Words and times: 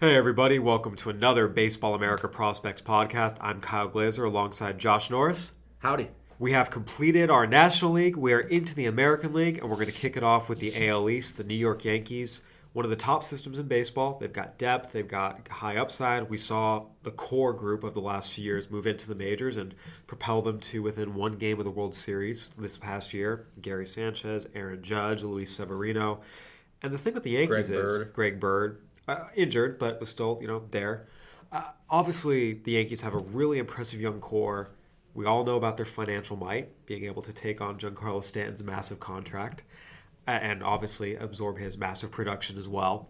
Hey, 0.00 0.16
everybody, 0.16 0.58
welcome 0.58 0.96
to 0.96 1.10
another 1.10 1.46
Baseball 1.46 1.94
America 1.94 2.26
Prospects 2.26 2.82
podcast. 2.82 3.36
I'm 3.40 3.60
Kyle 3.60 3.86
Glaser 3.86 4.24
alongside 4.24 4.76
Josh 4.76 5.08
Norris. 5.08 5.52
Howdy. 5.78 6.10
We 6.36 6.50
have 6.50 6.68
completed 6.68 7.30
our 7.30 7.46
National 7.46 7.92
League. 7.92 8.16
We 8.16 8.32
are 8.32 8.40
into 8.40 8.74
the 8.74 8.86
American 8.86 9.32
League, 9.32 9.58
and 9.58 9.70
we're 9.70 9.76
going 9.76 9.86
to 9.86 9.92
kick 9.92 10.16
it 10.16 10.24
off 10.24 10.48
with 10.48 10.58
the 10.58 10.88
AL 10.88 11.08
East, 11.08 11.36
the 11.36 11.44
New 11.44 11.54
York 11.54 11.84
Yankees. 11.84 12.42
One 12.72 12.84
of 12.84 12.90
the 12.90 12.96
top 12.96 13.22
systems 13.22 13.60
in 13.60 13.68
baseball. 13.68 14.18
They've 14.18 14.32
got 14.32 14.58
depth, 14.58 14.90
they've 14.90 15.06
got 15.06 15.46
high 15.46 15.76
upside. 15.76 16.28
We 16.28 16.38
saw 16.38 16.86
the 17.04 17.12
core 17.12 17.52
group 17.52 17.84
of 17.84 17.94
the 17.94 18.00
last 18.00 18.32
few 18.32 18.42
years 18.42 18.68
move 18.68 18.88
into 18.88 19.06
the 19.06 19.14
majors 19.14 19.56
and 19.56 19.76
propel 20.08 20.42
them 20.42 20.58
to 20.58 20.82
within 20.82 21.14
one 21.14 21.34
game 21.34 21.60
of 21.60 21.64
the 21.64 21.70
World 21.70 21.94
Series 21.94 22.48
this 22.56 22.76
past 22.76 23.14
year. 23.14 23.46
Gary 23.62 23.86
Sanchez, 23.86 24.48
Aaron 24.56 24.82
Judge, 24.82 25.22
Luis 25.22 25.52
Severino. 25.52 26.20
And 26.82 26.92
the 26.92 26.98
thing 26.98 27.14
with 27.14 27.22
the 27.22 27.30
Yankees 27.30 27.48
Greg 27.48 27.60
is 27.64 27.70
Bird. 27.70 28.12
Greg 28.12 28.40
Bird, 28.40 28.80
uh, 29.08 29.24
injured, 29.34 29.78
but 29.78 30.00
was 30.00 30.08
still, 30.08 30.38
you 30.40 30.46
know, 30.46 30.62
there. 30.70 31.06
Uh, 31.52 31.70
obviously, 31.88 32.54
the 32.54 32.72
Yankees 32.72 33.02
have 33.02 33.14
a 33.14 33.18
really 33.18 33.58
impressive 33.58 34.00
young 34.00 34.20
core. 34.20 34.70
We 35.14 35.26
all 35.26 35.44
know 35.44 35.56
about 35.56 35.76
their 35.76 35.86
financial 35.86 36.36
might, 36.36 36.86
being 36.86 37.04
able 37.04 37.22
to 37.22 37.32
take 37.32 37.60
on 37.60 37.78
Giancarlo 37.78 38.24
Stanton's 38.24 38.62
massive 38.62 38.98
contract, 38.98 39.62
and 40.26 40.62
obviously 40.62 41.14
absorb 41.14 41.58
his 41.58 41.78
massive 41.78 42.10
production 42.10 42.58
as 42.58 42.68
well. 42.68 43.08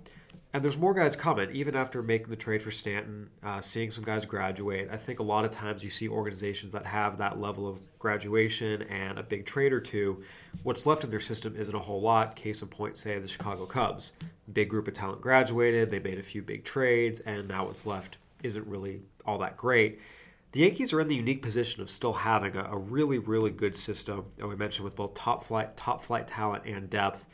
And 0.55 0.63
there's 0.63 0.79
more 0.79 0.95
guys 0.95 1.17
coming, 1.17 1.51
even 1.51 1.75
after 1.75 2.01
making 2.01 2.29
the 2.29 2.37
trade 2.37 2.63
for 2.63 2.71
Stanton, 2.71 3.29
uh, 3.43 3.61
seeing 3.61 3.91
some 3.91 4.05
guys 4.05 4.25
graduate. 4.25 4.89
I 4.89 4.97
think 4.97 5.19
a 5.19 5.25
lot 5.25 5.45
of 5.45 5.51
times 5.51 5.83
you 5.83 5.91
see 5.91 6.09
organizations 6.09 6.71
that 6.71 6.87
have 6.87 7.17
that 7.17 7.41
level 7.41 7.67
of 7.67 7.81
graduation 7.99 8.83
and 8.83 9.19
a 9.19 9.25
big 9.25 9.47
trade 9.47 9.73
or 9.73 9.81
two. 9.81 10.23
What's 10.63 10.87
left 10.87 11.03
in 11.03 11.11
their 11.11 11.19
system 11.19 11.57
isn't 11.57 11.75
a 11.75 11.81
whole 11.81 12.01
lot. 12.01 12.37
Case 12.37 12.63
in 12.63 12.69
point, 12.69 12.97
say 12.97 13.19
the 13.19 13.27
Chicago 13.27 13.67
Cubs. 13.67 14.13
Big 14.53 14.69
group 14.69 14.87
of 14.87 14.95
talent 14.95 15.21
graduated, 15.21 15.91
they 15.91 15.99
made 15.99 16.21
a 16.21 16.23
few 16.23 16.41
big 16.41 16.63
trades, 16.65 17.19
and 17.19 17.49
now 17.49 17.67
what's 17.67 17.85
left 17.85 18.19
isn't 18.45 18.69
really 18.69 19.01
all 19.27 19.39
that 19.39 19.57
great. 19.57 19.99
The 20.53 20.61
Yankees 20.61 20.93
are 20.93 21.01
in 21.01 21.09
the 21.09 21.17
unique 21.17 21.43
position 21.43 21.83
of 21.83 21.91
still 21.91 22.13
having 22.13 22.55
a, 22.55 22.63
a 22.71 22.79
really, 22.79 23.19
really 23.19 23.51
good 23.51 23.75
system. 23.75 24.27
And 24.39 24.49
we 24.49 24.55
mentioned 24.55 24.85
with 24.85 24.95
both 24.95 25.15
top 25.15 25.43
flight, 25.43 25.77
top 25.77 26.05
flight 26.05 26.29
talent 26.29 26.65
and 26.65 26.89
depth. 26.89 27.27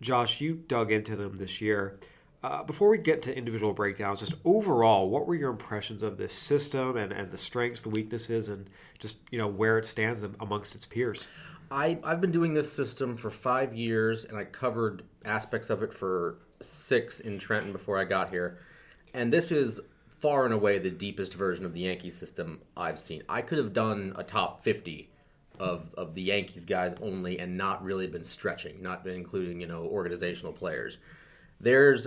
Josh, 0.00 0.40
you 0.40 0.56
dug 0.56 0.90
into 0.90 1.14
them 1.14 1.36
this 1.36 1.60
year. 1.60 2.00
Uh, 2.46 2.62
before 2.62 2.88
we 2.88 2.96
get 2.96 3.22
to 3.22 3.36
individual 3.36 3.72
breakdowns, 3.72 4.20
just 4.20 4.34
overall, 4.44 5.10
what 5.10 5.26
were 5.26 5.34
your 5.34 5.50
impressions 5.50 6.00
of 6.04 6.16
this 6.16 6.32
system 6.32 6.96
and, 6.96 7.10
and 7.10 7.32
the 7.32 7.36
strengths, 7.36 7.82
the 7.82 7.88
weaknesses, 7.88 8.48
and 8.48 8.70
just 9.00 9.18
you 9.32 9.38
know 9.38 9.48
where 9.48 9.78
it 9.78 9.84
stands 9.84 10.22
amongst 10.38 10.76
its 10.76 10.86
peers? 10.86 11.26
I, 11.72 11.98
I've 12.04 12.20
been 12.20 12.30
doing 12.30 12.54
this 12.54 12.72
system 12.72 13.16
for 13.16 13.30
five 13.30 13.74
years, 13.74 14.26
and 14.26 14.38
I 14.38 14.44
covered 14.44 15.02
aspects 15.24 15.70
of 15.70 15.82
it 15.82 15.92
for 15.92 16.38
six 16.60 17.18
in 17.18 17.40
Trenton 17.40 17.72
before 17.72 17.98
I 17.98 18.04
got 18.04 18.30
here. 18.30 18.58
And 19.12 19.32
this 19.32 19.50
is 19.50 19.80
far 20.20 20.44
and 20.44 20.54
away 20.54 20.78
the 20.78 20.88
deepest 20.88 21.34
version 21.34 21.64
of 21.64 21.72
the 21.72 21.80
Yankee 21.80 22.10
system 22.10 22.60
I've 22.76 23.00
seen. 23.00 23.24
I 23.28 23.42
could 23.42 23.58
have 23.58 23.72
done 23.72 24.12
a 24.14 24.22
top 24.22 24.62
50 24.62 25.10
of, 25.58 25.92
of 25.94 26.14
the 26.14 26.22
Yankees 26.22 26.64
guys 26.64 26.94
only 27.02 27.40
and 27.40 27.56
not 27.56 27.82
really 27.82 28.06
been 28.06 28.22
stretching, 28.22 28.80
not 28.80 29.02
been 29.02 29.16
including, 29.16 29.60
you 29.60 29.66
know, 29.66 29.82
organizational 29.82 30.52
players. 30.52 30.98
There's 31.58 32.06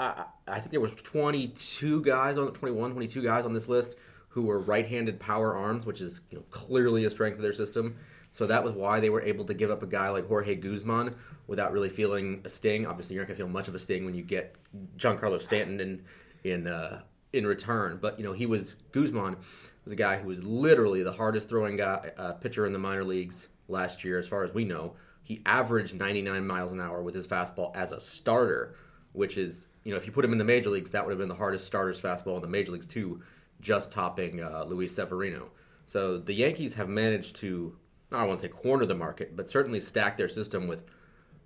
I, 0.00 0.24
I 0.48 0.58
think 0.58 0.70
there 0.70 0.80
was 0.80 0.94
22 0.94 2.02
guys 2.02 2.38
on 2.38 2.46
the 2.46 2.52
21, 2.52 2.92
22 2.92 3.22
guys 3.22 3.44
on 3.44 3.52
this 3.52 3.68
list 3.68 3.96
who 4.28 4.42
were 4.42 4.60
right-handed 4.60 5.20
power 5.20 5.54
arms, 5.54 5.84
which 5.84 6.00
is 6.00 6.20
you 6.30 6.38
know, 6.38 6.44
clearly 6.50 7.04
a 7.04 7.10
strength 7.10 7.36
of 7.36 7.42
their 7.42 7.52
system. 7.52 7.96
So 8.32 8.46
that 8.46 8.62
was 8.62 8.74
why 8.74 9.00
they 9.00 9.10
were 9.10 9.20
able 9.22 9.44
to 9.44 9.54
give 9.54 9.70
up 9.70 9.82
a 9.82 9.86
guy 9.86 10.08
like 10.08 10.26
Jorge 10.26 10.54
Guzman 10.54 11.14
without 11.48 11.72
really 11.72 11.88
feeling 11.88 12.40
a 12.44 12.48
sting. 12.48 12.86
Obviously, 12.86 13.14
you're 13.14 13.24
not 13.24 13.28
gonna 13.28 13.36
feel 13.36 13.48
much 13.48 13.68
of 13.68 13.74
a 13.74 13.78
sting 13.78 14.04
when 14.04 14.14
you 14.14 14.22
get 14.22 14.54
Giancarlo 14.96 15.42
Stanton 15.42 15.80
in 15.80 16.02
in 16.44 16.66
uh, 16.68 17.02
in 17.32 17.44
return. 17.44 17.98
But 18.00 18.18
you 18.18 18.24
know, 18.24 18.32
he 18.32 18.46
was 18.46 18.76
Guzman 18.92 19.36
was 19.84 19.92
a 19.92 19.96
guy 19.96 20.16
who 20.16 20.28
was 20.28 20.44
literally 20.44 21.02
the 21.02 21.12
hardest 21.12 21.48
throwing 21.48 21.76
guy 21.76 22.12
uh, 22.16 22.34
pitcher 22.34 22.66
in 22.66 22.72
the 22.72 22.78
minor 22.78 23.04
leagues 23.04 23.48
last 23.66 24.04
year, 24.04 24.18
as 24.18 24.28
far 24.28 24.44
as 24.44 24.54
we 24.54 24.64
know. 24.64 24.94
He 25.24 25.42
averaged 25.44 25.94
99 25.94 26.46
miles 26.46 26.72
an 26.72 26.80
hour 26.80 27.02
with 27.02 27.14
his 27.16 27.26
fastball 27.26 27.74
as 27.74 27.90
a 27.90 28.00
starter, 28.00 28.74
which 29.12 29.36
is 29.36 29.68
you 29.84 29.90
know, 29.90 29.96
if 29.96 30.06
you 30.06 30.12
put 30.12 30.24
him 30.24 30.32
in 30.32 30.38
the 30.38 30.44
major 30.44 30.70
leagues, 30.70 30.90
that 30.90 31.04
would 31.04 31.10
have 31.10 31.18
been 31.18 31.28
the 31.28 31.34
hardest 31.34 31.66
starter's 31.66 32.00
fastball 32.00 32.36
in 32.36 32.42
the 32.42 32.48
major 32.48 32.72
leagues 32.72 32.86
too, 32.86 33.22
just 33.60 33.92
topping 33.92 34.42
uh, 34.42 34.64
Luis 34.64 34.94
Severino. 34.94 35.50
So 35.86 36.18
the 36.18 36.34
Yankees 36.34 36.74
have 36.74 36.88
managed 36.88 37.36
to, 37.36 37.76
I 38.12 38.18
don't 38.18 38.28
want 38.28 38.40
to 38.40 38.46
say 38.46 38.52
corner 38.52 38.86
the 38.86 38.94
market, 38.94 39.36
but 39.36 39.50
certainly 39.50 39.80
stack 39.80 40.16
their 40.16 40.28
system 40.28 40.68
with 40.68 40.84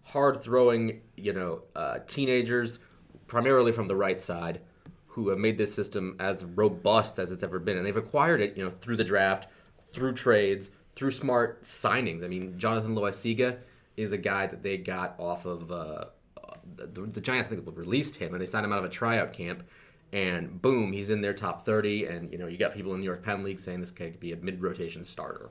hard 0.02 0.42
throwing, 0.42 1.00
you 1.16 1.32
know, 1.32 1.62
uh, 1.74 2.00
teenagers, 2.06 2.78
primarily 3.26 3.72
from 3.72 3.88
the 3.88 3.96
right 3.96 4.20
side, 4.20 4.60
who 5.06 5.28
have 5.28 5.38
made 5.38 5.56
this 5.56 5.72
system 5.72 6.16
as 6.18 6.44
robust 6.44 7.18
as 7.18 7.30
it's 7.30 7.42
ever 7.42 7.58
been, 7.58 7.76
and 7.76 7.86
they've 7.86 7.96
acquired 7.96 8.40
it, 8.40 8.56
you 8.56 8.64
know, 8.64 8.70
through 8.70 8.96
the 8.96 9.04
draft, 9.04 9.48
through 9.92 10.12
trades, 10.12 10.70
through 10.96 11.12
smart 11.12 11.62
signings. 11.62 12.24
I 12.24 12.28
mean, 12.28 12.58
Jonathan 12.58 12.94
Loaisiga 12.94 13.58
is 13.96 14.12
a 14.12 14.18
guy 14.18 14.46
that 14.48 14.62
they 14.62 14.76
got 14.76 15.14
off 15.18 15.46
of. 15.46 15.70
Uh, 15.70 16.04
the, 16.76 17.02
the 17.02 17.20
Giants 17.20 17.50
I 17.50 17.56
think 17.56 17.66
released 17.76 18.16
him 18.16 18.34
and 18.34 18.40
they 18.40 18.46
signed 18.46 18.64
him 18.64 18.72
out 18.72 18.78
of 18.78 18.84
a 18.84 18.90
tryout 18.90 19.32
camp 19.32 19.62
and 20.12 20.60
boom 20.62 20.92
he's 20.92 21.10
in 21.10 21.20
their 21.20 21.34
top 21.34 21.64
30 21.64 22.06
and 22.06 22.30
you 22.30 22.38
know 22.38 22.46
you 22.46 22.56
got 22.56 22.74
people 22.74 22.92
in 22.92 22.98
the 22.98 23.00
New 23.02 23.10
York 23.10 23.24
Penn 23.24 23.42
League 23.42 23.58
saying 23.58 23.80
this 23.80 23.90
guy 23.90 24.10
could 24.10 24.20
be 24.20 24.32
a 24.32 24.36
mid-rotation 24.36 25.04
starter. 25.04 25.50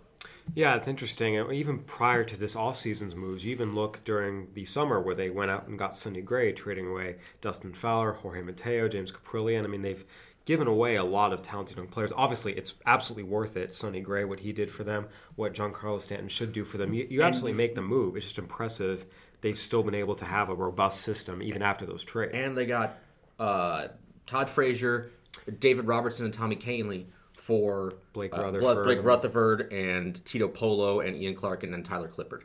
Yeah, 0.53 0.75
it's 0.75 0.87
interesting. 0.87 1.37
And 1.37 1.51
Even 1.53 1.79
prior 1.79 2.23
to 2.23 2.37
this 2.37 2.55
offseason's 2.55 3.15
moves, 3.15 3.45
you 3.45 3.51
even 3.51 3.73
look 3.73 4.03
during 4.03 4.47
the 4.53 4.65
summer 4.65 4.99
where 4.99 5.15
they 5.15 5.29
went 5.29 5.51
out 5.51 5.67
and 5.67 5.79
got 5.79 5.95
Sonny 5.95 6.21
Gray, 6.21 6.51
trading 6.51 6.87
away 6.87 7.17
Dustin 7.41 7.73
Fowler, 7.73 8.13
Jorge 8.13 8.41
Mateo, 8.41 8.87
James 8.87 9.11
Kaprielian. 9.11 9.63
I 9.63 9.67
mean, 9.67 9.81
they've 9.81 10.05
given 10.45 10.67
away 10.67 10.95
a 10.95 11.03
lot 11.03 11.31
of 11.33 11.41
talented 11.41 11.77
young 11.77 11.87
players. 11.87 12.11
Obviously, 12.15 12.53
it's 12.53 12.73
absolutely 12.85 13.23
worth 13.23 13.55
it. 13.55 13.73
Sonny 13.73 14.01
Gray, 14.01 14.25
what 14.25 14.41
he 14.41 14.51
did 14.51 14.69
for 14.69 14.83
them, 14.83 15.07
what 15.35 15.53
Giancarlo 15.53 15.99
Stanton 15.99 16.27
should 16.27 16.51
do 16.51 16.63
for 16.63 16.77
them. 16.77 16.93
You, 16.93 17.07
you 17.09 17.23
absolutely 17.23 17.57
make 17.57 17.75
the 17.75 17.81
move. 17.81 18.17
It's 18.17 18.25
just 18.25 18.39
impressive. 18.39 19.05
They've 19.43 19.59
still 19.59 19.83
been 19.83 19.93
able 19.93 20.15
to 20.15 20.25
have 20.25 20.49
a 20.49 20.55
robust 20.55 21.01
system 21.01 21.43
even 21.43 21.61
after 21.61 21.85
those 21.85 22.01
trades. 22.03 22.31
And 22.33 22.57
they 22.57 22.65
got 22.65 22.97
uh, 23.37 23.89
Todd 24.25 24.49
Frazier, 24.49 25.11
David 25.59 25.85
Robertson, 25.85 26.23
and 26.23 26.33
Tommy 26.33 26.55
Kahnle 26.55 27.05
for 27.33 27.95
Blake 28.13 28.33
uh, 28.33 28.41
Rutherford. 28.41 28.85
Blake 28.85 29.03
Rutherford 29.03 29.73
and 29.73 30.23
Tito 30.23 30.47
Polo 30.47 31.01
and 31.01 31.17
Ian 31.17 31.35
Clarke 31.35 31.63
and 31.63 31.73
then 31.73 31.83
Tyler 31.83 32.07
Clippard. 32.07 32.43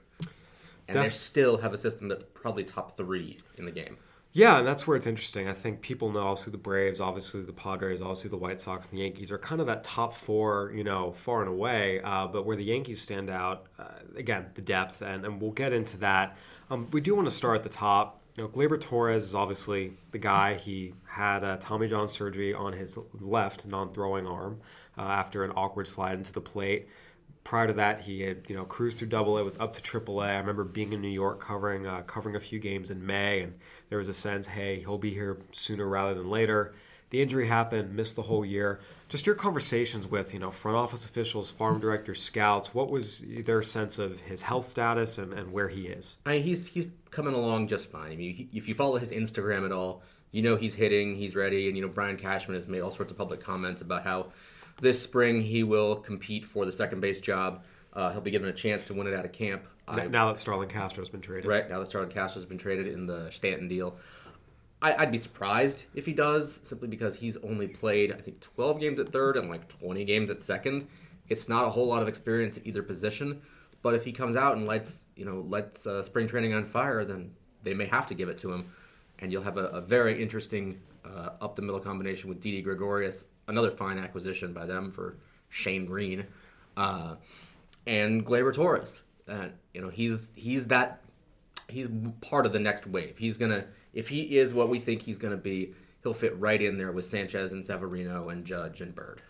And 0.88 0.98
they 0.98 1.10
still 1.10 1.58
have 1.58 1.72
a 1.72 1.76
system 1.76 2.08
that's 2.08 2.25
probably 2.34 2.64
top 2.64 2.97
three 2.97 3.37
in 3.56 3.64
the 3.64 3.70
game. 3.70 3.97
Yeah, 4.32 4.58
and 4.58 4.66
that's 4.66 4.87
where 4.87 4.97
it's 4.97 5.06
interesting. 5.06 5.48
I 5.48 5.53
think 5.53 5.81
people 5.81 6.10
know 6.10 6.26
obviously 6.26 6.50
the 6.50 6.58
Braves, 6.58 7.00
obviously 7.00 7.42
the 7.42 7.53
Padres, 7.53 8.00
obviously 8.00 8.31
the 8.31 8.37
White 8.37 8.60
Sox 8.60 8.88
and 8.88 8.98
the 8.98 9.03
Yankees 9.03 9.32
are 9.32 9.38
kind 9.38 9.60
of 9.60 9.66
that 9.69 9.84
top 9.84 10.12
four, 10.12 10.72
you 10.75 10.84
know, 10.84 11.12
far 11.12 11.41
and 11.41 11.48
away. 11.48 12.00
Uh, 12.03 12.26
but 12.26 12.44
where 12.44 12.56
the 12.56 12.64
Yankees 12.64 13.00
stand 13.00 13.31
out, 13.31 13.66
uh, 13.78 13.84
again, 14.16 14.47
the 14.54 14.62
depth, 14.62 15.00
and, 15.00 15.25
and 15.25 15.41
we'll 15.41 15.53
get 15.53 15.72
into 15.72 15.97
that. 15.98 16.37
Um, 16.70 16.88
we 16.92 17.00
do 17.00 17.14
want 17.14 17.26
to 17.26 17.34
start 17.34 17.56
at 17.56 17.62
the 17.62 17.68
top. 17.68 18.20
You 18.36 18.44
know, 18.44 18.48
Gleyber 18.48 18.80
Torres 18.80 19.24
is 19.24 19.34
obviously 19.34 19.94
the 20.12 20.18
guy. 20.18 20.54
He 20.54 20.94
had 21.06 21.42
uh, 21.42 21.56
Tommy 21.58 21.88
John 21.88 22.08
surgery 22.08 22.54
on 22.54 22.72
his 22.72 22.98
left 23.20 23.66
non-throwing 23.66 24.26
arm 24.26 24.60
uh, 24.96 25.02
after 25.02 25.44
an 25.44 25.52
awkward 25.56 25.88
slide 25.88 26.19
into 26.19 26.32
the 26.32 26.40
plate 26.40 26.88
prior 27.48 27.66
to 27.66 27.72
that, 27.72 28.02
he 28.02 28.20
had 28.20 28.44
you 28.46 28.54
know 28.54 28.64
cruised 28.64 28.98
through 28.98 29.08
Double 29.08 29.38
A, 29.38 29.43
was 29.43 29.58
up 29.58 29.72
to 29.72 29.82
Triple 29.82 30.20
A. 30.20 30.26
I 30.26 30.37
remember 30.37 30.64
being 30.64 30.93
in 30.93 31.00
New 31.00 31.08
York 31.08 31.40
covering 31.40 31.87
uh, 31.87 32.02
covering 32.02 32.37
a 32.37 32.40
few 32.40 32.58
games 32.58 32.90
in 32.90 33.04
May, 33.04 33.40
and 33.40 33.54
there 33.88 33.98
was 33.98 34.08
a 34.08 34.14
sense, 34.14 34.46
hey, 34.46 34.81
he'll 34.81 34.98
be 34.98 35.14
here 35.14 35.38
sooner 35.50 35.88
rather 35.88 36.12
than 36.12 36.28
later. 36.28 36.75
The 37.08 37.22
injury 37.22 37.46
happened, 37.46 37.96
missed 37.96 38.16
the 38.16 38.22
whole 38.22 38.44
year. 38.44 38.81
Just 39.08 39.26
your 39.26 39.34
conversations 39.34 40.06
with 40.06 40.34
you 40.34 40.38
know 40.38 40.50
front 40.50 40.76
office 40.76 41.06
officials, 41.06 41.50
farm 41.50 41.81
directors, 41.81 42.22
scouts. 42.22 42.75
What 42.75 42.90
was 42.90 43.25
their 43.26 43.62
sense 43.62 43.99
of 43.99 44.20
his 44.20 44.43
health 44.43 44.66
status 44.66 45.16
and, 45.16 45.32
and 45.32 45.50
where 45.50 45.69
he 45.69 45.87
is? 45.87 46.19
I 46.26 46.34
mean, 46.34 46.43
he's 46.43 46.66
he's 46.66 46.87
coming 47.10 47.34
along 47.34 47.69
just 47.69 47.90
fine. 47.90 48.12
I 48.12 48.16
mean, 48.16 48.34
he, 48.34 48.49
if 48.52 48.69
you 48.69 48.75
follow 48.75 48.99
his 48.99 49.10
Instagram 49.10 49.64
at 49.64 49.72
all, 49.72 50.02
you 50.31 50.43
know 50.43 50.56
he's 50.56 50.75
hitting, 50.75 51.14
he's 51.14 51.34
ready, 51.34 51.69
and 51.69 51.76
you 51.76 51.82
know 51.82 51.88
Brian 51.88 52.19
Cashman 52.19 52.55
has 52.55 52.69
made 52.69 52.81
all 52.81 52.90
sorts 52.90 53.10
of 53.10 53.16
public 53.16 53.40
comments 53.40 53.81
about 53.81 54.05
how 54.05 54.26
this 54.81 55.00
spring 55.00 55.40
he 55.40 55.62
will 55.62 55.96
compete 55.96 56.44
for 56.44 56.66
the 56.66 56.72
second 56.72 57.00
base 57.00 57.20
job. 57.20 57.62
Uh, 57.94 58.12
he'll 58.12 58.20
be 58.20 58.31
given 58.31 58.49
a 58.49 58.52
chance 58.52 58.87
to 58.87 58.94
win 58.94 59.06
it 59.06 59.14
out 59.14 59.25
of 59.25 59.32
camp. 59.32 59.64
I, 59.88 60.06
now 60.06 60.28
that 60.28 60.38
Starlin 60.38 60.69
Castro's 60.69 61.08
been 61.08 61.22
traded, 61.22 61.46
right 61.46 61.69
now, 61.69 61.78
that 61.78 61.88
Starlin 61.88 62.10
Castro's 62.10 62.44
been 62.44 62.58
traded 62.58 62.87
in 62.87 63.06
the 63.06 63.31
Stanton 63.31 63.69
deal. 63.69 63.96
I, 64.80 64.94
I'd 64.94 65.12
be 65.12 65.19
surprised 65.19 65.86
if 65.94 66.06
he 66.06 66.12
does, 66.12 66.60
simply 66.62 66.88
because 66.88 67.19
he's 67.19 67.36
only 67.38 67.69
played 67.69 68.12
I 68.12 68.16
think 68.16 68.40
12 68.40 68.80
games 68.80 68.98
at 69.00 69.12
third 69.12 69.36
and 69.36 69.48
like 69.48 69.69
20 69.69 70.04
games 70.04 70.30
at 70.30 70.40
second. 70.40 70.88
It's 71.28 71.48
not 71.48 71.66
a 71.66 71.70
whole 71.70 71.86
lot 71.86 72.00
of 72.00 72.08
experience 72.08 72.56
at 72.56 72.66
either 72.66 72.82
position. 72.82 73.42
But 73.82 73.94
if 73.94 74.04
he 74.04 74.12
comes 74.12 74.36
out 74.36 74.56
and 74.56 74.66
lets 74.66 75.06
you 75.16 75.25
know 75.25 75.44
lets 75.48 75.86
uh, 75.86 76.02
spring 76.02 76.26
training 76.26 76.52
on 76.52 76.64
fire, 76.64 77.04
then 77.04 77.30
they 77.62 77.75
may 77.75 77.86
have 77.86 78.06
to 78.08 78.14
give 78.14 78.28
it 78.28 78.38
to 78.38 78.52
him, 78.52 78.70
and 79.20 79.30
you'll 79.30 79.42
have 79.42 79.56
a, 79.56 79.66
a 79.66 79.80
very 79.80 80.20
interesting 80.20 80.81
uh, 81.04 81.31
up 81.40 81.56
the 81.56 81.62
middle 81.62 81.81
combination 81.81 82.28
with 82.28 82.40
Didi 82.40 82.62
Gregorius, 82.62 83.26
another 83.46 83.70
fine 83.70 83.98
acquisition 83.98 84.52
by 84.52 84.66
them 84.66 84.90
for 84.90 85.16
Shane 85.48 85.86
Greene, 85.86 86.26
uh, 86.76 87.16
and 87.86 88.26
Gleyber 88.26 88.52
Torres. 88.52 89.02
And 89.28 89.52
you 89.74 89.81
know 89.81 89.90
he's 89.90 90.31
he's 90.34 90.66
that 90.69 91.00
he's 91.69 91.88
part 92.20 92.47
of 92.47 92.53
the 92.53 92.59
next 92.59 92.87
wave. 92.87 93.17
He's 93.19 93.38
gonna 93.38 93.67
if 93.93 94.09
he 94.09 94.38
is 94.38 94.53
what 94.53 94.69
we 94.69 94.79
think 94.79 95.03
he's 95.03 95.19
gonna 95.19 95.37
be, 95.37 95.75
he'll 96.03 96.15
fit 96.15 96.38
right 96.38 96.61
in 96.61 96.79
there 96.79 96.93
with 96.93 97.05
Sanchez 97.05 97.53
and 97.53 97.65
Severino 97.65 98.29
and 98.29 98.44
Judge 98.44 98.81
and 98.81 98.94
Bird. 98.94 99.23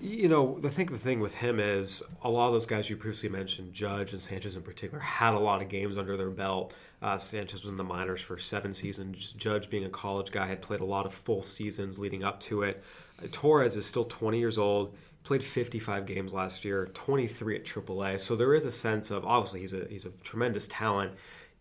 You 0.00 0.28
know, 0.28 0.58
I 0.64 0.68
think 0.68 0.90
the 0.90 0.98
thing 0.98 1.20
with 1.20 1.34
him 1.34 1.60
is 1.60 2.02
a 2.22 2.28
lot 2.28 2.48
of 2.48 2.52
those 2.52 2.66
guys 2.66 2.90
you 2.90 2.96
previously 2.96 3.28
mentioned, 3.28 3.72
Judge 3.72 4.10
and 4.10 4.20
Sanchez 4.20 4.56
in 4.56 4.62
particular, 4.62 4.98
had 4.98 5.34
a 5.34 5.38
lot 5.38 5.62
of 5.62 5.68
games 5.68 5.96
under 5.96 6.16
their 6.16 6.30
belt. 6.30 6.74
Uh, 7.00 7.16
Sanchez 7.16 7.62
was 7.62 7.70
in 7.70 7.76
the 7.76 7.84
minors 7.84 8.20
for 8.20 8.36
seven 8.36 8.74
seasons. 8.74 9.32
Judge, 9.32 9.70
being 9.70 9.84
a 9.84 9.88
college 9.90 10.32
guy, 10.32 10.46
had 10.46 10.60
played 10.60 10.80
a 10.80 10.84
lot 10.84 11.06
of 11.06 11.14
full 11.14 11.42
seasons 11.42 11.98
leading 11.98 12.24
up 12.24 12.40
to 12.40 12.62
it. 12.62 12.82
Uh, 13.22 13.28
Torres 13.30 13.76
is 13.76 13.86
still 13.86 14.04
20 14.04 14.38
years 14.38 14.58
old. 14.58 14.96
Played 15.22 15.44
55 15.44 16.06
games 16.06 16.34
last 16.34 16.64
year, 16.64 16.86
23 16.92 17.56
at 17.56 17.64
AAA. 17.64 18.20
So 18.20 18.36
there 18.36 18.54
is 18.54 18.64
a 18.64 18.72
sense 18.72 19.10
of 19.10 19.24
obviously 19.24 19.60
he's 19.60 19.72
a 19.72 19.86
he's 19.88 20.04
a 20.04 20.10
tremendous 20.22 20.66
talent. 20.68 21.12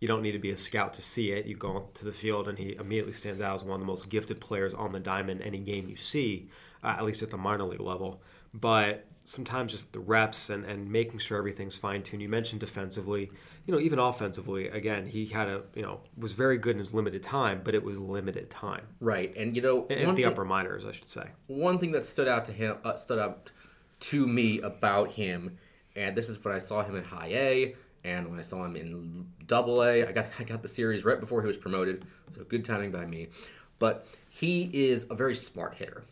You 0.03 0.07
don't 0.07 0.21
need 0.21 0.33
to 0.33 0.39
be 0.39 0.51
a 0.51 0.57
scout 0.57 0.93
to 0.95 1.01
see 1.01 1.31
it. 1.31 1.45
You 1.45 1.55
go 1.55 1.87
to 1.93 2.03
the 2.03 2.11
field 2.11 2.49
and 2.49 2.57
he 2.57 2.75
immediately 2.77 3.13
stands 3.13 3.39
out 3.39 3.55
as 3.55 3.63
one 3.63 3.75
of 3.75 3.79
the 3.79 3.85
most 3.85 4.09
gifted 4.09 4.41
players 4.41 4.73
on 4.73 4.91
the 4.91 4.99
diamond 4.99 5.41
any 5.41 5.59
game 5.59 5.87
you 5.87 5.95
see 5.95 6.49
uh, 6.83 6.95
at 6.97 7.05
least 7.05 7.23
at 7.23 7.29
the 7.29 7.37
minor 7.37 7.63
league 7.63 7.79
level. 7.79 8.21
But 8.53 9.05
sometimes 9.23 9.71
just 9.71 9.93
the 9.93 10.01
reps 10.01 10.49
and, 10.49 10.65
and 10.65 10.91
making 10.91 11.19
sure 11.19 11.37
everything's 11.37 11.77
fine 11.77 12.01
tuned. 12.01 12.21
You 12.21 12.27
mentioned 12.27 12.59
defensively, 12.59 13.31
you 13.65 13.73
know, 13.73 13.79
even 13.79 13.97
offensively. 13.97 14.67
Again, 14.67 15.05
he 15.05 15.27
had 15.27 15.47
a 15.47 15.61
you 15.73 15.83
know 15.83 16.01
was 16.17 16.33
very 16.33 16.57
good 16.57 16.71
in 16.71 16.79
his 16.79 16.93
limited 16.93 17.23
time, 17.23 17.61
but 17.63 17.73
it 17.73 17.81
was 17.81 18.01
limited 18.01 18.49
time. 18.49 18.85
Right, 18.99 19.33
and 19.37 19.55
you 19.55 19.61
know, 19.61 19.87
at 19.89 20.05
the 20.05 20.13
thing, 20.15 20.25
upper 20.25 20.43
minors, 20.43 20.85
I 20.85 20.91
should 20.91 21.07
say. 21.07 21.29
One 21.47 21.79
thing 21.79 21.93
that 21.93 22.03
stood 22.03 22.27
out 22.27 22.43
to 22.45 22.51
him, 22.51 22.75
uh, 22.83 22.97
stood 22.97 23.19
out 23.19 23.51
to 24.01 24.27
me 24.27 24.59
about 24.59 25.11
him, 25.11 25.57
and 25.95 26.13
this 26.13 26.27
is 26.27 26.43
when 26.43 26.53
I 26.53 26.59
saw 26.59 26.83
him 26.83 26.97
in 26.97 27.05
High 27.05 27.29
A, 27.31 27.75
and 28.03 28.29
when 28.29 28.39
I 28.39 28.43
saw 28.43 28.65
him 28.65 28.75
in 28.75 29.27
Double 29.47 29.83
A. 29.83 30.05
I 30.05 30.11
got 30.11 30.27
I 30.39 30.43
got 30.43 30.61
the 30.61 30.67
series 30.67 31.05
right 31.05 31.19
before 31.19 31.41
he 31.41 31.47
was 31.47 31.57
promoted, 31.57 32.05
so 32.31 32.43
good 32.43 32.65
timing 32.65 32.91
by 32.91 33.05
me. 33.05 33.29
But 33.79 34.07
he 34.29 34.69
is 34.73 35.07
a 35.09 35.15
very 35.15 35.35
smart 35.35 35.75
hitter 35.75 36.03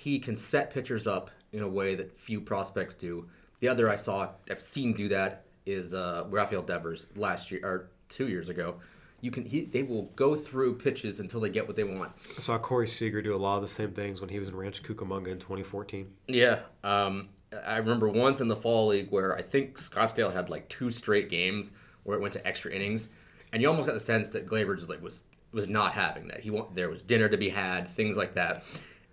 he 0.00 0.18
can 0.18 0.34
set 0.34 0.70
pitchers 0.70 1.06
up 1.06 1.30
in 1.52 1.62
a 1.62 1.68
way 1.68 1.94
that 1.94 2.18
few 2.18 2.40
prospects 2.40 2.94
do. 2.94 3.28
The 3.60 3.68
other 3.68 3.90
I 3.90 3.96
saw, 3.96 4.30
I've 4.50 4.62
seen 4.62 4.94
do 4.94 5.10
that 5.10 5.44
is 5.66 5.92
uh, 5.92 6.24
Rafael 6.30 6.62
Devers 6.62 7.04
last 7.16 7.50
year 7.50 7.60
or 7.62 7.90
two 8.08 8.28
years 8.28 8.48
ago. 8.48 8.76
You 9.20 9.30
can 9.30 9.44
he, 9.44 9.66
they 9.66 9.82
will 9.82 10.04
go 10.16 10.34
through 10.34 10.78
pitches 10.78 11.20
until 11.20 11.40
they 11.40 11.50
get 11.50 11.66
what 11.66 11.76
they 11.76 11.84
want. 11.84 12.12
I 12.34 12.40
saw 12.40 12.56
Corey 12.56 12.88
Seager 12.88 13.20
do 13.20 13.34
a 13.34 13.36
lot 13.36 13.56
of 13.56 13.60
the 13.60 13.68
same 13.68 13.92
things 13.92 14.22
when 14.22 14.30
he 14.30 14.38
was 14.38 14.48
in 14.48 14.56
Rancho 14.56 14.82
Cucamonga 14.82 15.28
in 15.28 15.38
2014. 15.38 16.10
Yeah, 16.26 16.60
um, 16.82 17.28
I 17.66 17.76
remember 17.78 18.08
once 18.08 18.40
in 18.40 18.48
the 18.48 18.56
fall 18.56 18.88
league 18.88 19.10
where 19.10 19.36
I 19.36 19.42
think 19.42 19.78
Scottsdale 19.78 20.32
had 20.32 20.48
like 20.50 20.68
two 20.68 20.90
straight 20.90 21.28
games 21.28 21.70
where 22.04 22.16
it 22.16 22.20
went 22.20 22.34
to 22.34 22.46
extra 22.46 22.72
innings, 22.72 23.08
and 23.52 23.60
you 23.60 23.68
almost 23.68 23.86
got 23.86 23.94
the 23.94 24.00
sense 24.00 24.28
that 24.30 24.46
Gleyber 24.46 24.76
just 24.76 24.88
like 24.88 25.02
was 25.02 25.24
was 25.52 25.68
not 25.68 25.92
having 25.92 26.28
that. 26.28 26.40
He 26.40 26.50
want 26.50 26.74
there 26.74 26.88
was 26.88 27.02
dinner 27.02 27.28
to 27.28 27.36
be 27.36 27.48
had, 27.48 27.88
things 27.88 28.16
like 28.16 28.34
that 28.34 28.64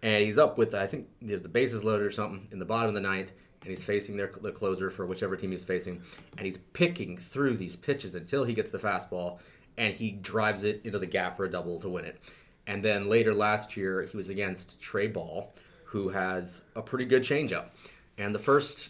and 0.02 0.24
he's 0.24 0.38
up 0.38 0.58
with 0.58 0.76
I 0.76 0.88
think 0.88 1.08
the 1.22 1.38
bases 1.50 1.84
loaded 1.84 2.06
or 2.06 2.12
something 2.12 2.48
in 2.52 2.60
the 2.60 2.66
bottom 2.66 2.90
of 2.90 2.94
the 2.94 3.02
ninth, 3.02 3.32
and 3.62 3.70
he's 3.70 3.84
facing 3.84 4.18
their 4.18 4.32
the 4.42 4.52
closer 4.52 4.90
for 4.90 5.06
whichever 5.06 5.36
team 5.36 5.52
he's 5.52 5.64
facing, 5.64 6.02
and 6.38 6.46
he's 6.46 6.60
picking 6.74 7.18
through 7.18 7.58
these 7.58 7.76
pitches 7.76 8.16
until 8.16 8.44
he 8.44 8.54
gets 8.54 8.72
the 8.72 8.78
fastball, 8.78 9.40
and 9.78 9.94
he 9.94 10.12
drives 10.12 10.64
it 10.64 10.82
into 10.84 11.00
the 11.00 11.06
gap 11.06 11.38
for 11.38 11.46
a 11.46 11.52
double 11.52 11.80
to 11.80 11.90
win 11.90 12.06
it. 12.06 12.20
And 12.68 12.84
then 12.84 13.08
later 13.08 13.34
last 13.34 13.78
year, 13.78 14.04
he 14.04 14.18
was 14.18 14.30
against 14.30 14.82
Trey 14.82 15.08
Ball, 15.08 15.54
who 15.86 16.10
has 16.10 16.62
a 16.76 16.82
pretty 16.82 17.06
good 17.06 17.24
changeup, 17.24 17.70
and 18.18 18.34
the 18.34 18.40
first 18.40 18.90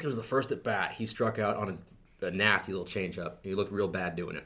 it 0.00 0.06
was 0.06 0.16
the 0.16 0.22
first 0.22 0.52
at 0.52 0.64
bat 0.64 0.92
he 0.92 1.06
struck 1.06 1.38
out 1.38 1.56
on 1.56 1.78
a, 2.22 2.26
a 2.26 2.30
nasty 2.30 2.72
little 2.72 2.86
changeup. 2.86 3.34
He 3.42 3.54
looked 3.54 3.72
real 3.72 3.88
bad 3.88 4.16
doing 4.16 4.36
it. 4.36 4.44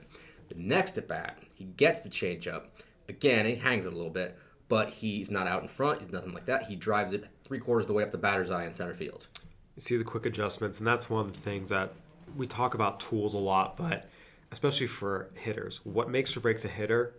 The 0.48 0.56
next 0.56 0.98
at 0.98 1.08
bat, 1.08 1.38
he 1.54 1.64
gets 1.64 2.00
the 2.00 2.08
changeup. 2.08 2.64
Again, 3.08 3.46
he 3.46 3.54
hangs 3.54 3.86
it 3.86 3.92
a 3.92 3.96
little 3.96 4.10
bit, 4.10 4.36
but 4.68 4.88
he's 4.88 5.30
not 5.30 5.46
out 5.46 5.62
in 5.62 5.68
front. 5.68 6.00
He's 6.00 6.12
nothing 6.12 6.32
like 6.32 6.46
that. 6.46 6.64
He 6.64 6.76
drives 6.76 7.12
it 7.12 7.28
three 7.44 7.58
quarters 7.58 7.84
of 7.84 7.88
the 7.88 7.94
way 7.94 8.02
up 8.02 8.10
the 8.10 8.18
batter's 8.18 8.50
eye 8.50 8.64
in 8.64 8.72
center 8.72 8.94
field. 8.94 9.28
You 9.76 9.80
see 9.80 9.96
the 9.96 10.04
quick 10.04 10.26
adjustments, 10.26 10.78
and 10.78 10.86
that's 10.86 11.10
one 11.10 11.26
of 11.26 11.32
the 11.32 11.38
things 11.38 11.68
that 11.70 11.92
we 12.36 12.46
talk 12.46 12.74
about 12.74 13.00
tools 13.00 13.34
a 13.34 13.38
lot, 13.38 13.76
but 13.76 14.06
especially 14.50 14.86
for 14.86 15.30
hitters, 15.34 15.80
what 15.84 16.08
makes 16.08 16.36
or 16.36 16.40
breaks 16.40 16.64
a 16.64 16.68
hitter 16.68 17.14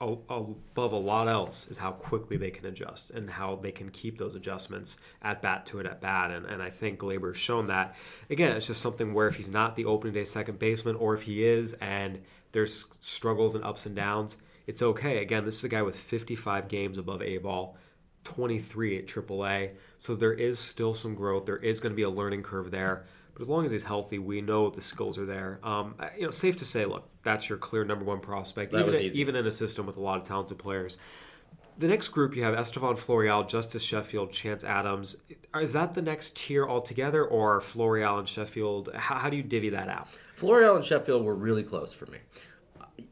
above 0.00 0.92
a 0.92 0.96
lot 0.96 1.28
else 1.28 1.66
is 1.68 1.78
how 1.78 1.92
quickly 1.92 2.36
they 2.36 2.50
can 2.50 2.66
adjust 2.66 3.10
and 3.10 3.30
how 3.30 3.56
they 3.56 3.72
can 3.72 3.90
keep 3.90 4.18
those 4.18 4.34
adjustments 4.34 4.98
at 5.22 5.42
bat 5.42 5.66
to 5.66 5.80
it 5.80 5.86
at 5.86 6.00
bat. 6.00 6.30
And, 6.30 6.46
and 6.46 6.62
I 6.62 6.70
think 6.70 6.98
Gleyber's 6.98 7.36
shown 7.36 7.66
that. 7.66 7.94
Again, 8.30 8.56
it's 8.56 8.66
just 8.66 8.80
something 8.80 9.12
where 9.14 9.26
if 9.26 9.36
he's 9.36 9.50
not 9.50 9.76
the 9.76 9.84
opening 9.84 10.14
day 10.14 10.24
second 10.24 10.58
baseman, 10.58 10.96
or 10.96 11.14
if 11.14 11.22
he 11.22 11.44
is 11.44 11.74
and 11.74 12.22
there's 12.52 12.86
struggles 13.00 13.54
and 13.54 13.64
ups 13.64 13.86
and 13.86 13.94
downs, 13.94 14.38
it's 14.66 14.82
okay. 14.82 15.22
Again, 15.22 15.44
this 15.44 15.56
is 15.56 15.64
a 15.64 15.68
guy 15.68 15.82
with 15.82 15.96
55 15.96 16.68
games 16.68 16.98
above 16.98 17.22
A 17.22 17.38
ball, 17.38 17.76
23 18.24 18.98
at 18.98 19.06
AAA. 19.06 19.74
So 19.98 20.14
there 20.14 20.32
is 20.32 20.58
still 20.58 20.94
some 20.94 21.14
growth. 21.14 21.46
There 21.46 21.56
is 21.56 21.80
going 21.80 21.92
to 21.92 21.96
be 21.96 22.02
a 22.02 22.10
learning 22.10 22.42
curve 22.42 22.70
there. 22.70 23.04
But 23.36 23.42
as 23.42 23.50
long 23.50 23.66
as 23.66 23.70
he's 23.70 23.84
healthy, 23.84 24.18
we 24.18 24.40
know 24.40 24.70
the 24.70 24.80
skills 24.80 25.18
are 25.18 25.26
there. 25.26 25.60
Um, 25.62 25.94
you 26.16 26.24
know, 26.24 26.30
safe 26.30 26.56
to 26.56 26.64
say, 26.64 26.86
look, 26.86 27.06
that's 27.22 27.50
your 27.50 27.58
clear 27.58 27.84
number 27.84 28.02
one 28.02 28.20
prospect, 28.20 28.72
that 28.72 28.88
even, 28.88 29.14
even 29.14 29.36
in 29.36 29.46
a 29.46 29.50
system 29.50 29.84
with 29.84 29.98
a 29.98 30.00
lot 30.00 30.16
of 30.16 30.24
talented 30.24 30.56
players. 30.56 30.96
The 31.76 31.86
next 31.86 32.08
group 32.08 32.34
you 32.34 32.42
have 32.44 32.54
Estevan 32.54 32.96
Florial, 32.96 33.46
Justus 33.46 33.82
Sheffield, 33.82 34.32
Chance 34.32 34.64
Adams. 34.64 35.18
Is 35.54 35.74
that 35.74 35.92
the 35.92 36.00
next 36.00 36.34
tier 36.34 36.66
altogether, 36.66 37.22
or 37.22 37.60
Florial 37.60 38.18
and 38.18 38.26
Sheffield? 38.26 38.88
How, 38.94 39.16
how 39.16 39.28
do 39.28 39.36
you 39.36 39.42
divvy 39.42 39.68
that 39.68 39.90
out? 39.90 40.08
Florial 40.34 40.76
and 40.76 40.84
Sheffield 40.84 41.22
were 41.22 41.34
really 41.34 41.62
close 41.62 41.92
for 41.92 42.06
me 42.06 42.18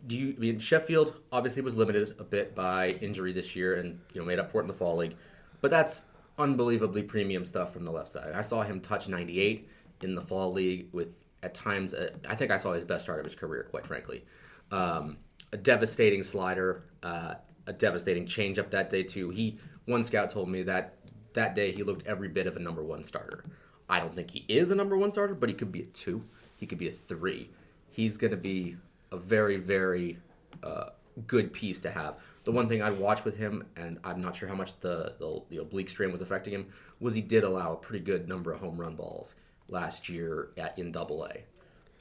do 0.07 0.17
you 0.17 0.35
I 0.37 0.41
mean 0.41 0.59
Sheffield 0.59 1.15
obviously 1.33 1.63
was 1.63 1.77
limited 1.77 2.15
a 2.19 2.25
bit 2.25 2.55
by 2.55 2.91
injury 3.01 3.33
this 3.33 3.55
year 3.55 3.77
and 3.77 3.99
you 4.13 4.21
know 4.21 4.27
made 4.27 4.39
up 4.39 4.51
for 4.51 4.59
it 4.59 4.63
in 4.63 4.69
the 4.69 4.75
fall 4.75 4.97
league, 4.97 5.17
but 5.61 5.71
that's 5.71 6.07
unbelievably 6.39 7.03
premium 7.05 7.45
stuff 7.45 7.73
from 7.73 7.85
the 7.85 7.91
left 7.91 8.09
side. 8.09 8.33
I 8.35 8.41
saw 8.41 8.63
him 8.63 8.81
touch 8.81 9.09
98 9.09 9.69
in 10.05 10.15
the 10.15 10.21
fall 10.21 10.53
league 10.53 10.89
with 10.93 11.19
at 11.43 11.55
times 11.55 11.95
uh, 11.95 12.11
I 12.29 12.35
think 12.35 12.51
I 12.51 12.57
saw 12.57 12.73
his 12.73 12.85
best 12.85 13.05
start 13.05 13.19
of 13.19 13.25
his 13.25 13.35
career 13.35 13.67
quite 13.69 13.87
frankly. 13.87 14.25
Um, 14.71 15.19
a 15.53 15.57
devastating 15.57 16.23
slider, 16.23 16.85
uh, 17.03 17.35
a 17.67 17.73
devastating 17.73 18.27
changeup 18.27 18.71
that 18.71 18.91
day 18.91 19.03
too. 19.03 19.31
He 19.31 19.59
one 19.87 20.05
scout 20.05 20.31
told 20.31 20.49
me 20.49 20.63
that 20.65 20.97
that 21.35 21.55
day 21.55 21.73
he 21.73 21.83
looked 21.83 22.07
every 22.07 22.29
bit 22.29 22.47
of 22.47 22.57
a 22.57 22.61
number 22.61 22.83
one 22.83 23.05
starter. 23.05 23.45
I 23.89 24.01
don't 24.01 24.15
think 24.15 24.31
he 24.31 24.45
is 24.49 24.71
a 24.71 24.75
number 24.75 24.97
one 24.97 25.11
starter, 25.11 25.35
but 25.35 25.49
he 25.49 25.55
could 25.55 25.73
be 25.73 25.83
a 25.83 25.87
two. 25.87 26.25
He 26.57 26.67
could 26.67 26.79
be 26.79 26.89
a 26.89 26.93
three. 26.93 27.51
He's 27.91 28.17
going 28.17 28.31
to 28.31 28.37
be 28.37 28.77
a 29.13 29.17
very 29.17 29.57
very 29.57 30.19
uh, 30.63 30.91
good 31.27 31.53
piece 31.53 31.79
to 31.81 31.91
have. 31.91 32.19
The 32.45 32.53
one 32.53 32.69
thing 32.69 32.83
I'd 32.83 32.99
watch 32.99 33.25
with 33.25 33.37
him, 33.37 33.65
and 33.77 33.99
I'm 34.05 34.21
not 34.21 34.37
sure 34.37 34.49
how 34.49 34.55
much 34.55 34.79
the, 34.81 35.15
the, 35.19 35.41
the 35.49 35.57
oblique 35.63 35.89
strain 35.89 36.13
was 36.13 36.21
affecting 36.21 36.53
him, 36.53 36.67
was 37.01 37.15
he 37.15 37.23
did 37.23 37.43
allow 37.43 37.73
a 37.73 37.77
pretty 37.77 38.05
good 38.05 38.29
number 38.29 38.53
of 38.53 38.61
home 38.61 38.77
run 38.77 38.97
balls 38.97 39.35
last 39.69 40.09
year 40.09 40.51
at, 40.57 40.79
in 40.79 40.93
Double 40.93 41.25
A. 41.25 41.39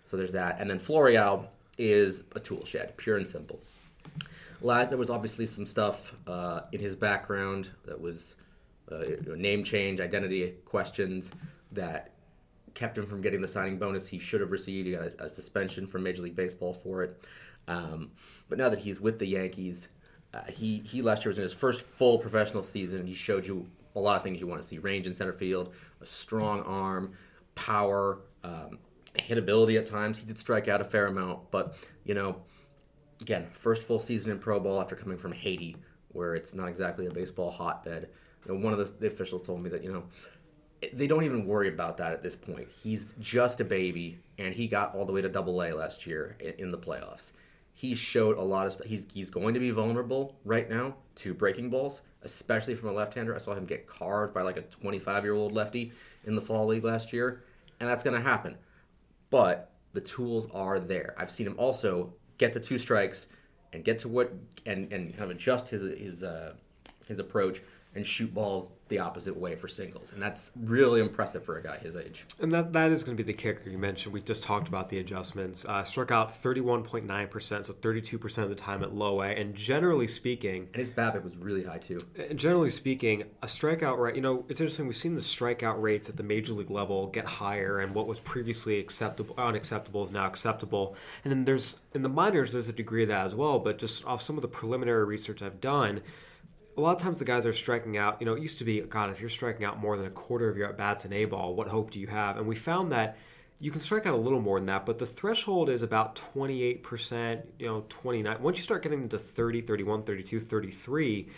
So 0.05 0.17
there's 0.17 0.31
that, 0.33 0.59
and 0.59 0.69
then 0.69 0.79
Florial 0.79 1.47
is 1.77 2.25
a 2.35 2.39
tool 2.39 2.65
shed, 2.65 2.95
pure 2.97 3.17
and 3.17 3.27
simple. 3.27 3.59
There 4.61 4.97
was 4.97 5.09
obviously 5.09 5.45
some 5.45 5.65
stuff 5.65 6.15
uh, 6.27 6.61
in 6.71 6.79
his 6.79 6.95
background 6.95 7.69
that 7.85 7.99
was 7.99 8.35
uh, 8.91 9.03
name 9.35 9.63
change, 9.63 9.99
identity 9.99 10.53
questions 10.65 11.31
that 11.71 12.11
kept 12.73 12.97
him 12.97 13.05
from 13.05 13.21
getting 13.21 13.41
the 13.41 13.47
signing 13.47 13.77
bonus 13.77 14.07
he 14.07 14.19
should 14.19 14.41
have 14.41 14.51
received. 14.51 14.87
He 14.87 14.93
got 14.93 15.03
a, 15.03 15.25
a 15.25 15.29
suspension 15.29 15.87
from 15.87 16.03
Major 16.03 16.21
League 16.21 16.35
Baseball 16.35 16.73
for 16.73 17.03
it. 17.03 17.21
Um, 17.67 18.11
but 18.49 18.57
now 18.57 18.69
that 18.69 18.79
he's 18.79 18.99
with 18.99 19.19
the 19.19 19.27
Yankees, 19.27 19.89
uh, 20.33 20.41
he 20.49 20.79
he 20.79 21.01
last 21.01 21.23
year 21.23 21.29
was 21.29 21.37
in 21.37 21.43
his 21.43 21.53
first 21.53 21.81
full 21.81 22.17
professional 22.17 22.63
season, 22.63 23.05
he 23.05 23.13
showed 23.13 23.45
you 23.45 23.67
a 23.95 23.99
lot 23.99 24.17
of 24.17 24.23
things 24.23 24.39
you 24.39 24.47
want 24.47 24.61
to 24.61 24.67
see: 24.67 24.79
range 24.79 25.07
in 25.07 25.13
center 25.13 25.33
field, 25.33 25.73
a 26.01 26.05
strong 26.05 26.61
arm, 26.63 27.13
power, 27.55 28.19
um, 28.43 28.79
hitability 29.15 29.77
at 29.77 29.85
times. 29.85 30.17
He 30.17 30.25
did 30.25 30.37
strike 30.37 30.67
out 30.67 30.81
a 30.81 30.83
fair 30.83 31.07
amount, 31.07 31.51
but 31.51 31.75
you 32.03 32.13
know, 32.13 32.37
again, 33.21 33.47
first 33.53 33.83
full 33.83 33.99
season 33.99 34.31
in 34.31 34.39
pro 34.39 34.59
ball 34.59 34.81
after 34.81 34.95
coming 34.95 35.17
from 35.17 35.31
Haiti, 35.31 35.77
where 36.09 36.35
it's 36.35 36.53
not 36.53 36.67
exactly 36.67 37.05
a 37.07 37.11
baseball 37.11 37.51
hotbed. 37.51 38.09
You 38.45 38.53
know, 38.53 38.59
one 38.59 38.73
of 38.73 38.79
the, 38.79 38.93
the 38.99 39.07
officials 39.07 39.43
told 39.43 39.61
me 39.61 39.69
that 39.69 39.83
you 39.83 39.91
know 39.91 40.03
they 40.91 41.07
don't 41.07 41.23
even 41.23 41.45
worry 41.45 41.69
about 41.69 41.97
that 41.97 42.11
at 42.11 42.21
this 42.21 42.35
point. 42.35 42.67
He's 42.83 43.13
just 43.19 43.61
a 43.61 43.63
baby, 43.63 44.19
and 44.37 44.53
he 44.53 44.67
got 44.67 44.93
all 44.95 45.05
the 45.05 45.13
way 45.13 45.21
to 45.21 45.29
Double 45.29 45.63
A 45.63 45.71
last 45.71 46.05
year 46.05 46.35
in 46.57 46.71
the 46.71 46.77
playoffs. 46.77 47.31
he 47.75 47.95
showed 47.95 48.37
a 48.37 48.41
lot 48.41 48.67
of 48.67 48.73
stuff. 48.73 48.87
He's 48.87 49.07
he's 49.11 49.29
going 49.29 49.53
to 49.53 49.59
be 49.59 49.71
vulnerable 49.71 50.35
right 50.43 50.69
now 50.69 50.95
to 51.15 51.33
breaking 51.33 51.69
balls, 51.69 52.01
especially 52.23 52.75
from 52.75 52.89
a 52.89 52.93
left-hander. 52.93 53.35
I 53.35 53.39
saw 53.39 53.53
him 53.53 53.65
get 53.65 53.87
carved 53.87 54.33
by 54.33 54.41
like 54.41 54.57
a 54.57 54.63
25-year-old 54.63 55.51
lefty 55.51 55.91
in 56.25 56.35
the 56.35 56.41
fall 56.41 56.65
league 56.65 56.83
last 56.83 57.13
year, 57.13 57.43
and 57.79 57.89
that's 57.89 58.03
going 58.03 58.15
to 58.15 58.21
happen. 58.21 58.57
But 59.29 59.71
the 59.93 60.01
tools 60.01 60.47
are 60.53 60.79
there. 60.79 61.15
I've 61.17 61.31
seen 61.31 61.47
him 61.47 61.55
also 61.57 62.13
get 62.37 62.53
to 62.53 62.59
two 62.59 62.77
strikes 62.77 63.27
and 63.73 63.83
get 63.83 63.99
to 63.99 64.07
what 64.07 64.33
and 64.65 64.91
and 64.91 65.11
kind 65.11 65.29
of 65.29 65.37
adjust 65.37 65.69
his 65.69 65.81
his 65.99 66.23
uh, 66.23 66.53
his 67.07 67.19
approach 67.19 67.61
and 67.95 68.05
shoot 68.05 68.33
balls 68.33 68.71
the 68.89 68.99
opposite 68.99 69.35
way 69.35 69.55
for 69.55 69.67
singles. 69.67 70.13
And 70.13 70.21
that's 70.21 70.51
really 70.55 71.01
impressive 71.01 71.43
for 71.43 71.57
a 71.57 71.63
guy 71.63 71.77
his 71.77 71.95
age. 71.95 72.25
And 72.39 72.51
that, 72.51 72.73
that 72.73 72.91
is 72.91 73.03
going 73.03 73.17
to 73.17 73.23
be 73.23 73.25
the 73.25 73.37
kicker 73.37 73.69
you 73.69 73.77
mentioned. 73.77 74.13
We 74.13 74.21
just 74.21 74.43
talked 74.43 74.67
about 74.67 74.89
the 74.89 74.99
adjustments. 74.99 75.65
Uh, 75.65 75.83
struck 75.83 76.11
out 76.11 76.29
31.9%, 76.29 77.65
so 77.65 77.73
32% 77.73 78.43
of 78.43 78.49
the 78.49 78.55
time 78.55 78.83
at 78.83 78.93
low 78.93 79.21
A. 79.21 79.27
And 79.27 79.55
generally 79.55 80.07
speaking, 80.07 80.67
and 80.73 80.79
his 80.79 80.91
BABIP 80.91 81.23
was 81.23 81.37
really 81.37 81.63
high 81.63 81.79
too. 81.79 81.97
And 82.29 82.37
generally 82.37 82.69
speaking, 82.69 83.23
a 83.41 83.47
strikeout 83.47 83.97
rate, 83.97 84.15
you 84.15 84.21
know, 84.21 84.45
it's 84.49 84.59
interesting. 84.59 84.85
We've 84.85 84.95
seen 84.95 85.15
the 85.15 85.21
strikeout 85.21 85.81
rates 85.81 86.09
at 86.09 86.17
the 86.17 86.23
major 86.23 86.53
league 86.53 86.69
level 86.69 87.07
get 87.07 87.25
higher, 87.25 87.79
and 87.79 87.95
what 87.95 88.07
was 88.07 88.19
previously 88.19 88.79
acceptable, 88.79 89.33
unacceptable 89.37 90.03
is 90.03 90.11
now 90.11 90.27
acceptable. 90.27 90.95
And 91.23 91.31
then 91.31 91.45
there's, 91.45 91.77
in 91.93 92.03
the 92.03 92.09
minors, 92.09 92.51
there's 92.51 92.67
a 92.67 92.73
degree 92.73 93.03
of 93.03 93.09
that 93.09 93.25
as 93.25 93.33
well. 93.33 93.59
But 93.59 93.79
just 93.79 94.05
off 94.05 94.21
some 94.21 94.37
of 94.37 94.41
the 94.41 94.47
preliminary 94.47 95.05
research 95.05 95.41
I've 95.41 95.61
done, 95.61 96.01
a 96.75 96.81
lot 96.81 96.95
of 96.95 97.01
times 97.01 97.17
the 97.17 97.25
guys 97.25 97.45
are 97.45 97.53
striking 97.53 97.97
out. 97.97 98.17
You 98.19 98.25
know, 98.25 98.33
it 98.33 98.41
used 98.41 98.59
to 98.59 98.65
be, 98.65 98.81
God, 98.81 99.09
if 99.09 99.19
you're 99.19 99.29
striking 99.29 99.65
out 99.65 99.79
more 99.79 99.97
than 99.97 100.07
a 100.07 100.11
quarter 100.11 100.49
of 100.49 100.57
your 100.57 100.69
at 100.69 100.77
bats 100.77 101.05
in 101.05 101.13
A 101.13 101.25
ball, 101.25 101.55
what 101.55 101.67
hope 101.67 101.91
do 101.91 101.99
you 101.99 102.07
have? 102.07 102.37
And 102.37 102.47
we 102.47 102.55
found 102.55 102.91
that 102.91 103.17
you 103.59 103.71
can 103.71 103.79
strike 103.79 104.05
out 104.05 104.13
a 104.13 104.17
little 104.17 104.41
more 104.41 104.59
than 104.59 104.65
that, 104.65 104.85
but 104.85 104.97
the 104.97 105.05
threshold 105.05 105.69
is 105.69 105.83
about 105.83 106.15
28%, 106.15 107.43
you 107.59 107.65
know, 107.65 107.85
29. 107.87 108.41
Once 108.41 108.57
you 108.57 108.63
start 108.63 108.83
getting 108.83 109.03
into 109.03 109.17
30, 109.17 109.61
31, 109.61 110.03
32, 110.03 110.39
33, 110.39 111.29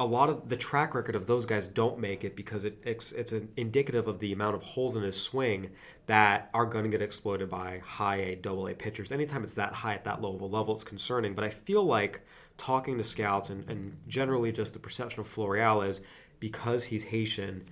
a 0.00 0.04
lot 0.04 0.28
of 0.28 0.48
the 0.48 0.56
track 0.56 0.94
record 0.94 1.14
of 1.14 1.26
those 1.26 1.44
guys 1.44 1.66
don't 1.66 1.98
make 1.98 2.24
it 2.24 2.34
because 2.34 2.64
it, 2.64 2.80
it's, 2.84 3.12
it's 3.12 3.32
an 3.32 3.48
indicative 3.56 4.08
of 4.08 4.18
the 4.20 4.32
amount 4.32 4.56
of 4.56 4.62
holes 4.62 4.96
in 4.96 5.02
his 5.02 5.20
swing 5.20 5.70
that 6.06 6.50
are 6.54 6.66
going 6.66 6.84
to 6.84 6.90
get 6.90 7.02
exploited 7.02 7.50
by 7.50 7.80
high 7.84 8.16
A, 8.16 8.34
double 8.36 8.66
A 8.68 8.74
pitchers. 8.74 9.12
Anytime 9.12 9.44
it's 9.44 9.54
that 9.54 9.72
high 9.72 9.94
at 9.94 10.04
that 10.04 10.22
low 10.22 10.34
of 10.34 10.40
a 10.40 10.46
level, 10.46 10.74
it's 10.74 10.84
concerning. 10.84 11.34
But 11.34 11.44
I 11.44 11.50
feel 11.50 11.84
like 11.84 12.22
talking 12.58 12.98
to 12.98 13.04
scouts 13.04 13.48
and, 13.48 13.68
and 13.70 13.96
generally 14.06 14.52
just 14.52 14.74
the 14.74 14.78
perception 14.78 15.20
of 15.20 15.26
Florial 15.26 15.88
is 15.88 16.02
because 16.40 16.84
he's 16.84 17.04
Haitian, 17.04 17.64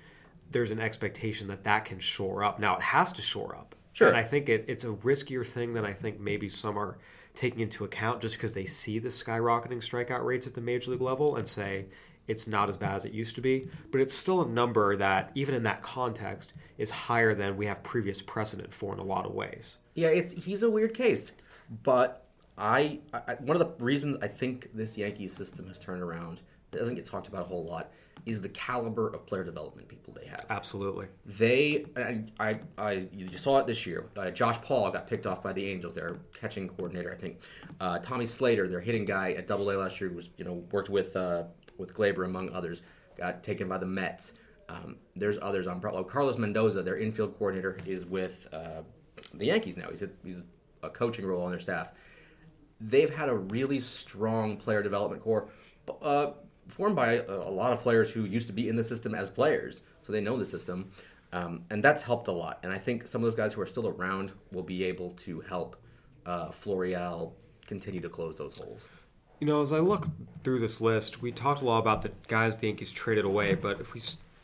there's 0.50 0.70
an 0.70 0.80
expectation 0.80 1.48
that 1.48 1.64
that 1.64 1.84
can 1.84 1.98
shore 1.98 2.42
up. 2.42 2.58
Now 2.58 2.76
it 2.76 2.82
has 2.82 3.12
to 3.12 3.22
shore 3.22 3.54
up. 3.54 3.74
Sure. 3.92 4.08
And 4.08 4.16
I 4.16 4.22
think 4.22 4.48
it, 4.48 4.64
it's 4.68 4.84
a 4.84 4.88
riskier 4.88 5.44
thing 5.44 5.74
than 5.74 5.84
I 5.84 5.92
think 5.92 6.20
maybe 6.20 6.48
some 6.48 6.78
are 6.78 6.98
taking 7.34 7.60
into 7.60 7.84
account 7.84 8.20
just 8.20 8.36
because 8.36 8.54
they 8.54 8.64
see 8.64 8.98
the 8.98 9.08
skyrocketing 9.08 9.78
strikeout 9.78 10.24
rates 10.24 10.46
at 10.46 10.54
the 10.54 10.60
major 10.60 10.90
league 10.90 11.00
level 11.00 11.36
and 11.36 11.46
say 11.46 11.86
it's 12.28 12.46
not 12.46 12.68
as 12.68 12.76
bad 12.76 12.96
as 12.96 13.04
it 13.04 13.12
used 13.12 13.34
to 13.36 13.40
be. 13.40 13.68
But 13.90 14.00
it's 14.00 14.14
still 14.14 14.42
a 14.42 14.48
number 14.48 14.96
that, 14.96 15.30
even 15.34 15.54
in 15.54 15.62
that 15.64 15.82
context, 15.82 16.52
is 16.76 16.90
higher 16.90 17.34
than 17.34 17.56
we 17.56 17.66
have 17.66 17.82
previous 17.82 18.20
precedent 18.20 18.72
for 18.72 18.92
in 18.92 18.98
a 18.98 19.04
lot 19.04 19.26
of 19.26 19.32
ways. 19.32 19.78
Yeah, 19.94 20.08
it's, 20.08 20.44
he's 20.44 20.62
a 20.62 20.70
weird 20.70 20.94
case. 20.94 21.32
But 21.82 22.25
I, 22.58 23.00
I, 23.12 23.34
one 23.40 23.60
of 23.60 23.60
the 23.60 23.84
reasons 23.84 24.16
I 24.22 24.28
think 24.28 24.72
this 24.72 24.96
Yankees 24.96 25.32
system 25.32 25.66
has 25.68 25.78
turned 25.78 26.02
around 26.02 26.40
that 26.70 26.78
doesn't 26.78 26.94
get 26.94 27.04
talked 27.04 27.28
about 27.28 27.42
a 27.42 27.44
whole 27.44 27.64
lot 27.64 27.92
is 28.24 28.40
the 28.40 28.48
caliber 28.48 29.08
of 29.08 29.26
player 29.26 29.44
development 29.44 29.88
people 29.88 30.12
they 30.12 30.26
have. 30.26 30.44
Absolutely. 30.50 31.06
They, 31.24 31.84
I, 31.96 32.24
I, 32.40 32.60
I 32.76 33.08
you 33.12 33.36
saw 33.38 33.58
it 33.58 33.66
this 33.66 33.86
year. 33.86 34.06
Uh, 34.16 34.30
Josh 34.30 34.60
Paul 34.62 34.90
got 34.90 35.06
picked 35.06 35.26
off 35.26 35.42
by 35.42 35.52
the 35.52 35.64
Angels, 35.64 35.94
their 35.94 36.16
catching 36.34 36.68
coordinator, 36.68 37.12
I 37.12 37.16
think. 37.16 37.40
Uh, 37.80 37.98
Tommy 37.98 38.26
Slater, 38.26 38.68
their 38.68 38.80
hitting 38.80 39.04
guy 39.04 39.32
at 39.32 39.46
Double 39.46 39.70
A 39.70 39.74
last 39.74 40.00
year, 40.00 40.10
was 40.10 40.30
you 40.36 40.44
know 40.44 40.64
worked 40.72 40.88
with 40.88 41.14
uh, 41.14 41.44
with 41.78 41.94
Gleyber 41.94 42.24
among 42.24 42.50
others, 42.50 42.82
got 43.16 43.42
taken 43.42 43.68
by 43.68 43.78
the 43.78 43.86
Mets. 43.86 44.32
Um, 44.68 44.96
there's 45.14 45.38
others 45.40 45.66
on. 45.68 45.80
Oh, 45.84 46.02
Carlos 46.02 46.38
Mendoza, 46.38 46.82
their 46.82 46.96
infield 46.96 47.38
coordinator, 47.38 47.78
is 47.86 48.06
with 48.06 48.48
uh, 48.52 48.82
the 49.34 49.46
Yankees 49.46 49.76
now. 49.76 49.88
He's 49.90 50.02
a, 50.02 50.08
he's 50.24 50.42
a 50.82 50.90
coaching 50.90 51.24
role 51.26 51.42
on 51.42 51.50
their 51.50 51.60
staff 51.60 51.92
they've 52.80 53.14
had 53.14 53.28
a 53.28 53.34
really 53.34 53.80
strong 53.80 54.56
player 54.56 54.82
development 54.82 55.22
core, 55.22 55.48
uh, 56.02 56.32
formed 56.68 56.96
by 56.96 57.14
a, 57.14 57.32
a, 57.32 57.50
lot 57.50 57.72
of 57.72 57.80
players 57.80 58.10
who 58.10 58.24
used 58.24 58.46
to 58.48 58.52
be 58.52 58.68
in 58.68 58.76
the 58.76 58.84
system 58.84 59.14
as 59.14 59.30
players, 59.30 59.82
so 60.02 60.12
they 60.12 60.20
know 60.20 60.36
the 60.36 60.44
system, 60.44 60.90
um, 61.32 61.62
and 61.70 61.82
that's 61.82 62.02
helped 62.02 62.28
a 62.28 62.32
lot. 62.32 62.58
And 62.62 62.72
I 62.72 62.78
think 62.78 63.06
some 63.06 63.22
of 63.22 63.26
those 63.26 63.34
guys 63.34 63.54
who 63.54 63.60
are 63.60 63.66
still 63.66 63.88
around 63.88 64.32
will 64.52 64.62
be 64.62 64.84
able 64.84 65.10
to 65.12 65.40
help 65.40 65.76
uh, 66.24 66.48
Florial 66.48 67.32
continue 67.66 68.00
to 68.00 68.08
close 68.08 68.38
those 68.38 68.56
holes. 68.56 68.88
You 69.40 69.46
know, 69.46 69.62
as 69.62 69.72
I 69.72 69.80
look 69.80 70.06
through 70.44 70.60
this 70.60 70.80
list, 70.80 71.20
we 71.20 71.30
talked 71.30 71.60
a 71.60 71.64
lot 71.64 71.78
about 71.78 72.02
the 72.02 72.12
guys 72.26 72.56
the 72.56 72.68
Yankees 72.68 72.90
traded 72.90 73.24
away, 73.24 73.54
but 73.54 73.80
if 73.80 73.92
we 73.92 74.00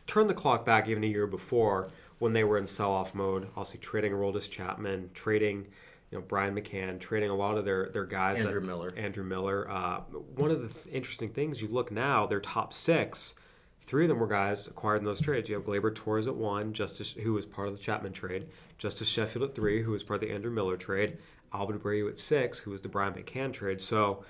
turn 0.07 0.27
the 0.27 0.35
clock 0.35 0.65
back 0.65 0.89
even 0.89 1.03
a 1.03 1.07
year 1.07 1.27
before 1.27 1.91
when 2.19 2.35
they 2.35 2.45
were 2.45 2.59
in 2.59 2.67
sell-off 2.67 3.15
mode, 3.15 3.49
also 3.57 3.79
trading 3.79 4.13
Aroldis 4.13 4.51
Chapman, 4.51 5.11
trading 5.15 5.67
you 6.13 6.19
know 6.19 6.25
Brian 6.29 6.55
McCann 6.55 7.01
trading 7.01 7.31
a 7.31 7.35
lot 7.35 7.57
of 7.57 7.65
their 7.65 7.89
their 7.89 8.05
guys. 8.05 8.39
Andrew 8.39 8.61
that, 8.61 8.67
Miller. 8.67 8.95
Andrew 8.97 9.25
Miller. 9.25 9.69
Uh, 9.69 10.01
one 10.37 10.51
of 10.51 10.61
the 10.61 10.69
th- 10.69 10.95
interesting 10.95 11.31
things 11.31 11.63
you 11.63 11.69
look 11.69 11.91
now, 11.91 12.27
their 12.27 12.39
top 12.41 12.75
six, 12.75 13.35
three 13.81 14.05
of 14.05 14.11
them 14.11 14.19
were 14.19 14.27
guys 14.27 14.67
acquired 14.67 14.99
in 14.99 15.05
those 15.05 15.23
trades. 15.23 15.49
You 15.49 15.55
have 15.57 15.65
Gleyber 15.65 15.95
Torres 15.95 16.27
at 16.27 16.37
one, 16.37 16.75
Justus 16.75 17.15
who 17.15 17.33
was 17.33 17.47
part 17.47 17.67
of 17.67 17.77
the 17.77 17.83
Chapman 17.83 18.13
trade, 18.13 18.47
Justus 18.77 19.09
Sheffield 19.09 19.49
at 19.49 19.55
three, 19.55 19.83
who 19.83 19.91
was 19.91 20.03
part 20.03 20.23
of 20.23 20.29
the 20.29 20.35
Andrew 20.35 20.53
Miller 20.53 20.77
trade, 20.77 21.17
Albert 21.53 21.83
Abreu 21.83 22.11
at 22.11 22.19
six, 22.19 22.59
who 22.61 22.71
was 22.71 22.83
the 22.83 22.89
Brian 22.89 23.15
McCann 23.15 23.53
trade. 23.53 23.81
So. 23.81 24.25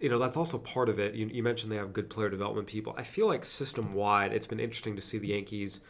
You 0.00 0.10
know 0.10 0.18
that's 0.18 0.36
also 0.36 0.58
part 0.58 0.90
of 0.90 0.98
it. 0.98 1.14
You, 1.14 1.28
you 1.28 1.42
mentioned 1.42 1.72
they 1.72 1.76
have 1.76 1.94
good 1.94 2.10
player 2.10 2.28
development 2.28 2.66
people. 2.66 2.94
I 2.98 3.04
feel 3.04 3.26
like 3.26 3.42
system 3.42 3.94
wide, 3.94 4.32
it's 4.32 4.46
been 4.46 4.60
interesting 4.60 4.96
to 4.96 5.00
see 5.00 5.18
the 5.18 5.28
Yankees 5.28 5.80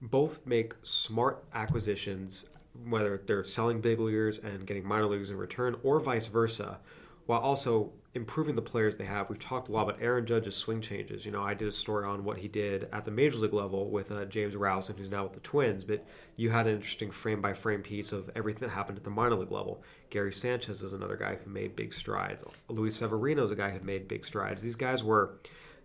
both 0.00 0.46
make 0.46 0.74
smart 0.84 1.44
acquisitions 1.52 2.46
whether 2.86 3.22
they're 3.26 3.44
selling 3.44 3.80
big 3.80 4.00
leaguers 4.00 4.38
and 4.38 4.66
getting 4.66 4.86
minor 4.86 5.06
leaguers 5.06 5.30
in 5.30 5.36
return, 5.36 5.76
or 5.82 6.00
vice 6.00 6.26
versa, 6.26 6.78
while 7.26 7.40
also 7.40 7.92
improving 8.14 8.56
the 8.56 8.62
players 8.62 8.96
they 8.96 9.04
have. 9.04 9.28
We've 9.28 9.38
talked 9.38 9.68
a 9.68 9.72
lot 9.72 9.88
about 9.88 10.02
Aaron 10.02 10.26
Judge's 10.26 10.56
swing 10.56 10.80
changes. 10.80 11.26
You 11.26 11.32
know, 11.32 11.42
I 11.42 11.54
did 11.54 11.68
a 11.68 11.72
story 11.72 12.06
on 12.06 12.24
what 12.24 12.38
he 12.38 12.48
did 12.48 12.88
at 12.92 13.04
the 13.04 13.10
major 13.10 13.38
league 13.38 13.52
level 13.52 13.90
with 13.90 14.10
uh, 14.10 14.24
James 14.24 14.56
Rowson, 14.56 14.96
who's 14.96 15.10
now 15.10 15.24
with 15.24 15.34
the 15.34 15.40
Twins, 15.40 15.84
but 15.84 16.04
you 16.36 16.50
had 16.50 16.66
an 16.66 16.76
interesting 16.76 17.10
frame 17.10 17.40
by 17.40 17.52
frame 17.52 17.82
piece 17.82 18.12
of 18.12 18.30
everything 18.34 18.68
that 18.68 18.74
happened 18.74 18.98
at 18.98 19.04
the 19.04 19.10
minor 19.10 19.36
league 19.36 19.52
level. 19.52 19.82
Gary 20.10 20.32
Sanchez 20.32 20.82
is 20.82 20.92
another 20.92 21.16
guy 21.16 21.36
who 21.36 21.50
made 21.50 21.76
big 21.76 21.92
strides. 21.92 22.42
Luis 22.68 22.96
Severino 22.96 23.44
is 23.44 23.50
a 23.50 23.56
guy 23.56 23.70
who 23.70 23.80
made 23.80 24.08
big 24.08 24.24
strides. 24.24 24.62
These 24.62 24.76
guys 24.76 25.04
were 25.04 25.38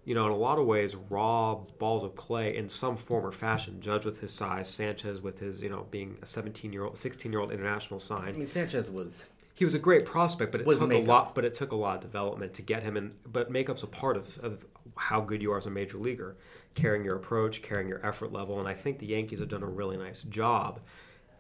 you 0.06 0.14
know, 0.16 0.26
in 0.26 0.32
a 0.32 0.38
lot 0.38 0.60
of 0.60 0.66
ways, 0.66 0.96
raw 0.96 1.56
balls 1.56 2.04
of 2.04 2.16
clay 2.16 2.56
in 2.56 2.68
some 2.68 2.98
form 2.98 3.26
or 3.26 3.32
fashion. 3.32 3.80
Judge 3.80 4.06
with 4.06 4.20
his 4.20 4.32
size, 4.32 4.68
Sanchez 4.70 5.22
with 5.22 5.40
his, 5.40 5.62
you 5.62 5.70
know, 5.70 5.88
being 5.92 6.18
a 6.22 6.26
17 6.26 6.74
year 6.74 6.84
old, 6.84 6.98
16 6.98 7.32
year 7.32 7.40
old 7.40 7.52
international 7.52 8.00
sign. 8.00 8.30
I 8.30 8.32
mean, 8.34 8.48
Sanchez 8.48 8.92
was. 8.92 9.26
He 9.56 9.64
was 9.64 9.76
a 9.76 9.80
great 9.80 10.04
prospect, 10.04 10.52
but 10.52 10.62
it 10.62 10.64
took 10.66 10.90
makeup. 10.90 11.08
a 11.08 11.10
lot. 11.10 11.36
But 11.36 11.46
it 11.46 11.54
took 11.54 11.72
a 11.72 11.76
lot 11.76 11.96
of 11.98 12.02
development 12.02 12.56
to 12.56 12.62
get 12.64 12.84
him 12.84 12.98
in. 12.98 13.14
But 13.26 13.52
makeup's 13.52 13.84
a 13.84 13.88
part 13.88 14.18
of, 14.18 14.38
of 14.40 14.66
how 14.98 15.22
good 15.22 15.42
you 15.42 15.52
are 15.54 15.58
as 15.58 15.68
a 15.68 15.70
major 15.70 15.98
leaguer, 15.98 16.36
carrying 16.74 17.06
your 17.06 17.16
approach, 17.16 17.62
carrying 17.62 17.88
your 17.88 18.06
effort 18.06 18.34
level, 18.34 18.60
and 18.60 18.68
I 18.68 18.74
think 18.74 19.00
the 19.00 19.06
Yankees 19.06 19.40
have 19.40 19.50
done 19.50 19.64
a 19.64 19.68
really 19.68 19.96
nice 19.96 20.24
job, 20.24 20.80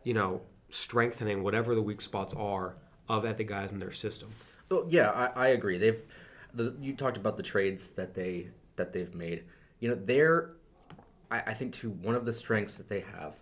you 0.03 0.13
know, 0.13 0.41
strengthening 0.70 1.43
whatever 1.43 1.75
the 1.75 1.82
weak 1.82 2.01
spots 2.01 2.34
are 2.34 2.75
of 3.10 3.38
the 3.38 3.43
guys 3.43 3.72
in 3.72 3.79
their 3.79 3.91
system. 3.91 4.29
Well, 4.70 4.86
yeah, 4.88 5.10
I, 5.36 5.46
I 5.46 5.48
agree. 5.48 5.77
They've 5.77 6.01
the, 6.54 6.76
you 6.80 6.96
talked 6.96 7.18
about 7.18 7.38
the 7.38 7.44
trades 7.44 7.88
that 7.88 8.14
they 8.14 8.50
that 8.76 8.94
they've 8.94 9.14
made. 9.14 9.44
You 9.80 9.90
know, 9.90 9.96
they're 9.96 10.52
I, 11.32 11.40
I 11.40 11.54
think 11.54 11.74
too 11.74 11.90
one 11.90 12.16
of 12.16 12.26
the 12.26 12.34
strengths 12.34 12.76
that 12.76 12.90
they 12.90 13.02
have 13.02 13.38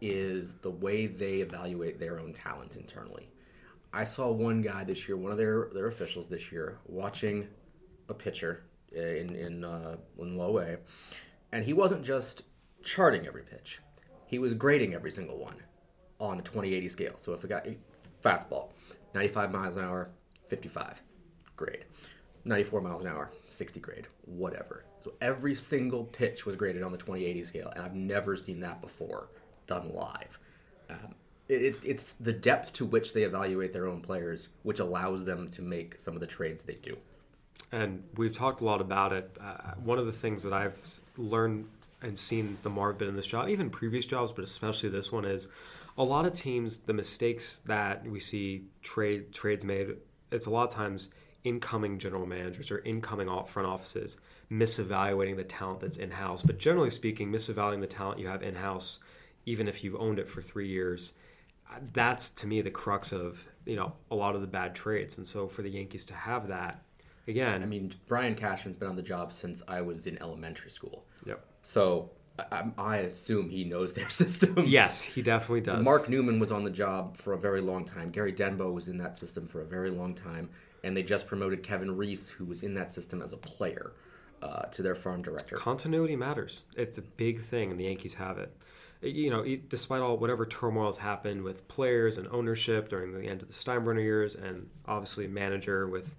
is 0.00 0.54
the 0.56 0.70
way 0.70 1.06
they 1.06 1.36
evaluate 1.36 1.98
their 1.98 2.20
own 2.20 2.32
talent 2.32 2.76
internally. 2.76 3.28
I 3.92 4.04
saw 4.04 4.30
one 4.30 4.60
guy 4.60 4.84
this 4.84 5.08
year, 5.08 5.16
one 5.16 5.32
of 5.32 5.38
their 5.38 5.70
their 5.72 5.86
officials 5.86 6.28
this 6.28 6.52
year, 6.52 6.78
watching 6.86 7.48
a 8.08 8.14
pitcher 8.14 8.64
in 8.92 9.34
in 9.34 9.64
uh, 9.64 9.96
in 10.18 10.36
low 10.36 10.58
A, 10.58 10.78
and 11.52 11.64
he 11.64 11.72
wasn't 11.72 12.04
just 12.04 12.42
charting 12.82 13.26
every 13.26 13.42
pitch; 13.42 13.80
he 14.26 14.38
was 14.38 14.52
grading 14.52 14.94
every 14.94 15.10
single 15.10 15.38
one 15.38 15.56
on 16.20 16.38
a 16.38 16.42
2080 16.42 16.88
scale. 16.88 17.16
So 17.16 17.32
if 17.32 17.44
a 17.44 17.48
guy 17.48 17.76
fastball, 18.22 18.70
95 19.14 19.52
miles 19.52 19.76
an 19.76 19.84
hour, 19.84 20.10
55, 20.48 21.02
grade. 21.56 21.84
94 22.44 22.80
miles 22.80 23.02
an 23.02 23.08
hour, 23.08 23.30
60 23.46 23.80
grade, 23.80 24.06
whatever. 24.26 24.84
So 25.02 25.12
every 25.20 25.54
single 25.54 26.04
pitch 26.04 26.46
was 26.46 26.56
graded 26.56 26.82
on 26.82 26.92
the 26.92 26.98
2080 26.98 27.44
scale, 27.44 27.72
and 27.74 27.84
I've 27.84 27.94
never 27.94 28.36
seen 28.36 28.60
that 28.60 28.80
before 28.80 29.28
done 29.66 29.92
live. 29.94 30.38
Um, 30.90 31.14
it's 31.48 31.82
it's 31.84 32.12
the 32.14 32.32
depth 32.32 32.72
to 32.74 32.86
which 32.86 33.12
they 33.12 33.22
evaluate 33.22 33.72
their 33.72 33.86
own 33.86 34.00
players, 34.00 34.48
which 34.62 34.80
allows 34.80 35.24
them 35.24 35.48
to 35.50 35.62
make 35.62 35.98
some 35.98 36.14
of 36.14 36.20
the 36.20 36.26
trades 36.26 36.62
they 36.62 36.74
do. 36.74 36.96
And 37.70 38.04
we've 38.16 38.34
talked 38.34 38.60
a 38.60 38.64
lot 38.64 38.80
about 38.80 39.12
it. 39.12 39.36
Uh, 39.40 39.72
one 39.82 39.98
of 39.98 40.06
the 40.06 40.12
things 40.12 40.42
that 40.44 40.52
I've 40.52 41.00
learned 41.18 41.68
and 42.00 42.18
seen 42.18 42.56
the 42.62 42.70
more 42.70 42.90
I've 42.90 42.98
been 42.98 43.08
in 43.08 43.16
this 43.16 43.26
job, 43.26 43.48
even 43.48 43.70
previous 43.70 44.06
jobs, 44.06 44.32
but 44.32 44.44
especially 44.44 44.90
this 44.90 45.10
one, 45.10 45.24
is 45.24 45.48
a 45.96 46.04
lot 46.04 46.24
of 46.24 46.32
teams 46.32 46.78
the 46.78 46.92
mistakes 46.92 47.60
that 47.60 48.06
we 48.06 48.20
see 48.20 48.64
trade 48.82 49.32
trades 49.32 49.64
made 49.64 49.96
it's 50.30 50.46
a 50.46 50.50
lot 50.50 50.64
of 50.64 50.70
times 50.70 51.08
incoming 51.44 51.98
general 51.98 52.26
managers 52.26 52.70
or 52.70 52.78
incoming 52.80 53.28
front 53.46 53.68
offices 53.68 54.16
misevaluating 54.50 55.36
the 55.36 55.44
talent 55.44 55.80
that's 55.80 55.96
in 55.96 56.10
house. 56.10 56.42
But 56.42 56.58
generally 56.58 56.90
speaking, 56.90 57.30
misevaluating 57.30 57.80
the 57.80 57.86
talent 57.86 58.18
you 58.18 58.28
have 58.28 58.42
in 58.42 58.56
house, 58.56 58.98
even 59.46 59.68
if 59.68 59.84
you've 59.84 59.96
owned 59.96 60.18
it 60.18 60.28
for 60.28 60.42
three 60.42 60.68
years, 60.68 61.12
that's 61.92 62.30
to 62.30 62.46
me 62.46 62.60
the 62.60 62.70
crux 62.70 63.12
of 63.12 63.48
you 63.66 63.76
know 63.76 63.94
a 64.10 64.14
lot 64.14 64.34
of 64.34 64.40
the 64.40 64.46
bad 64.46 64.74
trades. 64.74 65.18
And 65.18 65.26
so 65.26 65.48
for 65.48 65.62
the 65.62 65.70
Yankees 65.70 66.04
to 66.06 66.14
have 66.14 66.48
that, 66.48 66.82
again, 67.28 67.62
I 67.62 67.66
mean, 67.66 67.92
Brian 68.06 68.34
Cashman's 68.34 68.76
been 68.76 68.88
on 68.88 68.96
the 68.96 69.02
job 69.02 69.32
since 69.32 69.62
I 69.68 69.80
was 69.80 70.06
in 70.06 70.20
elementary 70.20 70.70
school. 70.70 71.04
Yep. 71.26 71.44
So 71.62 72.10
I, 72.38 72.64
I 72.78 72.96
assume 72.98 73.48
he 73.48 73.64
knows 73.64 73.92
their 73.92 74.10
system. 74.10 74.64
Yes, 74.66 75.02
he 75.02 75.22
definitely 75.22 75.62
does. 75.62 75.84
Mark 75.84 76.08
Newman 76.08 76.38
was 76.38 76.52
on 76.52 76.64
the 76.64 76.70
job 76.70 77.16
for 77.16 77.32
a 77.32 77.38
very 77.38 77.60
long 77.60 77.84
time. 77.84 78.10
Gary 78.10 78.32
Denbo 78.32 78.72
was 78.72 78.88
in 78.88 78.98
that 78.98 79.16
system 79.16 79.46
for 79.46 79.62
a 79.62 79.66
very 79.66 79.90
long 79.90 80.14
time, 80.14 80.50
and 80.84 80.96
they 80.96 81.02
just 81.02 81.26
promoted 81.26 81.62
Kevin 81.62 81.96
Reese, 81.96 82.28
who 82.28 82.44
was 82.44 82.62
in 82.62 82.74
that 82.74 82.90
system 82.90 83.22
as 83.22 83.32
a 83.32 83.36
player, 83.36 83.92
uh, 84.42 84.66
to 84.66 84.82
their 84.82 84.94
farm 84.94 85.22
director. 85.22 85.56
Continuity 85.56 86.14
matters. 86.14 86.62
It's 86.76 86.98
a 86.98 87.02
big 87.02 87.40
thing, 87.40 87.70
and 87.70 87.80
the 87.80 87.84
Yankees 87.84 88.14
have 88.14 88.38
it. 88.38 88.54
You 89.00 89.30
know, 89.30 89.44
despite 89.68 90.00
all 90.02 90.16
whatever 90.16 90.46
turmoil 90.46 90.86
has 90.86 90.98
happened 90.98 91.42
with 91.42 91.68
players 91.68 92.16
and 92.16 92.28
ownership 92.28 92.88
during 92.88 93.12
the 93.12 93.26
end 93.26 93.42
of 93.42 93.48
the 93.48 93.54
Steinbrenner 93.54 94.02
years, 94.02 94.34
and 94.34 94.68
obviously 94.86 95.26
manager 95.26 95.86
with 95.88 96.14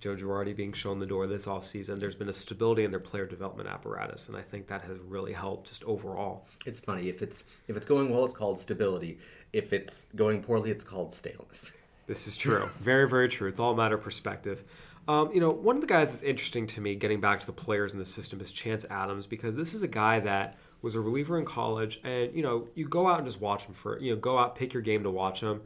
Joe 0.00 0.14
Girardi 0.14 0.54
being 0.54 0.72
shown 0.72 0.98
the 0.98 1.06
door 1.06 1.26
this 1.26 1.46
offseason, 1.46 2.00
there's 2.00 2.14
been 2.14 2.28
a 2.28 2.34
stability 2.34 2.84
in 2.84 2.90
their 2.90 3.00
player 3.00 3.26
development 3.26 3.68
apparatus, 3.68 4.28
and 4.28 4.36
I 4.36 4.42
think 4.42 4.66
that 4.68 4.82
has 4.82 4.98
really 4.98 5.32
helped 5.32 5.68
just 5.68 5.84
overall. 5.84 6.46
It's 6.66 6.80
funny 6.80 7.08
if 7.08 7.22
it's 7.22 7.44
if 7.68 7.76
it's 7.76 7.86
going 7.86 8.10
well, 8.10 8.24
it's 8.24 8.34
called 8.34 8.58
stability. 8.60 9.18
If 9.52 9.72
it's 9.72 10.12
going 10.14 10.42
poorly, 10.42 10.70
it's 10.70 10.84
called 10.84 11.14
staleness. 11.14 11.72
This 12.06 12.26
is 12.26 12.36
true. 12.36 12.70
very, 12.80 13.08
very 13.08 13.28
true. 13.28 13.48
It's 13.48 13.60
all 13.60 13.72
a 13.72 13.76
matter 13.76 13.96
of 13.96 14.02
perspective. 14.02 14.64
Um, 15.08 15.30
you 15.32 15.40
know, 15.40 15.50
one 15.50 15.76
of 15.76 15.80
the 15.80 15.86
guys 15.86 16.12
that's 16.12 16.22
interesting 16.22 16.66
to 16.68 16.80
me, 16.80 16.96
getting 16.96 17.20
back 17.20 17.40
to 17.40 17.46
the 17.46 17.52
players 17.52 17.92
in 17.92 17.98
the 17.98 18.04
system, 18.04 18.40
is 18.40 18.50
Chance 18.50 18.84
Adams 18.90 19.26
because 19.26 19.56
this 19.56 19.72
is 19.72 19.82
a 19.82 19.88
guy 19.88 20.18
that 20.20 20.58
was 20.82 20.94
a 20.94 21.00
reliever 21.00 21.38
in 21.38 21.44
college, 21.44 22.00
and 22.04 22.34
you 22.34 22.42
know, 22.42 22.68
you 22.74 22.86
go 22.86 23.06
out 23.06 23.18
and 23.18 23.26
just 23.26 23.40
watch 23.40 23.64
him 23.64 23.74
for 23.74 24.00
you 24.00 24.14
know, 24.14 24.20
go 24.20 24.38
out, 24.38 24.56
pick 24.56 24.72
your 24.72 24.82
game 24.82 25.02
to 25.04 25.10
watch 25.10 25.40
him 25.40 25.62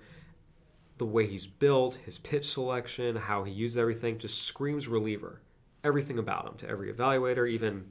the 1.01 1.07
way 1.07 1.27
he's 1.27 1.47
built, 1.47 1.95
his 2.05 2.19
pitch 2.19 2.47
selection, 2.47 3.17
how 3.17 3.43
he 3.43 3.51
uses 3.51 3.79
everything, 3.79 4.19
just 4.19 4.43
screams 4.43 4.87
reliever. 4.87 5.41
Everything 5.83 6.19
about 6.19 6.47
him 6.47 6.55
to 6.59 6.69
every 6.69 6.93
evaluator, 6.93 7.51
even 7.51 7.87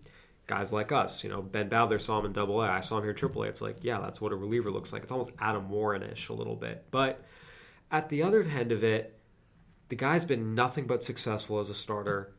guys 0.46 0.72
like 0.72 0.92
us. 0.92 1.24
You 1.24 1.32
know, 1.32 1.42
Ben 1.42 1.72
Badler 1.72 2.00
saw 2.00 2.20
him 2.20 2.28
in 2.28 2.34
Double 2.34 2.62
A. 2.62 2.70
I 2.70 2.82
saw 2.82 3.00
him 3.00 3.04
here 3.04 3.14
Triple 3.14 3.42
A. 3.44 3.48
It's 3.48 3.64
like, 3.64 3.78
yeah, 3.82 4.00
that's 4.00 4.22
what 4.22 4.32
a 4.32 4.36
reliever 4.36 4.70
looks 4.70 4.94
like. 4.94 5.02
It's 5.02 5.12
almost 5.12 5.32
Adam 5.40 5.72
Warren-ish 5.72 6.30
a 6.30 6.34
little 6.34 6.56
bit. 6.56 6.86
But 6.92 7.26
at 7.92 8.10
the 8.10 8.24
other 8.24 8.44
end 8.44 8.72
of 8.72 8.84
it, 8.84 9.20
the 9.90 9.96
guy's 9.96 10.26
been 10.26 10.54
nothing 10.56 10.86
but 10.86 11.04
successful 11.04 11.60
as 11.60 11.70
a 11.70 11.74
starter. 11.74 12.34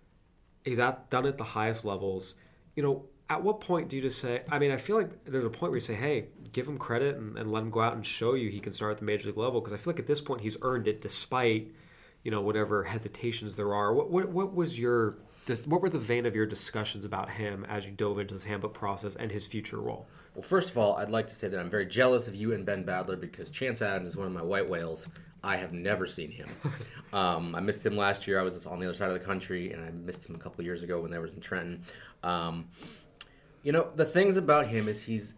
He's 0.65 0.79
at, 0.79 1.11
done 1.11 1.27
it 1.27 1.31
at 1.31 1.39
the 1.39 1.45
highest 1.45 1.85
levels. 1.85 2.35
You 2.77 2.83
know, 2.83 3.07
at 3.29 3.43
what 3.43 3.61
point 3.61 3.89
do 3.89 3.97
you 3.97 4.03
just 4.03 4.21
say? 4.21 4.43
I 4.51 4.59
mean, 4.59 4.71
I 4.71 4.77
feel 4.77 4.97
like 4.97 5.25
there's 5.25 5.45
a 5.45 5.51
point 5.51 5.71
where 5.71 5.77
you 5.77 5.81
say, 5.81 5.95
"Hey, 5.95 6.27
give 6.53 6.67
him 6.67 6.79
credit 6.79 7.17
and, 7.17 7.37
and 7.39 7.51
let 7.51 7.63
him 7.63 7.71
go 7.71 7.81
out 7.81 7.95
and 7.95 8.05
show 8.05 8.35
you 8.35 8.51
he 8.51 8.61
can 8.61 8.73
start 8.73 8.93
at 8.93 8.99
the 8.99 9.05
major 9.05 9.29
league 9.29 9.39
level." 9.39 9.61
Because 9.61 9.73
I 9.73 9.77
feel 9.77 9.93
like 9.93 10.01
at 10.01 10.07
this 10.07 10.21
point 10.21 10.41
he's 10.41 10.57
earned 10.63 10.89
it, 10.89 11.01
despite 11.01 11.73
you 12.25 12.31
know 12.31 12.41
whatever 12.41 12.85
hesitations 12.85 13.57
there 13.57 13.75
are. 13.75 13.93
What 13.95 14.11
what, 14.11 14.29
what 14.31 14.55
was 14.55 14.79
your 14.79 15.19
what 15.65 15.81
were 15.81 15.89
the 15.89 15.99
vein 15.99 16.27
of 16.27 16.35
your 16.35 16.47
discussions 16.47 17.05
about 17.05 17.31
him 17.31 17.65
as 17.69 17.87
you 17.87 17.93
dove 17.93 18.19
into 18.19 18.35
this 18.35 18.45
handbook 18.45 18.75
process 18.75 19.17
and 19.17 19.33
his 19.33 19.47
future 19.47 19.79
role? 19.79 20.07
Well, 20.35 20.43
first 20.43 20.71
of 20.71 20.79
all, 20.79 20.97
I'd 20.97 21.09
like 21.09 21.27
to 21.29 21.35
say 21.35 21.49
that 21.49 21.59
I'm 21.59 21.71
very 21.71 21.87
jealous 21.87 22.29
of 22.29 22.35
you 22.35 22.53
and 22.53 22.65
Ben 22.65 22.85
Badler 22.85 23.19
because 23.19 23.51
Chance 23.51 23.83
Adams 23.83 24.11
is 24.11 24.17
one 24.17 24.27
of 24.27 24.33
my 24.33 24.43
white 24.43 24.69
whales. 24.69 25.09
I 25.43 25.57
have 25.57 25.73
never 25.73 26.07
seen 26.07 26.31
him. 26.31 26.49
um, 27.13 27.55
I 27.55 27.61
missed 27.61 27.85
him 27.85 27.97
last 27.97 28.27
year. 28.27 28.39
I 28.39 28.43
was 28.43 28.67
on 28.67 28.79
the 28.79 28.87
other 28.87 28.97
side 28.97 29.09
of 29.09 29.15
the 29.15 29.25
country, 29.25 29.73
and 29.73 29.85
I 29.85 29.91
missed 29.91 30.29
him 30.29 30.35
a 30.35 30.39
couple 30.39 30.65
years 30.65 30.83
ago 30.83 31.01
when 31.01 31.15
I 31.15 31.19
was 31.19 31.35
in 31.35 31.41
Trenton. 31.41 31.83
Um, 32.23 32.69
you 33.63 33.73
know, 33.73 33.89
the 33.95 34.05
things 34.05 34.37
about 34.37 34.67
him 34.67 34.89
is 34.89 35.03
he's 35.03 35.35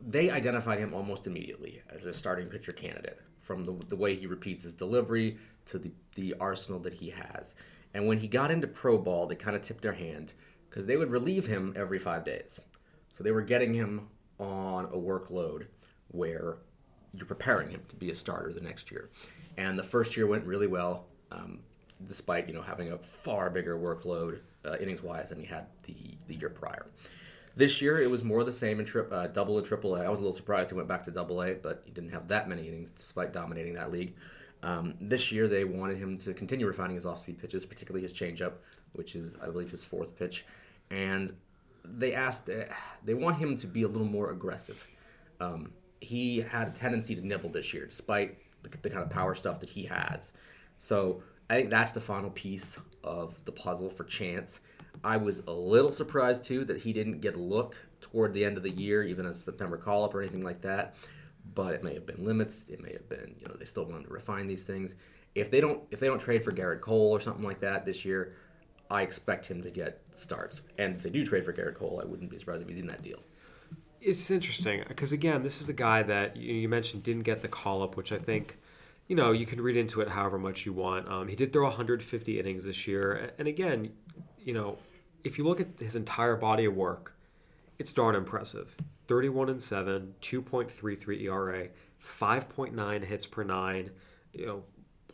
they 0.00 0.30
identified 0.30 0.78
him 0.78 0.94
almost 0.94 1.26
immediately 1.26 1.82
as 1.90 2.04
a 2.04 2.14
starting 2.14 2.46
pitcher 2.46 2.72
candidate 2.72 3.20
from 3.40 3.64
the, 3.64 3.72
the 3.88 3.96
way 3.96 4.14
he 4.14 4.26
repeats 4.26 4.62
his 4.62 4.74
delivery 4.74 5.36
to 5.66 5.78
the, 5.78 5.90
the 6.14 6.34
arsenal 6.40 6.78
that 6.80 6.94
he 6.94 7.10
has. 7.10 7.54
And 7.94 8.06
when 8.06 8.18
he 8.18 8.28
got 8.28 8.50
into 8.50 8.66
pro 8.66 8.98
ball, 8.98 9.26
they 9.26 9.34
kind 9.34 9.56
of 9.56 9.62
tipped 9.62 9.82
their 9.82 9.92
hand 9.92 10.34
because 10.68 10.86
they 10.86 10.96
would 10.96 11.10
relieve 11.10 11.46
him 11.46 11.72
every 11.76 11.98
five 11.98 12.24
days. 12.24 12.60
So 13.08 13.24
they 13.24 13.32
were 13.32 13.42
getting 13.42 13.74
him 13.74 14.08
on 14.38 14.84
a 14.86 14.96
workload 14.96 15.66
where 16.08 16.58
you're 17.12 17.26
preparing 17.26 17.70
him 17.70 17.82
to 17.88 17.96
be 17.96 18.10
a 18.10 18.14
starter 18.14 18.52
the 18.52 18.60
next 18.60 18.90
year. 18.90 19.10
And 19.58 19.78
the 19.78 19.82
first 19.82 20.16
year 20.16 20.26
went 20.26 20.46
really 20.46 20.68
well, 20.68 21.06
um, 21.32 21.58
despite 22.06 22.48
you 22.48 22.54
know 22.54 22.62
having 22.62 22.92
a 22.92 22.98
far 22.98 23.50
bigger 23.50 23.76
workload 23.76 24.38
uh, 24.64 24.76
innings 24.80 25.02
wise 25.02 25.28
than 25.30 25.40
he 25.40 25.46
had 25.46 25.66
the, 25.84 25.94
the 26.28 26.34
year 26.36 26.48
prior. 26.48 26.86
This 27.56 27.82
year, 27.82 28.00
it 28.00 28.08
was 28.08 28.22
more 28.22 28.44
the 28.44 28.52
same 28.52 28.78
in 28.78 28.86
tri- 28.86 29.02
uh, 29.02 29.26
double 29.26 29.58
and 29.58 29.66
triple 29.66 29.96
A. 29.96 30.04
I 30.04 30.08
was 30.08 30.20
a 30.20 30.22
little 30.22 30.32
surprised 30.32 30.70
he 30.70 30.76
went 30.76 30.86
back 30.86 31.04
to 31.06 31.10
double 31.10 31.42
A, 31.42 31.54
but 31.54 31.82
he 31.84 31.90
didn't 31.90 32.10
have 32.10 32.28
that 32.28 32.48
many 32.48 32.68
innings 32.68 32.90
despite 32.90 33.32
dominating 33.32 33.74
that 33.74 33.90
league. 33.90 34.14
Um, 34.62 34.94
this 35.00 35.32
year, 35.32 35.48
they 35.48 35.64
wanted 35.64 35.98
him 35.98 36.16
to 36.18 36.32
continue 36.34 36.66
refining 36.66 36.94
his 36.94 37.04
off-speed 37.04 37.38
pitches, 37.38 37.66
particularly 37.66 38.02
his 38.02 38.12
changeup, 38.12 38.54
which 38.92 39.16
is, 39.16 39.36
I 39.42 39.46
believe, 39.46 39.72
his 39.72 39.84
fourth 39.84 40.16
pitch. 40.16 40.44
And 40.90 41.34
they 41.84 42.14
asked, 42.14 42.48
uh, 42.48 42.64
they 43.04 43.14
want 43.14 43.38
him 43.38 43.56
to 43.56 43.66
be 43.66 43.82
a 43.82 43.88
little 43.88 44.06
more 44.06 44.30
aggressive. 44.30 44.86
Um, 45.40 45.72
he 46.00 46.40
had 46.40 46.68
a 46.68 46.70
tendency 46.70 47.16
to 47.16 47.26
nibble 47.26 47.50
this 47.50 47.74
year, 47.74 47.86
despite 47.86 48.38
the, 48.70 48.78
the 48.78 48.90
kind 48.90 49.02
of 49.02 49.10
power 49.10 49.34
stuff 49.34 49.60
that 49.60 49.68
he 49.68 49.84
has. 49.84 50.32
So 50.78 51.22
I 51.50 51.54
think 51.54 51.70
that's 51.70 51.92
the 51.92 52.00
final 52.00 52.30
piece 52.30 52.78
of 53.04 53.44
the 53.44 53.52
puzzle 53.52 53.90
for 53.90 54.04
Chance. 54.04 54.60
I 55.04 55.16
was 55.16 55.42
a 55.46 55.52
little 55.52 55.92
surprised 55.92 56.44
too 56.44 56.64
that 56.64 56.78
he 56.78 56.92
didn't 56.92 57.20
get 57.20 57.34
a 57.34 57.38
look 57.38 57.76
toward 58.00 58.34
the 58.34 58.44
end 58.44 58.56
of 58.56 58.62
the 58.62 58.70
year, 58.70 59.02
even 59.02 59.26
as 59.26 59.36
a 59.36 59.40
September 59.40 59.76
call 59.76 60.04
up 60.04 60.14
or 60.14 60.22
anything 60.22 60.42
like 60.42 60.60
that. 60.62 60.96
But 61.54 61.74
it 61.74 61.84
may 61.84 61.94
have 61.94 62.06
been 62.06 62.24
limits. 62.24 62.66
It 62.68 62.82
may 62.82 62.92
have 62.92 63.08
been, 63.08 63.34
you 63.40 63.48
know, 63.48 63.54
they 63.54 63.64
still 63.64 63.84
wanted 63.84 64.06
to 64.06 64.12
refine 64.12 64.46
these 64.46 64.62
things. 64.62 64.94
If 65.34 65.50
they 65.50 65.60
don't, 65.60 65.82
if 65.90 66.00
they 66.00 66.06
don't 66.06 66.20
trade 66.20 66.44
for 66.44 66.52
Gerrit 66.52 66.80
Cole 66.80 67.10
or 67.10 67.20
something 67.20 67.44
like 67.44 67.60
that 67.60 67.84
this 67.84 68.04
year, 68.04 68.34
I 68.90 69.02
expect 69.02 69.46
him 69.46 69.62
to 69.62 69.70
get 69.70 70.02
starts. 70.10 70.62
And 70.78 70.96
if 70.96 71.02
they 71.02 71.10
do 71.10 71.24
trade 71.24 71.44
for 71.44 71.52
Gerrit 71.52 71.74
Cole, 71.74 72.00
I 72.02 72.06
wouldn't 72.06 72.30
be 72.30 72.38
surprised 72.38 72.62
if 72.62 72.68
he's 72.68 72.78
in 72.78 72.86
that 72.88 73.02
deal. 73.02 73.22
It's 74.00 74.30
interesting 74.30 74.84
because 74.88 75.12
again, 75.12 75.42
this 75.42 75.60
is 75.60 75.68
a 75.68 75.72
guy 75.72 76.02
that 76.02 76.36
you 76.36 76.68
mentioned 76.68 77.02
didn't 77.02 77.24
get 77.24 77.42
the 77.42 77.48
call 77.48 77.82
up, 77.82 77.96
which 77.96 78.12
I 78.12 78.18
think 78.18 78.58
you 79.08 79.16
know, 79.16 79.32
you 79.32 79.46
can 79.46 79.60
read 79.60 79.76
into 79.76 80.02
it 80.02 80.08
however 80.08 80.38
much 80.38 80.66
you 80.66 80.72
want. 80.72 81.08
Um, 81.08 81.28
he 81.28 81.34
did 81.34 81.52
throw 81.52 81.64
150 81.64 82.38
innings 82.38 82.64
this 82.64 82.86
year, 82.86 83.32
and 83.38 83.48
again, 83.48 83.90
you 84.38 84.52
know, 84.52 84.78
if 85.24 85.38
you 85.38 85.44
look 85.44 85.60
at 85.60 85.68
his 85.78 85.96
entire 85.96 86.36
body 86.36 86.66
of 86.66 86.76
work, 86.76 87.16
it's 87.78 87.92
darn 87.92 88.14
impressive. 88.14 88.76
31 89.06 89.48
and 89.48 89.62
7, 89.62 90.14
2.33 90.20 91.22
ERA, 91.22 91.68
5.9 92.02 93.04
hits 93.04 93.26
per 93.26 93.42
nine, 93.42 93.90
you 94.34 94.46
know, 94.46 94.62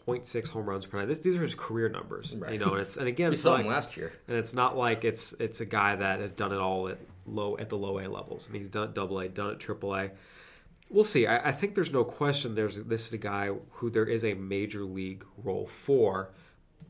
0.6 0.07 0.49
home 0.49 0.67
runs 0.67 0.87
per 0.87 0.99
nine. 0.99 1.09
This, 1.09 1.21
these 1.21 1.39
are 1.39 1.43
his 1.43 1.55
career 1.55 1.89
numbers, 1.89 2.35
right. 2.37 2.53
you 2.53 2.59
know. 2.59 2.73
And 2.73 2.81
it's 2.81 2.97
and 2.97 3.07
again, 3.07 3.31
we 3.31 3.37
saw 3.37 3.53
like, 3.53 3.63
him 3.63 3.69
last 3.69 3.97
year, 3.97 4.13
and 4.27 4.37
it's 4.37 4.53
not 4.53 4.77
like 4.77 5.05
it's 5.05 5.33
it's 5.35 5.61
a 5.61 5.65
guy 5.65 5.97
that 5.97 6.21
has 6.21 6.33
done 6.33 6.53
it 6.53 6.59
all 6.59 6.89
at 6.89 6.99
low 7.27 7.57
at 7.59 7.69
the 7.69 7.77
low 7.77 7.99
A 7.99 8.07
levels. 8.09 8.47
I 8.49 8.53
mean, 8.53 8.61
he's 8.61 8.69
done 8.69 8.89
it 8.89 8.95
double 8.95 9.19
A, 9.21 9.29
done 9.29 9.51
it 9.51 9.61
triple 9.61 9.95
A. 9.95 10.11
We'll 10.91 11.05
see. 11.05 11.27
I, 11.27 11.49
I 11.49 11.53
think 11.53 11.75
there's 11.75 11.93
no 11.93 12.05
question. 12.05 12.55
There's 12.55 12.77
this 12.77 13.07
is 13.07 13.13
a 13.13 13.19
guy 13.19 13.51
who 13.73 13.91
there 13.91 14.07
is 14.07 14.25
a 14.25 14.35
major 14.35 14.85
league 14.85 15.25
role 15.43 15.67
for, 15.67 16.31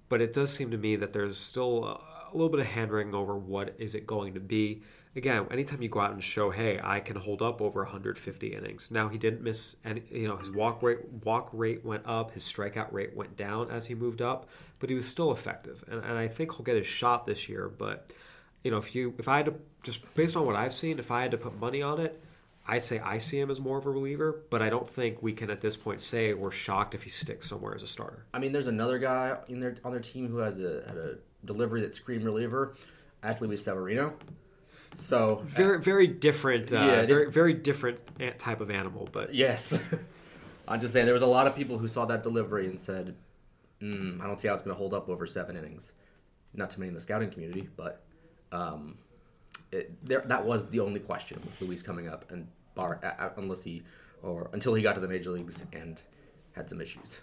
but 0.08 0.20
it 0.20 0.32
does 0.32 0.52
seem 0.52 0.70
to 0.70 0.78
me 0.78 0.96
that 0.96 1.12
there's 1.12 1.38
still 1.38 1.84
a 2.32 2.36
little 2.36 2.50
bit 2.50 2.60
of 2.60 2.66
hand 2.66 2.90
wringing 2.90 3.14
over 3.14 3.36
what 3.36 3.74
is 3.78 3.94
it 3.94 4.06
going 4.06 4.34
to 4.34 4.40
be. 4.40 4.82
Again, 5.16 5.46
anytime 5.52 5.80
you 5.80 5.88
go 5.88 6.00
out 6.00 6.10
and 6.10 6.22
show, 6.22 6.50
hey, 6.50 6.80
I 6.82 6.98
can 6.98 7.14
hold 7.14 7.40
up 7.40 7.62
over 7.62 7.82
150 7.84 8.48
innings. 8.48 8.90
Now 8.90 9.08
he 9.08 9.16
didn't 9.16 9.42
miss 9.42 9.76
any. 9.84 10.02
You 10.10 10.26
know, 10.26 10.36
his 10.36 10.50
walk 10.50 10.82
rate 10.82 10.98
walk 11.24 11.50
rate 11.52 11.84
went 11.84 12.02
up, 12.04 12.32
his 12.32 12.42
strikeout 12.42 12.92
rate 12.92 13.14
went 13.14 13.36
down 13.36 13.70
as 13.70 13.86
he 13.86 13.94
moved 13.94 14.20
up, 14.20 14.48
but 14.80 14.90
he 14.90 14.96
was 14.96 15.06
still 15.06 15.30
effective. 15.30 15.84
And, 15.88 16.02
and 16.02 16.18
I 16.18 16.26
think 16.26 16.52
he'll 16.52 16.64
get 16.64 16.76
his 16.76 16.86
shot 16.86 17.26
this 17.26 17.48
year. 17.48 17.68
But 17.68 18.10
you 18.64 18.70
know, 18.70 18.78
if 18.78 18.94
you 18.94 19.14
if 19.18 19.28
I 19.28 19.36
had 19.36 19.46
to 19.46 19.54
just 19.82 20.12
based 20.14 20.36
on 20.36 20.44
what 20.46 20.56
I've 20.56 20.74
seen, 20.74 20.98
if 20.98 21.10
I 21.10 21.22
had 21.22 21.30
to 21.30 21.38
put 21.38 21.60
money 21.60 21.82
on 21.82 22.00
it, 22.00 22.20
I'd 22.66 22.82
say 22.82 22.98
I 22.98 23.18
see 23.18 23.38
him 23.38 23.50
as 23.50 23.60
more 23.60 23.78
of 23.78 23.86
a 23.86 23.90
reliever, 23.90 24.42
but 24.48 24.62
I 24.62 24.70
don't 24.70 24.88
think 24.88 25.22
we 25.22 25.34
can 25.34 25.50
at 25.50 25.60
this 25.60 25.76
point 25.76 26.00
say 26.02 26.32
we're 26.32 26.50
shocked 26.50 26.94
if 26.94 27.02
he 27.02 27.10
sticks 27.10 27.48
somewhere 27.48 27.74
as 27.74 27.82
a 27.82 27.86
starter. 27.86 28.24
I 28.32 28.38
mean, 28.38 28.52
there's 28.52 28.66
another 28.66 28.98
guy 28.98 29.36
in 29.48 29.60
their 29.60 29.76
on 29.84 29.92
their 29.92 30.00
team 30.00 30.28
who 30.28 30.38
has 30.38 30.58
a 30.58 30.82
had 30.86 30.96
a 30.96 31.18
delivery 31.44 31.82
that 31.82 31.94
screamed 31.94 32.24
reliever, 32.24 32.74
Luis 33.40 33.62
Severino. 33.62 34.14
So 34.96 35.42
very 35.44 35.80
very 35.80 36.06
different, 36.06 36.72
uh, 36.72 36.76
yeah, 36.76 37.06
very 37.06 37.30
very 37.30 37.52
different 37.52 38.02
type 38.38 38.60
of 38.62 38.70
animal. 38.70 39.08
But 39.12 39.34
yes, 39.34 39.78
I'm 40.68 40.80
just 40.80 40.94
saying 40.94 41.04
there 41.04 41.12
was 41.12 41.22
a 41.22 41.26
lot 41.26 41.46
of 41.46 41.54
people 41.54 41.76
who 41.76 41.88
saw 41.88 42.06
that 42.06 42.22
delivery 42.22 42.66
and 42.66 42.80
said, 42.80 43.14
mm, 43.82 44.22
"I 44.22 44.26
don't 44.26 44.40
see 44.40 44.48
how 44.48 44.54
it's 44.54 44.62
going 44.62 44.74
to 44.74 44.78
hold 44.78 44.94
up 44.94 45.10
over 45.10 45.26
seven 45.26 45.56
innings." 45.56 45.92
Not 46.54 46.70
too 46.70 46.80
many 46.80 46.88
in 46.88 46.94
the 46.94 47.00
scouting 47.00 47.30
community, 47.30 47.68
but 47.76 48.03
um, 48.54 48.96
it, 49.72 49.92
there, 50.04 50.22
that 50.26 50.44
was 50.44 50.66
the 50.66 50.80
only 50.80 51.00
question 51.00 51.40
with 51.44 51.60
Luis 51.60 51.82
coming 51.82 52.08
up, 52.08 52.30
and 52.30 52.46
bar 52.74 53.00
uh, 53.02 53.30
unless 53.36 53.64
he 53.64 53.82
or 54.22 54.48
until 54.52 54.74
he 54.74 54.82
got 54.82 54.94
to 54.94 55.00
the 55.00 55.08
major 55.08 55.30
leagues 55.30 55.64
and 55.72 56.00
had 56.52 56.68
some 56.70 56.80
issues 56.80 57.20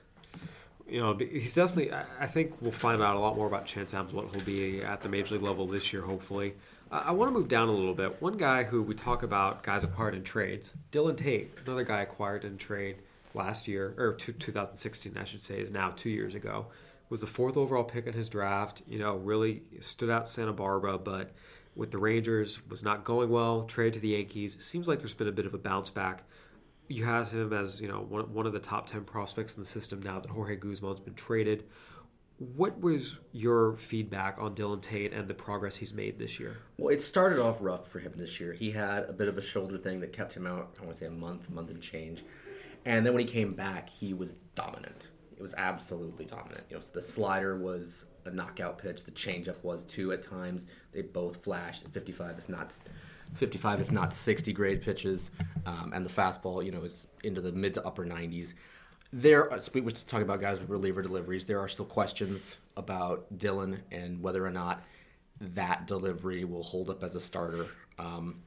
you 0.91 0.99
know, 0.99 1.15
he's 1.15 1.53
definitely. 1.53 1.93
I 2.19 2.25
think 2.25 2.61
we'll 2.61 2.73
find 2.73 3.01
out 3.01 3.15
a 3.15 3.19
lot 3.19 3.37
more 3.37 3.47
about 3.47 3.65
Chance 3.65 3.93
Adams, 3.93 4.13
what 4.13 4.29
he'll 4.29 4.43
be 4.43 4.83
at 4.83 4.99
the 4.99 5.07
major 5.07 5.35
league 5.35 5.43
level 5.43 5.65
this 5.65 5.93
year, 5.93 6.01
hopefully. 6.01 6.55
I 6.91 7.11
want 7.11 7.29
to 7.29 7.39
move 7.39 7.47
down 7.47 7.69
a 7.69 7.71
little 7.71 7.93
bit. 7.93 8.21
One 8.21 8.35
guy 8.35 8.63
who 8.63 8.83
we 8.83 8.93
talk 8.93 9.23
about 9.23 9.63
guys 9.63 9.85
acquired 9.85 10.13
in 10.13 10.23
trades, 10.23 10.73
Dillon 10.91 11.15
Tate, 11.15 11.53
another 11.65 11.85
guy 11.85 12.01
acquired 12.01 12.43
in 12.43 12.57
trade 12.57 12.97
last 13.33 13.69
year 13.69 13.93
or 13.97 14.13
2016, 14.13 15.17
I 15.17 15.23
should 15.23 15.41
say, 15.41 15.61
is 15.61 15.71
now 15.71 15.93
two 15.95 16.09
years 16.09 16.35
ago. 16.35 16.65
Was 17.11 17.19
the 17.19 17.27
fourth 17.27 17.57
overall 17.57 17.83
pick 17.83 18.07
in 18.07 18.13
his 18.13 18.29
draft. 18.29 18.83
You 18.87 18.97
know, 18.97 19.17
really 19.17 19.63
stood 19.81 20.09
out 20.09 20.29
Santa 20.29 20.53
Barbara, 20.53 20.97
but 20.97 21.31
with 21.75 21.91
the 21.91 21.97
Rangers 21.97 22.65
was 22.69 22.83
not 22.83 23.03
going 23.03 23.29
well. 23.29 23.65
Traded 23.65 23.95
to 23.95 23.99
the 23.99 24.07
Yankees. 24.07 24.55
It 24.55 24.61
seems 24.61 24.87
like 24.87 24.99
there's 24.99 25.13
been 25.13 25.27
a 25.27 25.33
bit 25.33 25.45
of 25.45 25.53
a 25.53 25.57
bounce 25.57 25.89
back. 25.89 26.23
You 26.87 27.03
have 27.03 27.31
him 27.31 27.51
as 27.51 27.81
you 27.81 27.89
know 27.89 27.99
one, 27.99 28.33
one 28.33 28.45
of 28.45 28.53
the 28.53 28.59
top 28.59 28.87
ten 28.87 29.03
prospects 29.03 29.57
in 29.57 29.61
the 29.61 29.67
system 29.67 30.01
now 30.01 30.21
that 30.21 30.31
Jorge 30.31 30.55
Guzman's 30.55 31.01
been 31.01 31.13
traded. 31.13 31.65
What 32.37 32.79
was 32.79 33.19
your 33.33 33.75
feedback 33.75 34.37
on 34.39 34.55
Dillon 34.55 34.79
Tate 34.79 35.13
and 35.13 35.27
the 35.27 35.33
progress 35.35 35.75
he's 35.75 35.93
made 35.93 36.17
this 36.17 36.39
year? 36.39 36.57
Well, 36.77 36.93
it 36.93 37.01
started 37.01 37.39
off 37.39 37.57
rough 37.59 37.89
for 37.89 37.99
him 37.99 38.13
this 38.15 38.39
year. 38.39 38.53
He 38.53 38.71
had 38.71 39.03
a 39.03 39.13
bit 39.13 39.27
of 39.27 39.37
a 39.37 39.41
shoulder 39.41 39.77
thing 39.77 39.99
that 39.99 40.11
kept 40.11 40.33
him 40.33 40.47
out, 40.47 40.75
I 40.79 40.85
want 40.85 40.93
to 40.93 40.99
say 40.99 41.05
a 41.05 41.11
month, 41.11 41.51
month 41.51 41.69
and 41.69 41.81
change. 41.81 42.23
And 42.83 43.05
then 43.05 43.13
when 43.13 43.27
he 43.27 43.31
came 43.31 43.53
back, 43.53 43.89
he 43.89 44.15
was 44.15 44.37
dominant. 44.55 45.09
It 45.41 45.43
was 45.43 45.55
absolutely 45.57 46.25
dominant. 46.25 46.65
You 46.69 46.75
know, 46.75 46.83
the 46.93 47.01
slider 47.01 47.57
was 47.57 48.05
a 48.25 48.29
knockout 48.29 48.77
pitch. 48.77 49.03
The 49.03 49.09
changeup 49.09 49.55
was 49.63 49.83
too 49.83 50.11
at 50.11 50.21
times. 50.21 50.67
They 50.91 51.01
both 51.01 51.43
flashed 51.43 51.83
at 51.83 51.91
55, 51.91 52.37
if 52.37 52.47
not 52.47 52.71
55, 53.33 53.81
if 53.81 53.91
not 53.91 54.13
60 54.13 54.53
grade 54.53 54.83
pitches. 54.83 55.31
Um, 55.65 55.93
and 55.95 56.05
the 56.05 56.11
fastball, 56.11 56.63
you 56.63 56.71
know, 56.71 56.83
is 56.83 57.07
into 57.23 57.41
the 57.41 57.51
mid 57.51 57.73
to 57.73 57.83
upper 57.83 58.05
90s. 58.05 58.53
There, 59.11 59.51
uh, 59.51 59.59
we 59.73 59.81
were 59.81 59.89
talking 59.89 60.21
about 60.21 60.41
guys 60.41 60.59
with 60.59 60.69
reliever 60.69 61.01
deliveries. 61.01 61.47
There 61.47 61.59
are 61.59 61.67
still 61.67 61.85
questions 61.85 62.57
about 62.77 63.39
Dillon 63.39 63.81
and 63.91 64.21
whether 64.21 64.45
or 64.45 64.51
not 64.51 64.83
that 65.39 65.87
delivery 65.87 66.43
will 66.43 66.61
hold 66.61 66.91
up 66.91 67.01
as 67.01 67.15
a 67.15 67.19
starter. 67.19 67.65
Um, 67.97 68.43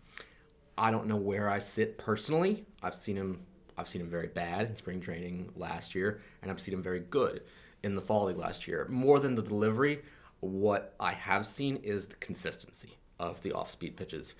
I 0.79 0.93
don't 0.93 1.09
know 1.09 1.17
where 1.17 1.51
I 1.51 1.59
sit 1.59 1.99
personally. 1.99 2.67
I've 2.85 2.95
seen 2.95 3.17
him. 3.17 3.41
I've 3.77 3.89
seen 3.89 4.03
him 4.03 4.11
very 4.11 4.29
bad 4.29 4.69
in 4.69 4.77
spring 4.77 5.01
training 5.01 5.51
last 5.57 5.95
year, 5.95 6.21
and 6.43 6.51
I've 6.51 6.61
seen 6.61 6.75
him 6.75 6.83
very 6.83 7.01
good 7.01 7.43
in 7.83 7.95
the 7.95 8.03
fall 8.03 8.27
league 8.27 8.37
last 8.37 8.67
year. 8.67 8.87
More 8.89 9.19
than 9.19 9.35
the 9.35 9.43
delivery, 9.43 10.03
what 10.41 10.95
I 11.01 11.13
have 11.13 11.47
seen 11.47 11.77
is 11.77 12.07
the 12.07 12.17
consistency 12.17 12.99
of 13.19 13.43
the 13.43 13.53
off-speed 13.53 13.97
pitches. 13.97 14.35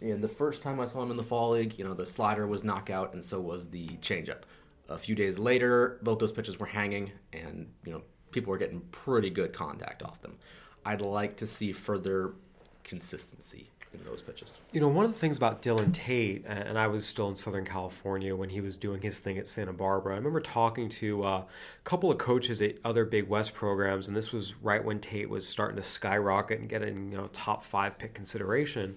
In 0.00 0.20
the 0.20 0.28
first 0.28 0.62
time 0.62 0.80
I 0.80 0.86
saw 0.86 1.02
him 1.02 1.10
in 1.10 1.16
the 1.16 1.22
fall 1.22 1.50
league, 1.50 1.78
you 1.78 1.84
know, 1.84 1.94
the 1.94 2.06
slider 2.06 2.46
was 2.46 2.64
knockout, 2.64 3.14
and 3.14 3.24
so 3.24 3.40
was 3.40 3.68
the 3.68 3.88
changeup. 3.98 4.42
A 4.88 4.98
few 4.98 5.14
days 5.14 5.38
later, 5.38 5.98
both 6.02 6.18
those 6.18 6.32
pitches 6.32 6.58
were 6.58 6.66
hanging, 6.66 7.12
and 7.32 7.70
you 7.84 7.92
know 7.92 8.02
people 8.32 8.50
were 8.50 8.58
getting 8.58 8.80
pretty 8.92 9.30
good 9.30 9.52
contact 9.52 10.02
off 10.02 10.20
them. 10.20 10.36
I'd 10.84 11.00
like 11.00 11.36
to 11.38 11.46
see 11.46 11.72
further 11.72 12.34
consistency 12.82 13.70
in 13.94 14.04
those 14.04 14.22
pitches. 14.22 14.58
You 14.72 14.80
know, 14.80 14.88
one 14.88 15.04
of 15.04 15.12
the 15.12 15.18
things 15.18 15.36
about 15.36 15.62
Dillon 15.62 15.92
Tate, 15.92 16.44
and 16.46 16.78
I 16.78 16.86
was 16.86 17.06
still 17.06 17.28
in 17.28 17.36
Southern 17.36 17.64
California 17.64 18.34
when 18.34 18.50
he 18.50 18.60
was 18.60 18.76
doing 18.76 19.02
his 19.02 19.20
thing 19.20 19.38
at 19.38 19.48
Santa 19.48 19.72
Barbara. 19.72 20.14
I 20.14 20.16
remember 20.16 20.40
talking 20.40 20.88
to 20.90 21.24
uh, 21.24 21.28
a 21.28 21.46
couple 21.84 22.10
of 22.10 22.18
coaches 22.18 22.60
at 22.60 22.76
other 22.84 23.04
Big 23.04 23.28
West 23.28 23.54
programs, 23.54 24.08
and 24.08 24.16
this 24.16 24.32
was 24.32 24.54
right 24.62 24.84
when 24.84 25.00
Tate 25.00 25.30
was 25.30 25.48
starting 25.48 25.76
to 25.76 25.82
skyrocket 25.82 26.60
and 26.60 26.68
getting 26.68 27.12
you 27.12 27.18
know 27.18 27.28
top 27.32 27.62
five 27.62 27.98
pick 27.98 28.14
consideration. 28.14 28.96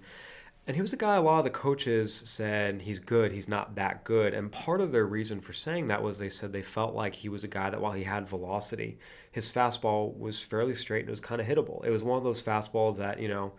And 0.67 0.75
he 0.75 0.81
was 0.81 0.91
a 0.91 0.97
guy 0.97 1.15
a 1.15 1.21
lot 1.21 1.37
of 1.37 1.45
the 1.45 1.49
coaches 1.49 2.13
said 2.25 2.81
he's 2.81 2.99
good, 2.99 3.31
he's 3.31 3.47
not 3.47 3.75
that 3.75 4.03
good. 4.03 4.33
And 4.33 4.51
part 4.51 4.81
of 4.81 4.91
their 4.91 5.05
reason 5.05 5.39
for 5.39 5.53
saying 5.53 5.87
that 5.87 6.03
was 6.03 6.17
they 6.17 6.27
said 6.27 6.51
they 6.51 6.61
felt 6.61 6.93
like 6.93 7.15
he 7.15 7.29
was 7.29 7.45
a 7.45 7.47
guy 7.47 7.69
that 7.69 7.79
while 7.79 7.93
he 7.93 8.03
had 8.03 8.27
velocity, 8.27 8.99
his 9.31 9.49
fastball 9.49 10.17
was 10.17 10.41
fairly 10.41 10.75
straight 10.75 11.01
and 11.01 11.07
it 11.07 11.11
was 11.11 11.21
kind 11.21 11.39
of 11.39 11.47
hittable. 11.47 11.85
It 11.85 11.89
was 11.89 12.03
one 12.03 12.17
of 12.17 12.25
those 12.25 12.43
fastballs 12.43 12.97
that, 12.97 13.21
you 13.21 13.29
know, 13.29 13.53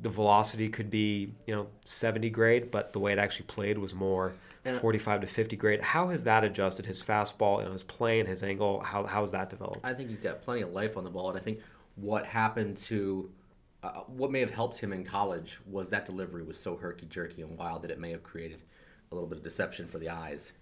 the 0.00 0.08
velocity 0.08 0.68
could 0.68 0.90
be, 0.90 1.32
you 1.46 1.54
know, 1.54 1.68
70 1.84 2.30
grade, 2.30 2.70
but 2.70 2.92
the 2.92 2.98
way 2.98 3.12
it 3.12 3.18
actually 3.18 3.46
played 3.46 3.78
was 3.78 3.94
more 3.94 4.34
45 4.64 5.22
to 5.22 5.26
50 5.26 5.56
grade. 5.56 5.80
How 5.80 6.08
has 6.08 6.24
that 6.24 6.44
adjusted 6.44 6.86
his 6.86 7.02
fastball, 7.02 7.60
you 7.60 7.66
know, 7.66 7.72
his 7.72 7.82
play 7.82 8.20
and 8.20 8.28
his 8.28 8.42
angle? 8.42 8.80
How, 8.80 9.04
how 9.06 9.22
has 9.22 9.32
that 9.32 9.50
developed? 9.50 9.80
I 9.84 9.94
think 9.94 10.10
he's 10.10 10.20
got 10.20 10.42
plenty 10.42 10.62
of 10.62 10.72
life 10.72 10.96
on 10.96 11.04
the 11.04 11.10
ball. 11.10 11.30
And 11.30 11.38
I 11.38 11.42
think 11.42 11.60
what 11.96 12.26
happened 12.26 12.76
to 12.78 13.30
uh, 13.82 14.00
what 14.08 14.30
may 14.30 14.40
have 14.40 14.50
helped 14.50 14.78
him 14.78 14.92
in 14.92 15.04
college 15.04 15.58
was 15.70 15.90
that 15.90 16.04
delivery 16.04 16.42
was 16.42 16.58
so 16.58 16.76
herky 16.76 17.06
jerky 17.06 17.42
and 17.42 17.56
wild 17.56 17.82
that 17.82 17.90
it 17.90 18.00
may 18.00 18.10
have 18.10 18.24
created 18.24 18.60
a 19.10 19.14
little 19.14 19.28
bit 19.28 19.38
of 19.38 19.44
deception 19.44 19.86
for 19.86 19.98
the 19.98 20.08
eyes. 20.08 20.52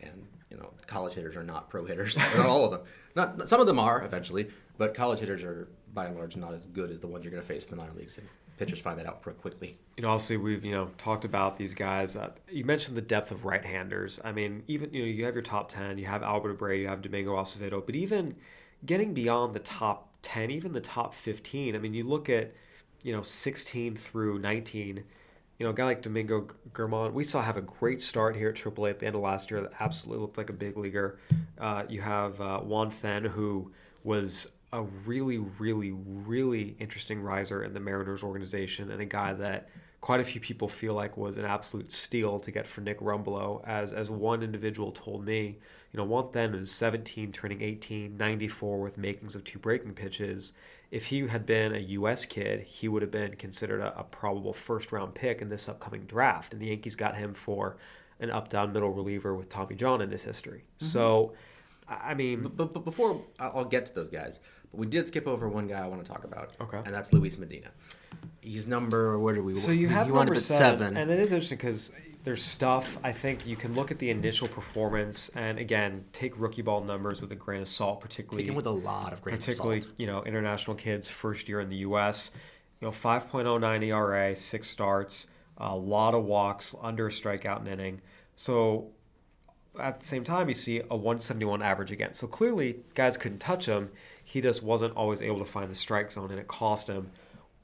And 0.00 0.26
you 0.50 0.58
know, 0.58 0.70
college 0.86 1.14
hitters 1.14 1.36
are 1.36 1.42
not 1.42 1.70
pro 1.70 1.86
hitters. 1.86 2.16
not 2.36 2.46
all 2.46 2.66
of 2.66 2.70
them. 2.72 2.80
Not 3.14 3.48
some 3.48 3.60
of 3.60 3.66
them 3.66 3.78
are 3.78 4.04
eventually, 4.04 4.48
but 4.76 4.94
college 4.94 5.20
hitters 5.20 5.42
are 5.42 5.68
by 5.92 6.06
and 6.06 6.16
large 6.16 6.36
not 6.36 6.52
as 6.52 6.66
good 6.66 6.90
as 6.90 7.00
the 7.00 7.06
ones 7.06 7.24
you're 7.24 7.30
going 7.30 7.42
to 7.42 7.48
face 7.48 7.64
in 7.64 7.70
the 7.70 7.76
minor 7.76 7.94
leagues. 7.96 8.18
Pitchers 8.56 8.80
find 8.80 8.98
that 8.98 9.06
out 9.06 9.22
pretty 9.22 9.38
quickly. 9.38 9.76
You 9.98 10.02
know, 10.02 10.10
obviously 10.10 10.36
we've 10.36 10.64
you 10.64 10.72
know 10.72 10.90
talked 10.98 11.24
about 11.24 11.56
these 11.56 11.74
guys. 11.74 12.14
That, 12.14 12.38
you 12.50 12.64
mentioned 12.64 12.96
the 12.96 13.02
depth 13.02 13.30
of 13.30 13.44
right-handers. 13.44 14.20
I 14.24 14.32
mean, 14.32 14.62
even 14.66 14.92
you 14.92 15.02
know 15.02 15.08
you 15.08 15.24
have 15.24 15.34
your 15.34 15.42
top 15.42 15.68
ten. 15.68 15.98
You 15.98 16.06
have 16.06 16.22
Albert 16.22 16.58
Abreu. 16.58 16.80
You 16.80 16.88
have 16.88 17.02
Domingo 17.02 17.36
Acevedo. 17.36 17.84
But 17.84 17.94
even 17.94 18.36
getting 18.84 19.14
beyond 19.14 19.54
the 19.54 19.60
top 19.60 20.08
ten, 20.22 20.50
even 20.50 20.72
the 20.72 20.80
top 20.80 21.14
fifteen. 21.14 21.76
I 21.76 21.78
mean, 21.78 21.94
you 21.94 22.04
look 22.04 22.28
at 22.28 22.54
you 23.02 23.12
know 23.12 23.22
16 23.22 23.96
through 23.96 24.38
19 24.38 25.04
you 25.58 25.64
know, 25.64 25.70
a 25.70 25.74
guy 25.74 25.84
like 25.84 26.02
Domingo 26.02 26.48
German, 26.76 27.14
we 27.14 27.24
saw 27.24 27.40
have 27.40 27.56
a 27.56 27.62
great 27.62 28.02
start 28.02 28.36
here 28.36 28.50
at 28.50 28.56
AAA 28.56 28.90
at 28.90 28.98
the 28.98 29.06
end 29.06 29.16
of 29.16 29.22
last 29.22 29.50
year 29.50 29.62
that 29.62 29.72
absolutely 29.80 30.20
looked 30.20 30.36
like 30.36 30.50
a 30.50 30.52
big 30.52 30.76
leaguer. 30.76 31.18
Uh, 31.58 31.84
you 31.88 32.02
have 32.02 32.40
uh, 32.40 32.60
Juan 32.60 32.92
Then, 33.00 33.24
who 33.24 33.72
was 34.04 34.48
a 34.72 34.82
really, 34.82 35.38
really, 35.38 35.92
really 35.92 36.76
interesting 36.78 37.20
riser 37.20 37.62
in 37.62 37.72
the 37.72 37.80
Mariners 37.80 38.22
organization 38.22 38.90
and 38.90 39.00
a 39.00 39.06
guy 39.06 39.32
that 39.32 39.68
quite 40.00 40.20
a 40.20 40.24
few 40.24 40.40
people 40.40 40.68
feel 40.68 40.94
like 40.94 41.16
was 41.16 41.36
an 41.36 41.44
absolute 41.44 41.90
steal 41.90 42.38
to 42.40 42.50
get 42.50 42.66
for 42.66 42.80
Nick 42.80 43.00
Rumbelow. 43.00 43.64
As, 43.66 43.92
as 43.92 44.10
one 44.10 44.42
individual 44.42 44.92
told 44.92 45.24
me, 45.24 45.58
you 45.92 45.96
know, 45.96 46.04
Juan 46.04 46.28
Then 46.32 46.54
is 46.54 46.70
17, 46.70 47.32
turning 47.32 47.62
18, 47.62 48.16
94 48.16 48.80
with 48.80 48.98
makings 48.98 49.34
of 49.34 49.44
two 49.44 49.58
breaking 49.58 49.94
pitches 49.94 50.52
if 50.90 51.06
he 51.06 51.26
had 51.26 51.46
been 51.46 51.74
a 51.74 51.78
U.S. 51.78 52.24
kid, 52.24 52.62
he 52.62 52.88
would 52.88 53.02
have 53.02 53.10
been 53.10 53.36
considered 53.36 53.80
a, 53.80 53.98
a, 53.98 54.04
probable 54.04 54.52
first 54.52 54.92
round 54.92 55.14
pick 55.14 55.42
in 55.42 55.48
this 55.48 55.68
upcoming 55.68 56.04
draft. 56.04 56.52
And 56.52 56.62
the 56.62 56.66
Yankees 56.66 56.94
got 56.94 57.16
him 57.16 57.34
for 57.34 57.76
an 58.20 58.30
up 58.30 58.48
down 58.48 58.72
middle 58.72 58.90
reliever 58.90 59.34
with 59.34 59.48
Tommy 59.48 59.74
John 59.74 60.00
in 60.00 60.10
his 60.10 60.24
history. 60.24 60.64
Mm-hmm. 60.78 60.86
So, 60.86 61.34
I 61.88 62.14
mean. 62.14 62.50
But, 62.54 62.72
but, 62.72 62.84
before 62.84 63.22
I'll 63.38 63.64
get 63.64 63.86
to 63.86 63.94
those 63.94 64.10
guys, 64.10 64.38
we 64.76 64.86
did 64.86 65.06
skip 65.06 65.26
over 65.26 65.48
one 65.48 65.66
guy 65.66 65.84
I 65.84 65.86
want 65.86 66.04
to 66.04 66.10
talk 66.10 66.24
about. 66.24 66.52
Okay. 66.60 66.80
And 66.84 66.94
that's 66.94 67.12
Luis 67.12 67.38
Medina. 67.38 67.68
He's 68.40 68.66
number, 68.66 69.18
where 69.18 69.34
do 69.34 69.42
we 69.42 69.54
So 69.56 69.72
you 69.72 69.88
have 69.88 70.08
number 70.08 70.34
seven, 70.36 70.78
seven. 70.78 70.96
And 70.96 71.10
it 71.10 71.18
is 71.18 71.32
interesting 71.32 71.58
because 71.58 71.92
there's 72.22 72.42
stuff 72.42 72.98
I 73.04 73.12
think 73.12 73.46
you 73.46 73.56
can 73.56 73.74
look 73.74 73.90
at 73.90 73.98
the 73.98 74.10
initial 74.10 74.48
performance 74.48 75.28
and 75.30 75.58
again 75.58 76.04
take 76.12 76.38
rookie 76.38 76.62
ball 76.62 76.82
numbers 76.82 77.20
with 77.20 77.30
a 77.32 77.36
grain 77.36 77.62
of 77.62 77.68
salt, 77.68 78.00
particularly 78.00 78.44
Taken 78.44 78.56
with 78.56 78.66
a 78.66 78.70
lot 78.70 79.12
of 79.12 79.22
grain 79.22 79.36
particularly 79.36 79.78
of 79.78 79.84
salt. 79.84 79.94
you 79.98 80.06
know 80.06 80.22
international 80.24 80.76
kids 80.76 81.08
first 81.08 81.48
year 81.48 81.60
in 81.60 81.68
the 81.68 81.76
U.S. 81.76 82.32
You 82.80 82.88
know 82.88 82.92
5.09 82.92 83.84
ERA, 83.84 84.36
six 84.36 84.68
starts, 84.68 85.28
a 85.56 85.74
lot 85.74 86.14
of 86.14 86.24
walks, 86.24 86.74
under 86.82 87.06
a 87.06 87.10
strikeout 87.10 87.60
an 87.60 87.68
inning. 87.68 88.00
So 88.34 88.90
at 89.78 90.00
the 90.00 90.06
same 90.06 90.24
time, 90.24 90.48
you 90.48 90.54
see 90.54 90.80
a 90.90 90.96
171 90.96 91.62
average 91.62 91.92
again. 91.92 92.12
So 92.12 92.26
clearly, 92.26 92.80
guys 92.94 93.16
couldn't 93.16 93.38
touch 93.38 93.66
him. 93.66 93.90
He 94.28 94.40
just 94.40 94.62
wasn't 94.62 94.96
always 94.96 95.22
able 95.22 95.38
to 95.38 95.44
find 95.44 95.70
the 95.70 95.74
strike 95.74 96.10
zone, 96.10 96.30
and 96.30 96.40
it 96.40 96.48
cost 96.48 96.88
him 96.88 97.10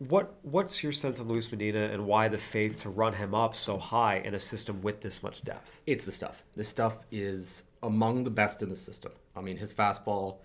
what 0.08 0.34
what's 0.42 0.82
your 0.82 0.92
sense 0.92 1.18
of 1.18 1.28
Luis 1.28 1.50
Medina 1.50 1.80
and 1.80 2.06
why 2.06 2.28
the 2.28 2.38
faith 2.38 2.82
to 2.82 2.90
run 2.90 3.12
him 3.12 3.34
up 3.34 3.54
so 3.54 3.78
high 3.78 4.16
in 4.18 4.34
a 4.34 4.38
system 4.38 4.82
with 4.82 5.00
this 5.00 5.22
much 5.22 5.42
depth? 5.42 5.80
It's 5.86 6.04
the 6.04 6.12
stuff. 6.12 6.42
This 6.56 6.68
stuff 6.68 7.04
is 7.10 7.62
among 7.82 8.24
the 8.24 8.30
best 8.30 8.62
in 8.62 8.68
the 8.68 8.76
system. 8.76 9.12
I 9.36 9.40
mean, 9.40 9.56
his 9.56 9.72
fastball 9.72 10.38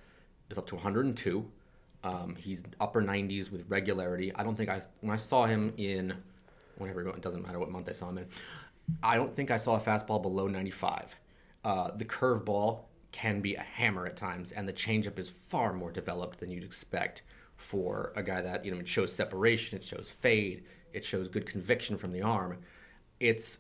is 0.49 0.57
up 0.57 0.67
to 0.67 0.75
102. 0.75 1.49
Um, 2.03 2.35
he's 2.35 2.63
upper 2.79 3.01
90s 3.01 3.51
with 3.51 3.65
regularity. 3.67 4.33
I 4.35 4.43
don't 4.43 4.55
think 4.55 4.69
I 4.69 4.81
when 5.01 5.13
I 5.13 5.17
saw 5.17 5.45
him 5.45 5.73
in 5.77 6.13
whenever 6.77 7.07
it 7.07 7.21
doesn't 7.21 7.41
matter 7.41 7.59
what 7.59 7.71
month 7.71 7.89
I 7.89 7.93
saw 7.93 8.09
him 8.09 8.19
in. 8.19 8.27
I 9.01 9.15
don't 9.15 9.33
think 9.33 9.51
I 9.51 9.57
saw 9.57 9.75
a 9.75 9.79
fastball 9.79 10.21
below 10.21 10.47
95. 10.47 11.15
Uh, 11.63 11.91
the 11.95 12.05
curveball 12.05 12.81
can 13.17 13.41
be 13.41 13.55
a 13.55 13.61
hammer 13.61 14.05
at 14.05 14.15
times, 14.15 14.51
and 14.51 14.67
the 14.67 14.73
changeup 14.73 15.17
is 15.17 15.27
far 15.27 15.73
more 15.73 15.91
developed 15.91 16.39
than 16.39 16.51
you'd 16.51 16.63
expect 16.63 17.23
for 17.55 18.13
a 18.15 18.21
guy 18.21 18.43
that 18.43 18.63
you 18.63 18.71
know 18.71 18.77
it 18.77 18.87
shows 18.87 19.11
separation, 19.11 19.75
it 19.79 19.83
shows 19.83 20.07
fade, 20.07 20.63
it 20.93 21.03
shows 21.03 21.27
good 21.27 21.47
conviction 21.47 21.97
from 21.97 22.11
the 22.11 22.21
arm. 22.21 22.59
It's 23.19 23.57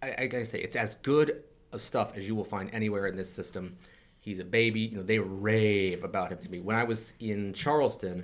I, 0.00 0.14
I 0.18 0.26
gotta 0.28 0.46
say 0.46 0.60
it's 0.60 0.76
as 0.76 0.94
good 1.02 1.42
of 1.72 1.82
stuff 1.82 2.16
as 2.16 2.28
you 2.28 2.36
will 2.36 2.44
find 2.44 2.70
anywhere 2.72 3.08
in 3.08 3.16
this 3.16 3.32
system. 3.32 3.76
He's 4.20 4.38
a 4.38 4.44
baby. 4.44 4.82
You 4.82 4.98
know 4.98 5.02
they 5.02 5.18
rave 5.18 6.04
about 6.04 6.30
him 6.30 6.38
to 6.38 6.48
me. 6.48 6.60
When 6.60 6.76
I 6.76 6.84
was 6.84 7.12
in 7.18 7.54
Charleston, 7.54 8.22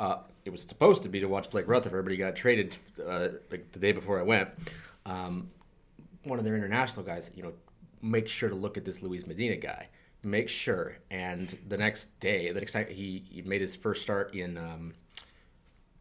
uh, 0.00 0.16
it 0.44 0.50
was 0.50 0.62
supposed 0.62 1.04
to 1.04 1.08
be 1.08 1.20
to 1.20 1.26
watch 1.26 1.48
Blake 1.48 1.68
Rutherford, 1.68 2.04
but 2.04 2.10
he 2.10 2.18
got 2.18 2.34
traded 2.34 2.74
uh, 3.06 3.28
like 3.52 3.70
the 3.70 3.78
day 3.78 3.92
before 3.92 4.18
I 4.18 4.24
went. 4.24 4.48
Um, 5.06 5.52
one 6.24 6.40
of 6.40 6.44
their 6.44 6.56
international 6.56 7.04
guys, 7.04 7.30
you 7.36 7.44
know, 7.44 7.52
make 8.00 8.26
sure 8.26 8.48
to 8.48 8.56
look 8.56 8.76
at 8.76 8.84
this 8.84 9.00
Luis 9.00 9.28
Medina 9.28 9.54
guy 9.54 9.88
make 10.22 10.48
sure. 10.48 10.96
And 11.10 11.56
the 11.68 11.76
next 11.76 12.18
day, 12.20 12.50
the 12.52 12.60
next 12.60 12.72
time 12.72 12.86
he, 12.88 13.24
he 13.30 13.42
made 13.42 13.60
his 13.60 13.74
first 13.74 14.02
start 14.02 14.34
in 14.34 14.56
um, 14.58 14.94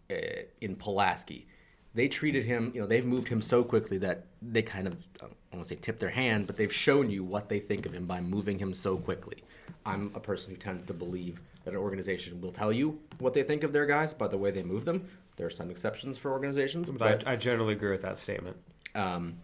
uh, 0.09 0.15
in 0.59 0.75
Pulaski, 0.75 1.47
they 1.93 2.07
treated 2.07 2.45
him. 2.45 2.71
You 2.73 2.81
know, 2.81 2.87
they've 2.87 3.05
moved 3.05 3.27
him 3.27 3.41
so 3.41 3.63
quickly 3.63 3.97
that 3.99 4.25
they 4.41 4.61
kind 4.61 4.87
of 4.87 4.93
I 5.21 5.25
don't 5.25 5.35
want 5.53 5.63
to 5.63 5.69
say 5.69 5.79
tip 5.81 5.99
their 5.99 6.09
hand, 6.09 6.47
but 6.47 6.57
they've 6.57 6.73
shown 6.73 7.09
you 7.09 7.23
what 7.23 7.49
they 7.49 7.59
think 7.59 7.85
of 7.85 7.93
him 7.93 8.05
by 8.05 8.21
moving 8.21 8.59
him 8.59 8.73
so 8.73 8.97
quickly. 8.97 9.43
I'm 9.85 10.11
a 10.15 10.19
person 10.19 10.51
who 10.51 10.57
tends 10.57 10.85
to 10.87 10.93
believe 10.93 11.41
that 11.63 11.71
an 11.73 11.79
organization 11.79 12.41
will 12.41 12.51
tell 12.51 12.71
you 12.71 12.99
what 13.19 13.33
they 13.33 13.43
think 13.43 13.63
of 13.63 13.71
their 13.73 13.85
guys 13.85 14.13
by 14.13 14.27
the 14.27 14.37
way 14.37 14.51
they 14.51 14.63
move 14.63 14.85
them. 14.85 15.07
There 15.37 15.47
are 15.47 15.51
some 15.51 15.69
exceptions 15.71 16.17
for 16.17 16.31
organizations, 16.31 16.91
But 16.91 17.25
I, 17.27 17.33
I 17.33 17.35
generally 17.35 17.73
agree 17.73 17.91
with 17.91 18.01
that 18.01 18.17
statement. 18.17 18.57
um, 18.95 19.37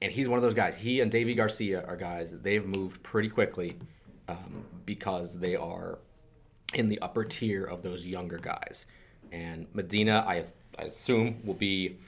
and 0.00 0.12
he's 0.12 0.28
one 0.28 0.38
of 0.38 0.42
those 0.42 0.54
guys. 0.54 0.74
He 0.76 1.00
and 1.00 1.10
Deivi 1.10 1.36
Garcia 1.36 1.84
are 1.84 1.96
guys 1.96 2.30
that 2.30 2.42
they've 2.42 2.64
moved 2.64 3.02
pretty 3.02 3.28
quickly 3.28 3.76
um, 4.28 4.64
because 4.86 5.38
they 5.38 5.56
are 5.56 5.98
in 6.74 6.88
the 6.88 6.98
upper 7.00 7.24
tier 7.24 7.64
of 7.64 7.82
those 7.82 8.06
younger 8.06 8.38
guys. 8.38 8.86
And 9.32 9.66
Medina, 9.74 10.24
I, 10.26 10.44
I 10.78 10.82
assume, 10.84 11.40
will 11.44 11.54
be 11.54 11.98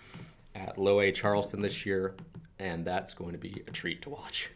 at 0.55 0.79
low 0.79 1.01
A 1.01 1.13
Charleston 1.13 1.63
this 1.63 1.85
year, 1.85 2.15
and 2.59 2.85
that's 2.85 3.15
going 3.15 3.33
to 3.33 3.39
be 3.39 3.63
a 3.67 3.71
treat 3.71 4.03
to 4.03 4.11
watch. 4.11 4.51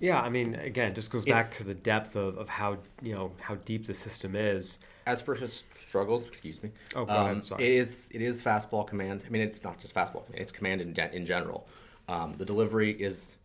Yeah, 0.00 0.20
I 0.20 0.28
mean, 0.28 0.54
again, 0.54 0.92
it 0.92 0.94
just 0.94 1.10
goes 1.10 1.24
back 1.24 1.46
It's- 1.46 1.56
to 1.58 1.64
the 1.64 1.74
depth 1.74 2.14
of, 2.14 2.38
of 2.38 2.48
how 2.48 2.78
you 3.02 3.14
know 3.14 3.32
how 3.40 3.56
deep 3.56 3.86
the 3.86 3.94
system 3.94 4.36
is. 4.36 4.78
As 5.06 5.20
for 5.20 5.34
his 5.34 5.64
struggles, 5.74 6.26
excuse 6.26 6.62
me. 6.62 6.70
Oh, 6.94 7.04
go 7.04 7.12
um, 7.12 7.30
ahead, 7.30 7.44
sorry. 7.44 7.64
It 7.64 7.80
is 7.80 8.08
it 8.12 8.22
is 8.22 8.42
fastball 8.42 8.86
command. 8.86 9.22
I 9.26 9.30
mean, 9.30 9.42
it's 9.42 9.62
not 9.64 9.80
just 9.80 9.94
fastball 9.94 10.22
it's 10.34 10.52
command 10.52 10.80
in, 10.80 10.94
in 11.12 11.26
general. 11.26 11.66
Um, 12.08 12.34
the 12.36 12.44
delivery 12.44 12.92
is 12.92 13.36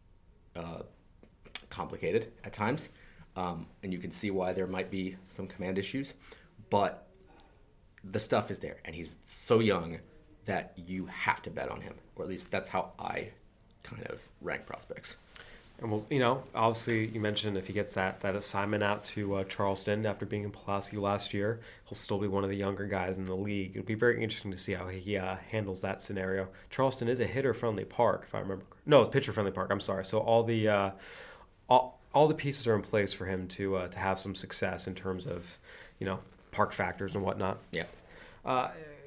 uh, 0.56 0.84
complicated 1.70 2.32
at 2.44 2.54
times, 2.54 2.90
um, 3.36 3.68
and 3.84 3.92
you 3.92 4.00
can 4.00 4.12
see 4.12 4.32
why 4.32 4.54
there 4.54 4.68
might 4.68 4.90
be 4.90 5.18
some 5.28 5.48
command 5.48 5.78
issues. 5.78 6.14
But 6.70 7.08
the 8.04 8.20
stuff 8.20 8.52
is 8.52 8.60
there, 8.60 8.78
and 8.86 8.96
he's 8.96 9.18
so 9.26 9.60
young 9.60 10.00
that 10.46 10.74
you 10.76 11.06
have 11.08 11.42
to 11.44 11.50
bet 11.50 11.70
on 11.70 11.82
him, 11.82 11.96
or 12.16 12.24
at 12.24 12.30
least 12.30 12.52
that's 12.52 12.70
how 12.70 12.94
I 13.00 13.30
kind 13.84 14.06
of 14.08 14.22
rank 14.42 14.66
prospects. 14.66 15.16
And 15.84 15.92
we'll, 15.92 16.06
you 16.10 16.20
know, 16.20 16.44
obviously, 16.56 17.08
you 17.08 17.20
mentioned 17.20 17.58
if 17.58 17.68
he 17.68 17.74
gets 17.74 17.92
that 17.94 18.22
that 18.22 18.38
assignment 18.38 18.84
out 18.84 19.04
to 19.04 19.36
uh, 19.36 19.44
Charleston 19.44 20.06
after 20.06 20.26
being 20.26 20.44
in 20.44 20.52
Pulaski 20.52 20.96
last 20.96 21.34
year, 21.34 21.60
he'll 21.90 21.98
still 21.98 22.18
be 22.18 22.28
one 22.28 22.46
of 22.46 22.50
the 22.50 22.56
younger 22.56 22.86
guys 22.86 23.18
in 23.18 23.26
the 23.26 23.36
league. 23.36 23.72
It'll 23.72 23.86
be 23.86 23.94
very 23.94 24.24
interesting 24.24 24.52
to 24.52 24.58
see 24.58 24.76
how 24.76 24.88
he 24.88 25.18
uh, 25.18 25.36
handles 25.52 25.82
that 25.82 26.00
scenario. 26.00 26.48
Charleston 26.70 27.10
is 27.10 27.20
a 27.20 27.26
hitter-friendly 27.26 27.84
park, 27.84 28.24
if 28.26 28.34
I 28.34 28.40
remember. 28.40 28.64
No, 28.86 29.02
it's 29.02 29.12
pitcher-friendly 29.12 29.52
park. 29.52 29.72
I'm 29.72 29.82
sorry. 29.82 30.06
So 30.06 30.20
all 30.20 30.44
the 30.44 30.70
uh, 30.70 30.92
all, 31.68 32.00
all 32.14 32.30
the 32.30 32.34
pieces 32.34 32.66
are 32.66 32.76
in 32.76 32.82
place 32.82 33.12
for 33.12 33.26
him 33.26 33.50
to 33.50 33.76
uh, 33.76 33.88
to 33.90 34.00
have 34.00 34.18
some 34.18 34.36
success 34.36 34.88
in 34.88 34.96
terms 34.96 35.26
of, 35.26 35.60
you 36.00 36.08
know, 36.08 36.20
park 36.52 36.72
factors 36.72 37.14
and 37.14 37.26
whatnot. 37.26 37.58
Yeah. 37.74 37.88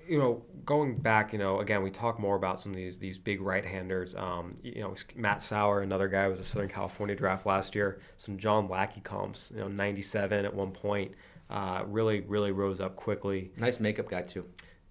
You 0.08 0.18
know, 0.18 0.42
going 0.64 0.96
back, 0.96 1.32
you 1.32 1.38
know, 1.38 1.60
again, 1.60 1.82
we 1.82 1.90
talk 1.90 2.18
more 2.18 2.36
about 2.36 2.60
some 2.60 2.72
of 2.72 2.76
these 2.76 2.98
these 2.98 3.18
big 3.18 3.40
right-handers. 3.40 4.14
Um, 4.14 4.56
you 4.62 4.80
know, 4.80 4.94
Matt 5.14 5.42
Sauer, 5.42 5.80
another 5.80 6.08
guy, 6.08 6.28
was 6.28 6.40
a 6.40 6.44
Southern 6.44 6.68
California 6.68 7.16
draft 7.16 7.46
last 7.46 7.74
year. 7.74 8.00
Some 8.16 8.38
John 8.38 8.68
Lackey 8.68 9.00
comps, 9.00 9.52
you 9.54 9.60
know, 9.60 9.68
97 9.68 10.44
at 10.44 10.54
one 10.54 10.72
point. 10.72 11.12
Uh, 11.48 11.84
really, 11.86 12.20
really 12.20 12.50
rose 12.50 12.80
up 12.80 12.96
quickly. 12.96 13.52
Nice 13.56 13.78
makeup 13.78 14.08
guy 14.08 14.22
too. 14.22 14.44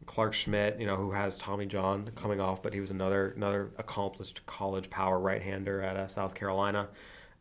Clarke 0.05 0.33
Schmidt, 0.33 0.79
you 0.79 0.85
know, 0.85 0.95
who 0.95 1.11
has 1.11 1.37
Tommy 1.37 1.65
John 1.65 2.11
coming 2.15 2.39
off, 2.39 2.61
but 2.61 2.73
he 2.73 2.79
was 2.79 2.91
another 2.91 3.31
another 3.35 3.71
accomplished 3.77 4.45
college 4.45 4.89
power 4.89 5.19
right-hander 5.19 5.81
at 5.81 5.97
uh, 5.97 6.07
South 6.07 6.35
Carolina. 6.35 6.89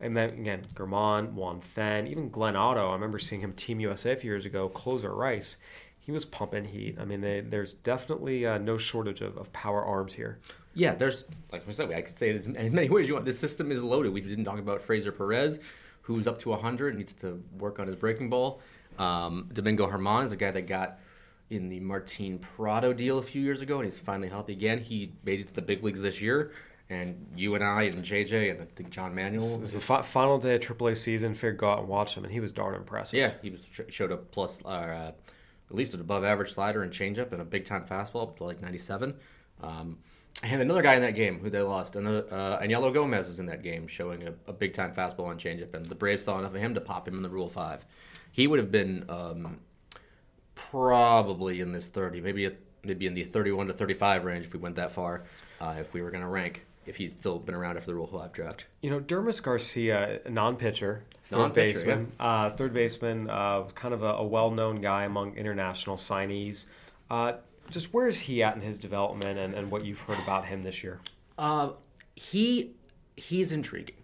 And 0.00 0.16
then 0.16 0.30
again, 0.30 0.66
Germán, 0.74 1.32
Juan 1.32 1.62
Then, 1.74 2.06
even 2.08 2.28
Glenn 2.28 2.56
Otto. 2.56 2.90
I 2.90 2.92
remember 2.94 3.18
seeing 3.18 3.40
him 3.40 3.52
Team 3.52 3.80
USA 3.80 4.12
a 4.12 4.16
few 4.16 4.30
years 4.30 4.44
ago. 4.44 4.68
Closer 4.68 5.14
Rice, 5.14 5.58
he 6.04 6.12
was 6.12 6.24
pumping 6.24 6.66
heat. 6.66 6.96
I 7.00 7.04
mean, 7.04 7.22
they, 7.22 7.40
there's 7.40 7.72
definitely 7.72 8.46
uh, 8.46 8.58
no 8.58 8.76
shortage 8.76 9.22
of, 9.22 9.38
of 9.38 9.52
power 9.52 9.82
arms 9.84 10.14
here. 10.14 10.38
Yeah, 10.74 10.94
there's 10.94 11.24
like 11.52 11.66
I 11.68 11.72
said, 11.72 11.90
I 11.92 12.02
could 12.02 12.16
say 12.16 12.30
it 12.30 12.44
in 12.44 12.56
as 12.56 12.72
many 12.72 12.88
ways 12.90 13.08
you 13.08 13.14
want. 13.14 13.24
This 13.24 13.38
system 13.38 13.72
is 13.72 13.82
loaded. 13.82 14.12
We 14.12 14.20
didn't 14.20 14.44
talk 14.44 14.58
about 14.58 14.82
Freicer 14.82 15.12
Perez, 15.12 15.60
who's 16.02 16.26
up 16.26 16.38
to 16.40 16.50
100, 16.50 16.96
needs 16.96 17.14
to 17.14 17.42
work 17.58 17.78
on 17.78 17.86
his 17.86 17.96
breaking 17.96 18.28
ball. 18.28 18.60
Um, 18.98 19.48
Domingo 19.52 19.90
German 19.90 20.26
is 20.26 20.32
a 20.32 20.36
guy 20.36 20.50
that 20.50 20.66
got 20.66 20.98
in 21.50 21.68
the 21.68 21.80
Martin 21.80 22.38
Prado 22.38 22.92
deal 22.92 23.18
a 23.18 23.22
few 23.22 23.40
years 23.40 23.60
ago, 23.60 23.76
and 23.76 23.84
he's 23.84 23.98
finally 23.98 24.28
healthy 24.28 24.52
again. 24.52 24.80
He 24.80 25.12
made 25.24 25.40
it 25.40 25.48
to 25.48 25.54
the 25.54 25.62
big 25.62 25.82
leagues 25.82 26.00
this 26.00 26.20
year, 26.20 26.52
and 26.90 27.26
you 27.36 27.54
and 27.54 27.64
I 27.64 27.82
and 27.84 28.04
JJ 28.04 28.50
and 28.50 28.62
I 28.62 28.66
think 28.76 28.90
John 28.90 29.14
Manuel. 29.14 29.54
It 29.54 29.60
was 29.60 29.72
the 29.74 29.80
fi- 29.80 30.02
final 30.02 30.38
day 30.38 30.56
of 30.56 30.60
AAA 30.60 30.96
season. 30.96 31.34
Figured 31.34 31.58
go 31.58 31.70
out 31.70 31.78
and 31.80 31.88
watch 31.88 32.16
him, 32.16 32.24
and 32.24 32.32
he 32.32 32.40
was 32.40 32.52
darn 32.52 32.74
impressive. 32.74 33.18
Yeah, 33.18 33.32
he 33.42 33.50
was 33.50 33.60
showed 33.88 34.12
a 34.12 34.16
plus, 34.16 34.64
uh, 34.64 35.12
at 35.70 35.76
least 35.76 35.94
an 35.94 36.00
above 36.00 36.24
average 36.24 36.52
slider 36.52 36.82
and 36.82 36.92
changeup 36.92 37.32
and 37.32 37.40
a 37.40 37.44
big 37.44 37.64
time 37.64 37.84
fastball 37.84 38.22
up 38.22 38.36
to 38.38 38.44
like 38.44 38.60
97. 38.60 39.14
Um, 39.62 39.98
and 40.42 40.60
another 40.60 40.82
guy 40.82 40.94
in 40.94 41.02
that 41.02 41.14
game 41.14 41.38
who 41.38 41.48
they 41.48 41.60
lost, 41.60 41.96
another, 41.96 42.26
uh, 42.30 42.60
Anyelo 42.60 42.92
Gomez 42.92 43.28
was 43.28 43.38
in 43.38 43.46
that 43.46 43.62
game 43.62 43.86
showing 43.86 44.26
a, 44.26 44.34
a 44.46 44.52
big 44.52 44.74
time 44.74 44.92
fastball 44.92 45.30
and 45.30 45.40
changeup, 45.40 45.74
and 45.74 45.86
the 45.86 45.94
Braves 45.94 46.24
saw 46.24 46.38
enough 46.38 46.54
of 46.54 46.60
him 46.60 46.74
to 46.74 46.80
pop 46.80 47.08
him 47.08 47.16
in 47.16 47.22
the 47.22 47.28
Rule 47.28 47.48
5. 47.48 47.84
He 48.32 48.46
would 48.46 48.58
have 48.58 48.70
been 48.70 49.04
um, 49.08 49.58
probably 50.54 51.60
in 51.60 51.72
this 51.72 51.86
30, 51.86 52.20
maybe 52.20 52.46
a, 52.46 52.52
maybe 52.82 53.06
in 53.06 53.14
the 53.14 53.24
31 53.24 53.68
to 53.68 53.72
35 53.72 54.24
range 54.24 54.46
if 54.46 54.52
we 54.52 54.58
went 54.58 54.76
that 54.76 54.92
far, 54.92 55.24
uh, 55.60 55.76
if 55.78 55.94
we 55.94 56.02
were 56.02 56.10
going 56.10 56.22
to 56.22 56.28
rank, 56.28 56.66
if 56.86 56.96
he'd 56.96 57.18
still 57.18 57.38
been 57.38 57.54
around 57.54 57.76
after 57.76 57.86
the 57.86 57.94
Rule 57.94 58.06
5 58.06 58.32
draft. 58.32 58.66
You 58.82 58.90
know, 58.90 59.00
Dermis 59.00 59.42
Garcia, 59.42 60.20
non-pitcher, 60.28 61.04
third 61.22 61.38
Non-pitcher, 61.38 61.78
baseman, 61.78 62.12
uh, 62.20 62.50
third 62.50 62.74
baseman, 62.74 63.30
uh, 63.30 63.64
kind 63.74 63.94
of 63.94 64.02
a, 64.02 64.14
a 64.14 64.24
well-known 64.24 64.80
guy 64.80 65.04
among 65.04 65.36
international 65.36 65.96
signees. 65.96 66.66
Uh, 67.10 67.34
just 67.70 67.92
where 67.92 68.06
is 68.06 68.20
he 68.20 68.42
at 68.42 68.54
in 68.54 68.60
his 68.60 68.78
development, 68.78 69.38
and, 69.38 69.54
and 69.54 69.70
what 69.70 69.84
you've 69.84 70.00
heard 70.00 70.18
about 70.18 70.46
him 70.46 70.62
this 70.62 70.82
year? 70.82 71.00
Uh, 71.38 71.70
he 72.14 72.72
he's 73.16 73.52
intriguing. 73.52 73.96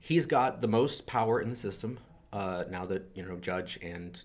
He's 0.00 0.26
got 0.26 0.60
the 0.60 0.68
most 0.68 1.06
power 1.06 1.40
in 1.40 1.50
the 1.50 1.56
system 1.56 1.98
uh, 2.32 2.64
now 2.68 2.84
that 2.86 3.10
you 3.14 3.24
know 3.24 3.36
Judge 3.36 3.78
and 3.82 4.22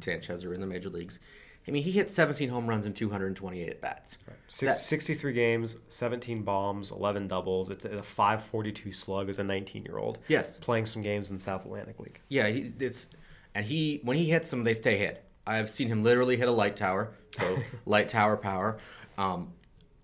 Sanchez 0.00 0.44
are 0.44 0.54
in 0.54 0.60
the 0.60 0.66
major 0.66 0.88
leagues. 0.90 1.20
I 1.68 1.70
mean, 1.72 1.82
he 1.82 1.90
hit 1.92 2.10
17 2.10 2.48
home 2.48 2.66
runs 2.68 2.86
and 2.86 2.94
228 2.94 3.68
at 3.68 3.80
bats. 3.80 4.18
Six, 4.48 4.74
That- 4.74 4.80
63 4.80 5.32
games, 5.32 5.78
17 5.88 6.42
bombs, 6.42 6.90
11 6.92 7.26
doubles. 7.26 7.70
It's 7.70 7.84
a 7.84 8.02
542 8.02 8.92
slug 8.92 9.28
as 9.28 9.38
a 9.38 9.42
19-year-old. 9.42 10.18
Yes. 10.28 10.56
Playing 10.58 10.86
some 10.86 11.02
games 11.02 11.30
in 11.30 11.36
the 11.36 11.42
South 11.42 11.64
Atlantic 11.64 11.98
League. 11.98 12.20
Yeah, 12.28 12.46
he, 12.48 12.72
it's 12.78 13.08
and 13.54 13.66
he 13.66 14.00
when 14.04 14.16
he 14.16 14.30
hits 14.30 14.50
them, 14.50 14.62
they 14.64 14.74
stay 14.74 14.96
hit. 14.96 15.24
I've 15.46 15.70
seen 15.70 15.88
him 15.88 16.02
literally 16.04 16.36
hit 16.36 16.48
a 16.48 16.52
light 16.52 16.76
tower, 16.76 17.12
so 17.36 17.58
light 17.84 18.08
tower 18.08 18.36
power. 18.36 18.78
Um, 19.18 19.52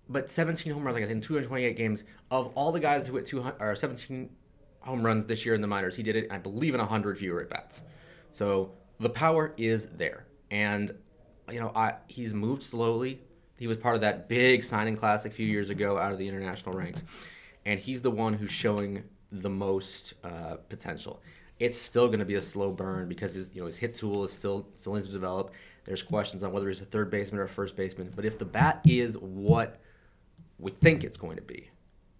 but 0.09 0.29
17 0.29 0.73
home 0.73 0.83
runs, 0.83 0.95
like 0.95 1.03
I 1.03 1.07
said, 1.07 1.15
in 1.15 1.21
228 1.21 1.77
games. 1.77 2.03
Of 2.31 2.51
all 2.55 2.71
the 2.71 2.79
guys 2.79 3.07
who 3.07 3.15
hit 3.15 3.25
200 3.25 3.55
or 3.61 3.75
17 3.75 4.29
home 4.81 5.05
runs 5.05 5.25
this 5.27 5.45
year 5.45 5.55
in 5.55 5.61
the 5.61 5.67
minors, 5.67 5.95
he 5.95 6.03
did 6.03 6.15
it, 6.15 6.27
I 6.31 6.37
believe, 6.39 6.73
in 6.73 6.79
100 6.79 7.17
fewer 7.17 7.41
at 7.41 7.49
bats. 7.49 7.81
So 8.31 8.71
the 8.99 9.09
power 9.09 9.53
is 9.57 9.85
there, 9.87 10.25
and 10.51 10.93
you 11.51 11.59
know, 11.59 11.71
I 11.75 11.95
he's 12.07 12.33
moved 12.33 12.63
slowly. 12.63 13.19
He 13.57 13.67
was 13.67 13.77
part 13.77 13.95
of 13.95 14.01
that 14.01 14.27
big 14.27 14.63
signing 14.63 14.97
class 14.97 15.25
a 15.25 15.29
few 15.29 15.45
years 15.45 15.69
ago 15.69 15.97
out 15.97 16.11
of 16.11 16.17
the 16.17 16.27
international 16.27 16.75
ranks, 16.75 17.03
and 17.65 17.79
he's 17.79 18.01
the 18.01 18.11
one 18.11 18.33
who's 18.33 18.51
showing 18.51 19.03
the 19.31 19.49
most 19.49 20.13
uh, 20.23 20.55
potential. 20.69 21.21
It's 21.59 21.79
still 21.79 22.07
going 22.07 22.19
to 22.19 22.25
be 22.25 22.35
a 22.35 22.41
slow 22.41 22.71
burn 22.71 23.07
because 23.07 23.35
his 23.35 23.51
you 23.53 23.61
know 23.61 23.67
his 23.67 23.77
hit 23.77 23.95
tool 23.95 24.23
is 24.23 24.33
still 24.33 24.67
still 24.75 24.93
needs 24.93 25.07
to 25.07 25.13
develop. 25.13 25.51
There's 25.85 26.03
questions 26.03 26.43
on 26.43 26.51
whether 26.51 26.69
he's 26.69 26.81
a 26.81 26.85
third 26.85 27.11
baseman 27.11 27.39
or 27.39 27.43
a 27.43 27.49
first 27.49 27.75
baseman. 27.75 28.11
But 28.15 28.25
if 28.25 28.39
the 28.39 28.45
bat 28.45 28.81
is 28.85 29.17
what 29.17 29.81
we 30.57 30.71
think 30.71 31.03
it's 31.03 31.17
going 31.17 31.35
to 31.35 31.41
be, 31.41 31.69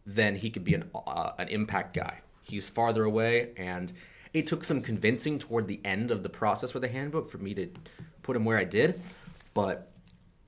then 0.06 0.36
he 0.36 0.50
could 0.50 0.64
be 0.64 0.74
an 0.74 0.90
uh, 0.94 1.32
an 1.38 1.48
impact 1.48 1.96
guy. 1.96 2.20
He's 2.42 2.68
farther 2.68 3.06
away, 3.06 3.52
and 3.56 3.94
it 4.34 4.48
took 4.48 4.66
some 4.66 4.82
convincing 4.82 5.40
toward 5.40 5.68
the 5.68 5.80
end 5.86 6.12
of 6.12 6.24
the 6.24 6.30
process 6.30 6.74
with 6.74 6.82
the 6.82 6.90
handbook 6.90 7.30
for 7.30 7.38
me 7.38 7.54
to 7.54 7.70
put 8.24 8.36
him 8.36 8.46
where 8.46 8.58
I 8.58 8.64
did. 8.64 9.00
But 9.54 9.92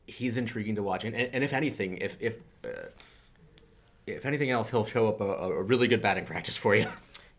he's 0.07 0.37
intriguing 0.37 0.75
to 0.75 0.83
watch, 0.83 1.05
and, 1.05 1.15
and, 1.15 1.43
if 1.43 1.53
anything, 1.53 1.97
if 1.97 2.17
if 2.19 2.37
uh, 2.63 2.87
if 4.07 4.25
anything 4.25 4.49
else, 4.49 4.69
he'll 4.69 4.85
show 4.85 5.07
up 5.07 5.21
a, 5.21 5.25
a 5.25 5.61
really 5.61 5.87
good 5.87 6.01
batting 6.01 6.25
practice 6.25 6.57
for 6.57 6.75
you. 6.75 6.87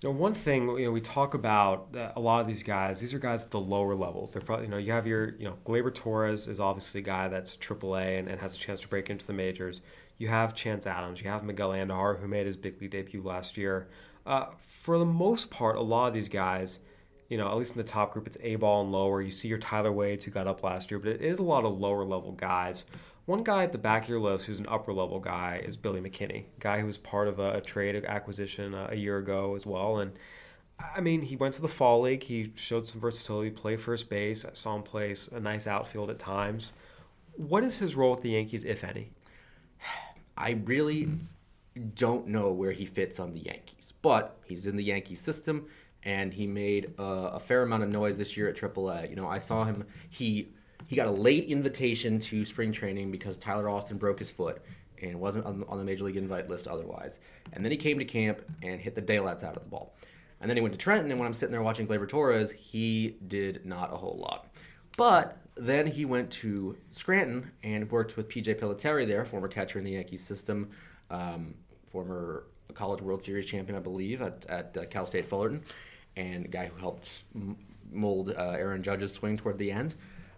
Know, 0.04 0.10
one 0.10 0.34
thing 0.34 0.68
you 0.78 0.84
know 0.84 0.90
we 0.92 1.00
talk 1.00 1.34
about 1.34 1.88
a 2.14 2.20
lot 2.20 2.40
of 2.40 2.46
these 2.46 2.62
guys. 2.62 3.00
These 3.00 3.14
are 3.14 3.18
guys 3.18 3.44
at 3.44 3.50
the 3.50 3.58
lower 3.58 3.94
levels. 3.94 4.34
They're 4.34 4.42
from, 4.42 4.62
you 4.62 4.68
know 4.68 4.76
you 4.76 4.92
have 4.92 5.06
your 5.06 5.34
you 5.38 5.44
know 5.44 5.56
Gleyber 5.64 5.92
Torres 5.92 6.46
is 6.46 6.60
obviously 6.60 7.00
a 7.00 7.04
guy 7.04 7.28
that's 7.28 7.56
AAA 7.56 8.18
and, 8.18 8.28
and 8.28 8.40
has 8.40 8.54
a 8.54 8.58
chance 8.58 8.82
to 8.82 8.88
break 8.88 9.10
into 9.10 9.26
the 9.26 9.32
majors. 9.32 9.80
You 10.18 10.28
have 10.28 10.54
Chance 10.54 10.86
Adams. 10.86 11.22
You 11.22 11.30
have 11.30 11.44
Miguel 11.44 11.70
Andujar 11.70 12.20
who 12.20 12.28
made 12.28 12.46
his 12.46 12.56
big 12.56 12.80
league 12.80 12.90
debut 12.90 13.22
last 13.22 13.56
year. 13.56 13.88
Uh, 14.26 14.46
for 14.58 14.98
the 14.98 15.04
most 15.04 15.50
part, 15.50 15.76
a 15.76 15.80
lot 15.80 16.08
of 16.08 16.14
these 16.14 16.28
guys, 16.28 16.78
you 17.28 17.36
know, 17.36 17.48
at 17.48 17.56
least 17.56 17.72
in 17.72 17.78
the 17.78 17.84
top 17.84 18.12
group, 18.12 18.26
it's 18.26 18.38
A 18.42 18.56
ball 18.56 18.82
and 18.82 18.92
lower. 18.92 19.20
You 19.20 19.30
see 19.30 19.48
your 19.48 19.58
Tyler 19.58 19.92
Wade 19.92 20.22
who 20.22 20.30
got 20.30 20.46
up 20.46 20.62
last 20.62 20.90
year, 20.90 21.00
but 21.00 21.10
it 21.10 21.22
is 21.22 21.38
a 21.38 21.42
lot 21.42 21.64
of 21.64 21.78
lower 21.78 22.04
level 22.04 22.32
guys. 22.32 22.86
One 23.24 23.42
guy 23.42 23.64
at 23.64 23.72
the 23.72 23.78
back 23.78 24.04
of 24.04 24.08
your 24.08 24.20
list 24.20 24.46
who's 24.46 24.60
an 24.60 24.68
upper 24.68 24.92
level 24.92 25.18
guy 25.18 25.60
is 25.64 25.76
Billy 25.76 26.00
McKinney, 26.00 26.44
guy 26.60 26.78
who 26.78 26.86
was 26.86 26.96
part 26.96 27.26
of 27.26 27.40
a, 27.40 27.54
a 27.54 27.60
trade 27.60 28.04
acquisition 28.04 28.72
uh, 28.72 28.88
a 28.90 28.96
year 28.96 29.18
ago 29.18 29.56
as 29.56 29.66
well. 29.66 29.98
And 29.98 30.12
I 30.94 31.00
mean, 31.00 31.22
he 31.22 31.34
went 31.34 31.54
to 31.54 31.62
the 31.62 31.68
fall 31.68 32.02
league. 32.02 32.22
He 32.22 32.52
showed 32.54 32.86
some 32.86 33.00
versatility, 33.00 33.50
play 33.50 33.76
first 33.76 34.08
base. 34.08 34.44
I 34.44 34.50
saw 34.52 34.76
him 34.76 34.82
play 34.82 35.14
a 35.32 35.40
nice 35.40 35.66
outfield 35.66 36.10
at 36.10 36.18
times. 36.20 36.72
What 37.32 37.64
is 37.64 37.78
his 37.78 37.96
role 37.96 38.12
with 38.12 38.22
the 38.22 38.30
Yankees, 38.30 38.64
if 38.64 38.84
any? 38.84 39.10
I 40.36 40.50
really 40.64 41.08
don't 41.94 42.28
know 42.28 42.52
where 42.52 42.72
he 42.72 42.86
fits 42.86 43.18
on 43.18 43.32
the 43.32 43.40
Yankees, 43.40 43.92
but 44.02 44.38
he's 44.44 44.66
in 44.66 44.76
the 44.76 44.84
Yankee 44.84 45.14
system, 45.14 45.66
and 46.06 46.32
he 46.32 46.46
made 46.46 46.94
a, 46.98 47.02
a 47.02 47.40
fair 47.40 47.62
amount 47.62 47.82
of 47.82 47.90
noise 47.90 48.16
this 48.16 48.36
year 48.36 48.48
at 48.48 48.56
AAA. 48.56 49.10
You 49.10 49.16
know, 49.16 49.28
I 49.28 49.38
saw 49.38 49.64
him. 49.64 49.84
He 50.08 50.48
he 50.86 50.94
got 50.94 51.08
a 51.08 51.10
late 51.10 51.48
invitation 51.48 52.20
to 52.20 52.44
spring 52.44 52.70
training 52.70 53.10
because 53.10 53.36
Tyler 53.36 53.68
Austin 53.68 53.98
broke 53.98 54.20
his 54.20 54.30
foot 54.30 54.62
and 55.02 55.18
wasn't 55.18 55.44
on, 55.44 55.64
on 55.68 55.78
the 55.78 55.84
major 55.84 56.04
league 56.04 56.16
invite 56.16 56.48
list 56.48 56.68
otherwise. 56.68 57.18
And 57.52 57.64
then 57.64 57.72
he 57.72 57.76
came 57.76 57.98
to 57.98 58.04
camp 58.04 58.40
and 58.62 58.80
hit 58.80 58.94
the 58.94 59.00
daylights 59.00 59.42
out 59.42 59.56
of 59.56 59.64
the 59.64 59.68
ball. 59.68 59.96
And 60.40 60.48
then 60.48 60.56
he 60.56 60.60
went 60.60 60.74
to 60.74 60.78
Trenton, 60.78 61.10
and 61.10 61.18
when 61.18 61.26
I'm 61.26 61.34
sitting 61.34 61.50
there 61.50 61.62
watching 61.62 61.88
Gleyber 61.88 62.08
Torres, 62.08 62.52
he 62.52 63.16
did 63.26 63.66
not 63.66 63.92
a 63.92 63.96
whole 63.96 64.16
lot. 64.16 64.46
But 64.96 65.38
then 65.56 65.88
he 65.88 66.04
went 66.04 66.30
to 66.32 66.76
Scranton 66.92 67.50
and 67.64 67.90
worked 67.90 68.16
with 68.16 68.28
PJ 68.28 68.60
Pilittere 68.60 69.08
there, 69.08 69.24
former 69.24 69.48
catcher 69.48 69.78
in 69.78 69.84
the 69.84 69.92
Yankees 69.92 70.22
system, 70.22 70.70
um, 71.10 71.54
former 71.88 72.44
College 72.74 73.00
World 73.00 73.22
Series 73.22 73.46
champion, 73.46 73.76
I 73.76 73.80
believe, 73.80 74.22
at, 74.22 74.46
at 74.48 74.76
uh, 74.76 74.84
Cal 74.84 75.06
State 75.06 75.26
Fullerton, 75.26 75.62
and 76.16 76.44
a 76.44 76.48
guy 76.48 76.66
who 76.66 76.78
helped 76.78 77.24
mold 77.90 78.30
uh, 78.30 78.50
Aaron 78.50 78.82
Judge's 78.82 79.12
swing 79.12 79.36
toward 79.36 79.58
the 79.58 79.70
end. 79.70 79.94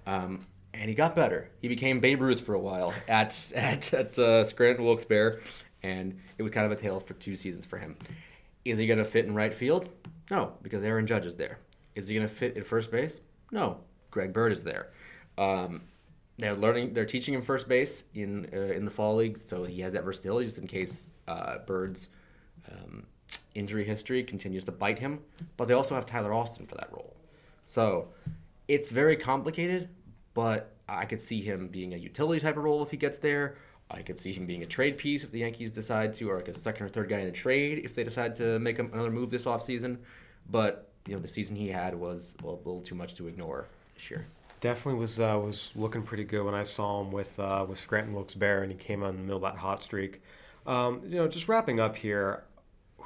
Um, 0.07 0.47
and 0.75 0.89
he 0.89 0.95
got 0.95 1.17
better. 1.17 1.51
He 1.61 1.69
became 1.69 2.01
Babe 2.01 2.21
Ruth 2.21 2.41
for 2.41 2.55
a 2.55 2.59
while 2.59 2.93
at 3.09 3.37
at, 3.55 3.93
at 3.93 4.19
uh, 4.19 4.45
Scranton 4.45 4.85
Wilkes-Barre, 4.85 5.41
and 5.83 6.19
it 6.37 6.43
was 6.43 6.53
kind 6.53 6.67
of 6.67 6.73
a 6.73 6.77
tale 6.77 7.01
for 7.01 7.15
two 7.15 7.37
seasons 7.37 7.67
for 7.67 7.79
him. 7.79 7.97
Is 8.65 8.79
he 8.79 8.87
going 8.87 8.99
to 8.99 9.05
fit 9.05 9.25
in 9.25 9.35
right 9.35 9.55
field? 9.55 9.89
No, 10.31 10.53
because 10.63 10.83
Aaron 10.85 11.07
Judge 11.07 11.25
is 11.25 11.37
there. 11.37 11.59
Is 11.95 12.09
he 12.09 12.15
going 12.15 12.29
to 12.29 12.33
fit 12.33 12.57
in 12.57 12.65
first 12.65 12.91
base? 12.91 13.21
No, 13.51 13.79
Greg 14.11 14.33
Bird 14.33 14.53
is 14.53 14.63
there. 14.63 14.91
Um, 15.39 15.83
they're 16.37 16.55
learning, 16.55 16.95
they're 16.95 17.07
teaching 17.07 17.35
him 17.35 17.43
first 17.43 17.67
base 17.67 18.05
in 18.15 18.49
uh, 18.53 18.75
in 18.75 18.85
the 18.85 18.91
fall 18.91 19.17
league, 19.17 19.39
so 19.39 19.65
he 19.65 19.81
has 19.81 19.95
that 19.95 20.05
versatility 20.05 20.47
just 20.47 20.59
in 20.59 20.67
case 20.67 21.09
uh, 21.27 21.59
Bird's 21.67 22.09
um, 22.71 23.07
injury 23.59 23.85
history 23.85 24.23
continues 24.23 24.65
to 24.65 24.73
bite 24.73 24.99
him. 24.99 25.21
But 25.57 25.69
they 25.69 25.75
also 25.75 25.95
have 25.95 26.07
Tyler 26.07 26.33
Austin 26.33 26.67
for 26.67 26.77
that 26.77 26.91
role, 26.93 27.17
so 27.67 28.09
it's 28.67 28.91
very 28.91 29.17
complicated. 29.17 29.89
But 30.35 30.73
I 30.89 31.05
could 31.05 31.21
see 31.21 31.43
him 31.43 31.69
being 31.69 31.93
a 31.95 31.97
utility 31.97 32.41
type 32.41 32.57
of 32.57 32.65
role 32.65 32.83
if 32.83 32.91
he 32.91 32.97
gets 32.97 33.19
there. 33.19 33.57
I 33.91 34.03
could 34.03 34.21
see 34.21 34.33
him 34.33 34.47
being 34.47 34.63
a 34.63 34.67
trade 34.67 34.99
piece 34.99 35.25
if 35.25 35.31
the 35.31 35.41
Yankees 35.41 35.71
decide 35.71 36.15
to, 36.15 36.31
or 36.31 36.37
like 36.37 36.49
a 36.49 36.59
second 36.59 36.87
or 36.87 36.89
third 36.91 37.09
guy 37.09 37.21
in 37.21 37.29
a 37.29 37.33
trade 37.33 37.83
if 37.85 37.95
they 37.95 38.05
decide 38.05 38.37
to 38.37 38.59
make 38.59 38.79
another 38.79 39.11
move 39.11 39.31
this 39.31 39.45
offseason. 39.45 39.99
But 40.51 40.89
you 41.07 41.15
know, 41.15 41.21
the 41.21 41.29
season 41.29 41.57
he 41.57 41.69
had 41.69 41.95
was 41.95 42.35
a 42.43 42.47
little 42.47 42.83
too 42.83 42.95
much 42.95 43.15
to 43.15 43.29
ignore 43.29 43.67
this 43.95 44.11
year. 44.11 44.27
Definitely 44.61 45.01
was 45.01 45.21
uh, 45.21 45.41
was 45.43 45.73
looking 45.75 46.03
pretty 46.03 46.25
good 46.25 46.45
when 46.45 46.55
I 46.55 46.65
saw 46.65 47.01
him 47.01 47.13
with 47.13 47.39
uh, 47.39 47.65
with 47.69 47.79
Scranton 47.79 48.13
Wilkes 48.13 48.35
Barre 48.35 48.63
and 48.63 48.73
he 48.73 48.77
came 48.77 49.03
on 49.03 49.17
the 49.17 49.23
middle 49.23 49.37
of 49.37 49.43
that 49.43 49.59
hot 49.59 49.83
streak. 49.83 50.21
Um, 50.67 51.01
you 51.05 51.17
know, 51.17 51.29
just 51.29 51.49
wrapping 51.49 51.81
up 51.81 51.97
here, 51.97 52.45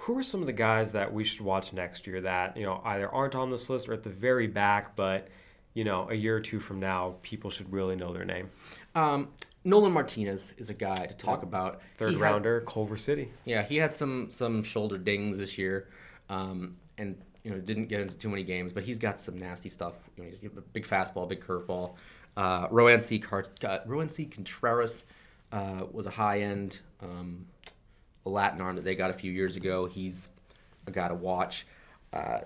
who 0.03 0.19
are 0.19 0.23
some 0.23 0.41
of 0.41 0.47
the 0.47 0.53
guys 0.53 0.93
that 0.93 1.13
we 1.13 1.23
should 1.23 1.43
watch 1.43 1.73
next 1.73 2.09
year 2.09 2.21
that 2.21 2.57
you 2.57 2.65
know 2.65 2.81
either 2.85 3.09
aren't 3.09 3.35
on 3.35 3.51
this 3.51 3.71
list 3.71 3.89
or 3.89 3.93
at 3.93 4.03
the 4.03 4.11
very 4.11 4.47
back, 4.49 4.97
but 4.97 5.29
you 5.75 5.85
know 5.85 6.09
a 6.11 6.15
year 6.15 6.37
or 6.37 6.41
two 6.41 6.59
from 6.59 6.81
now 6.81 7.15
people 7.23 7.51
should 7.51 7.73
really 7.73 7.95
know 7.95 8.13
their 8.13 8.25
name. 8.25 8.51
Um, 8.95 9.29
Nolan 9.65 9.93
Martinez 9.93 10.55
is 10.59 10.71
a 10.71 10.75
guy 10.75 11.07
to 11.07 11.15
talk 11.15 11.45
about. 11.45 11.81
Third 11.97 12.15
he 12.15 12.17
rounder, 12.17 12.61
had, 12.61 12.67
Culver 12.67 12.97
City. 12.97 13.31
Yeah, 13.45 13.63
he 13.63 13.77
had 13.77 13.95
some 13.95 14.29
some 14.29 14.65
shoulder 14.65 14.99
dings 14.99 15.39
this 15.39 15.57
year, 15.57 15.89
um, 16.29 16.77
and 16.99 17.17
you 17.45 17.53
know 17.53 17.59
didn't 17.59 17.87
get 17.87 18.01
into 18.01 18.19
too 18.19 18.29
many 18.29 18.43
games, 18.43 18.73
but 18.73 18.83
he's 18.83 18.99
got 18.99 19.21
some 19.21 19.39
nasty 19.39 19.69
stuff. 19.69 19.95
You 20.17 20.25
know, 20.25 20.31
he's 20.31 20.45
a 20.45 20.61
big 20.61 20.87
fastball, 20.87 21.29
big 21.29 21.41
curveball. 21.41 21.95
Uh, 22.37 22.67
Roansy, 22.69 23.23
Car- 23.23 23.47
uh, 23.63 23.81
Roansy 23.87 24.29
Contreras 24.29 25.05
uh, 25.53 25.85
was 25.93 26.07
a 26.07 26.11
high 26.11 26.41
end 26.41 26.81
um, 27.01 27.47
Latin 28.25 28.61
arm 28.61 28.77
that 28.77 28.85
they 28.85 28.95
got 28.95 29.11
a 29.11 29.15
few 29.15 29.33
years 29.33 29.57
ago. 29.57 29.87
He's 29.87 30.29
a 30.87 30.91
guy 30.91 31.09
to 31.09 31.15
watch. 31.15 31.67
Uh, 32.13 32.41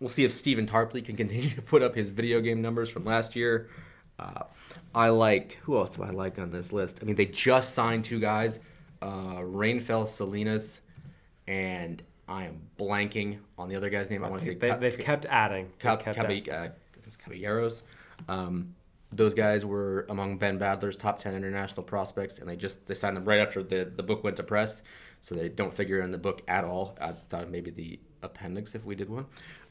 we'll 0.00 0.08
see 0.08 0.24
if 0.24 0.32
Stephen 0.32 0.66
Tarpley 0.66 1.04
can 1.04 1.16
continue 1.22 1.50
to 1.50 1.62
put 1.62 1.82
up 1.82 1.94
his 1.94 2.10
video 2.10 2.40
game 2.40 2.62
numbers 2.62 2.90
from 2.90 3.04
last 3.04 3.36
year. 3.36 3.68
Uh, 4.18 4.44
I 4.94 5.10
like 5.10 5.58
who 5.62 5.76
else 5.76 5.90
do 5.90 6.02
I 6.02 6.10
like 6.10 6.38
on 6.38 6.50
this 6.50 6.72
list? 6.72 6.98
I 7.00 7.04
mean, 7.04 7.14
they 7.14 7.26
just 7.26 7.74
signed 7.74 8.04
two 8.04 8.18
guys, 8.18 8.58
uh, 9.00 9.42
Raimfer 9.42 10.08
Salinas, 10.08 10.80
and 11.46 12.02
I 12.26 12.44
am 12.44 12.60
blanking 12.78 13.38
on 13.56 13.68
the 13.68 13.76
other 13.76 13.90
guy's 13.90 14.10
name. 14.10 14.24
I 14.24 14.28
want 14.28 14.42
to 14.42 14.48
say 14.48 14.54
they, 14.54 14.68
have 14.68 14.98
kept 14.98 15.24
adding. 15.26 15.70
Cab- 15.78 16.00
kept 16.00 16.16
Cab- 16.16 16.48
uh, 16.50 16.68
Caballeros. 17.24 17.82
Um, 18.28 18.74
those 19.12 19.32
guys 19.32 19.64
were 19.64 20.04
among 20.10 20.36
Ben 20.36 20.58
Badler's 20.58 20.96
top 20.96 21.18
ten 21.18 21.34
international 21.34 21.82
prospects, 21.82 22.38
and 22.38 22.48
they 22.48 22.56
just 22.56 22.86
they 22.86 22.94
signed 22.94 23.16
them 23.16 23.24
right 23.24 23.40
after 23.40 23.62
the 23.62 23.84
the 23.84 24.02
book 24.02 24.22
went 24.24 24.36
to 24.36 24.42
press, 24.42 24.82
so 25.20 25.34
they 25.34 25.48
don't 25.48 25.74
figure 25.74 26.00
in 26.00 26.10
the 26.10 26.18
book 26.18 26.42
at 26.48 26.64
all. 26.64 26.96
Outside 27.00 27.44
of 27.44 27.50
maybe 27.50 27.70
the 27.70 27.98
appendix 28.22 28.74
if 28.74 28.84
we 28.84 28.94
did 28.94 29.08
one. 29.08 29.26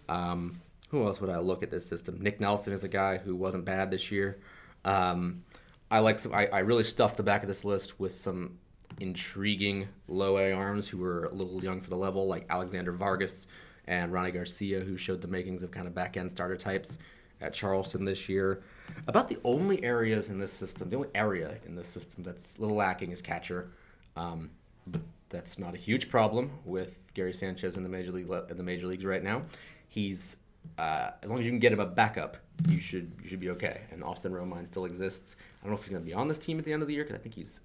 Um, 0.10 0.62
who 0.89 1.05
else 1.05 1.19
would 1.19 1.29
I 1.29 1.39
look 1.39 1.63
at 1.63 1.71
this 1.71 1.86
system? 1.86 2.21
Nick 2.21 2.39
Nelson 2.39 2.73
is 2.73 2.83
a 2.83 2.88
guy 2.88 3.17
who 3.17 3.36
wasn't 3.36 3.65
bad 3.65 3.91
this 3.91 4.12
year. 4.12 4.39
Um, 4.86 5.43
I 5.91 5.99
like 5.99 6.19
some. 6.19 6.33
I, 6.33 6.47
I 6.47 6.60
really 6.60 6.83
stuffed 6.83 7.17
the 7.17 7.23
back 7.23 7.43
of 7.43 7.47
this 7.47 7.63
list 7.63 7.99
with 7.99 8.13
some 8.13 8.60
intriguing 8.99 9.88
low 10.07 10.38
A 10.38 10.51
arms 10.53 10.88
who 10.88 10.97
were 10.97 11.25
a 11.25 11.33
little 11.33 11.63
young 11.63 11.81
for 11.81 11.89
the 11.89 11.97
level, 11.97 12.27
like 12.27 12.45
Alexander 12.49 12.91
Vargas 12.91 13.47
and 13.86 14.12
Rony 14.12 14.33
Garcia, 14.33 14.81
who 14.81 14.97
showed 14.97 15.21
the 15.21 15.27
makings 15.27 15.63
of 15.63 15.71
kind 15.71 15.88
of 15.88 15.93
back 15.93 16.17
end 16.17 16.31
starter 16.31 16.57
types 16.57 16.97
at 17.39 17.53
Charleston 17.53 18.05
this 18.05 18.27
year. 18.27 18.63
About 19.07 19.29
the 19.29 19.38
only 19.43 19.83
areas 19.83 20.29
in 20.29 20.39
this 20.39 20.51
system, 20.51 20.89
the 20.89 20.95
only 20.95 21.10
area 21.13 21.57
in 21.65 21.75
this 21.75 21.88
system 21.88 22.23
that's 22.23 22.57
a 22.57 22.62
little 22.62 22.75
lacking 22.75 23.12
is 23.12 23.21
catcher. 23.21 23.71
Um, 24.15 24.49
but 24.86 25.01
that's 25.29 25.59
not 25.59 25.73
a 25.73 25.77
huge 25.77 26.09
problem 26.09 26.51
with 26.65 26.99
Gary 27.13 27.33
Sanchez 27.33 27.75
in 27.75 27.83
the 27.83 27.89
major 27.89 28.11
league 28.11 28.29
in 28.49 28.57
the 28.57 28.63
major 28.63 28.87
leagues 28.87 29.05
right 29.05 29.23
now. 29.23 29.43
He's 29.89 30.37
uh, 30.77 31.11
as 31.21 31.29
long 31.29 31.39
as 31.39 31.45
you 31.45 31.51
can 31.51 31.59
get 31.59 31.71
him 31.71 31.79
a 31.79 31.85
backup, 31.85 32.37
you 32.67 32.79
should 32.79 33.11
you 33.21 33.29
should 33.29 33.39
be 33.39 33.49
okay. 33.51 33.81
And 33.91 34.03
Austin 34.03 34.31
Romine 34.31 34.67
still 34.67 34.85
exists. 34.85 35.35
I 35.39 35.65
don't 35.65 35.71
know 35.71 35.77
if 35.77 35.83
he's 35.83 35.91
going 35.91 36.03
to 36.03 36.05
be 36.05 36.13
on 36.13 36.27
this 36.27 36.39
team 36.39 36.59
at 36.59 36.65
the 36.65 36.73
end 36.73 36.81
of 36.81 36.87
the 36.87 36.93
year 36.93 37.03
because 37.03 37.19
I 37.19 37.21
think 37.21 37.35
he's 37.35 37.59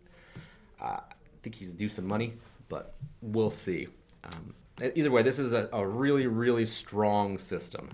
uh, 0.81 1.01
I 1.01 1.15
think 1.43 1.55
he's 1.55 1.73
due 1.73 1.89
some 1.89 2.07
money, 2.07 2.35
but 2.69 2.95
we'll 3.21 3.51
see. 3.51 3.89
Um, 4.25 4.55
either 4.95 5.11
way, 5.11 5.23
this 5.23 5.39
is 5.39 5.53
a, 5.53 5.69
a 5.73 5.87
really 5.87 6.27
really 6.27 6.67
strong 6.67 7.39
system 7.39 7.91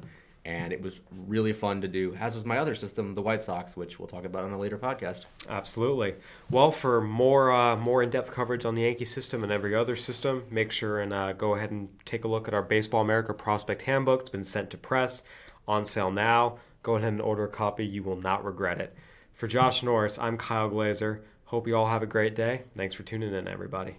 and 0.49 0.73
it 0.73 0.81
was 0.81 0.99
really 1.13 1.53
fun 1.53 1.83
to 1.83 1.89
do, 1.89 2.17
as 2.19 2.35
was 2.35 2.47
my 2.47 2.57
other 2.57 2.75
system, 2.75 3.15
the 3.15 3.21
White 3.21 3.43
Sox, 3.43 3.77
which 3.77 3.99
we'll 3.99 4.09
talk 4.09 4.25
about 4.25 4.45
on 4.45 4.53
a 4.53 4.59
later 4.59 4.79
podcast. 4.79 5.27
Absolutely. 5.47 6.15
Well, 6.51 6.71
for 6.71 7.03
more 7.03 7.53
uh, 7.53 7.77
more 7.77 8.03
in 8.03 8.09
depth 8.09 8.33
coverage 8.33 8.65
on 8.65 8.75
the 8.75 8.83
Yankee 8.83 9.05
system 9.05 9.43
and 9.43 9.53
every 9.53 9.75
other 9.75 9.95
system, 9.95 10.45
make 10.51 10.73
sure 10.73 11.01
and 11.01 11.13
uh, 11.13 11.35
go 11.35 11.55
ahead 11.55 11.71
and 11.71 11.91
take 12.07 12.25
a 12.25 12.29
look 12.29 12.49
at 12.49 12.55
our 12.55 12.63
Baseball 12.63 13.03
America 13.03 13.35
Prospect 13.35 13.83
Handbook. 13.83 14.23
It's 14.23 14.31
been 14.31 14.43
sent 14.43 14.71
to 14.71 14.79
press, 14.79 15.23
on 15.69 15.85
sale 15.85 16.11
now. 16.11 16.57
Go 16.83 16.95
ahead 16.97 17.13
and 17.13 17.21
order 17.21 17.45
a 17.45 17.49
copy. 17.49 17.85
You 17.85 18.03
will 18.03 18.17
not 18.17 18.43
regret 18.43 18.81
it. 18.81 18.95
For 19.35 19.49
Josh 19.49 19.83
Norris, 19.83 20.19
I'm 20.19 20.39
Kyle 20.39 20.71
Glaser. 20.71 21.23
Hope 21.45 21.69
you 21.69 21.77
all 21.77 21.89
have 21.89 22.03
a 22.03 22.07
great 22.07 22.35
day. 22.35 22.63
Thanks 22.75 22.95
for 22.95 23.03
tuning 23.03 23.35
in, 23.35 23.47
everybody. 23.47 23.99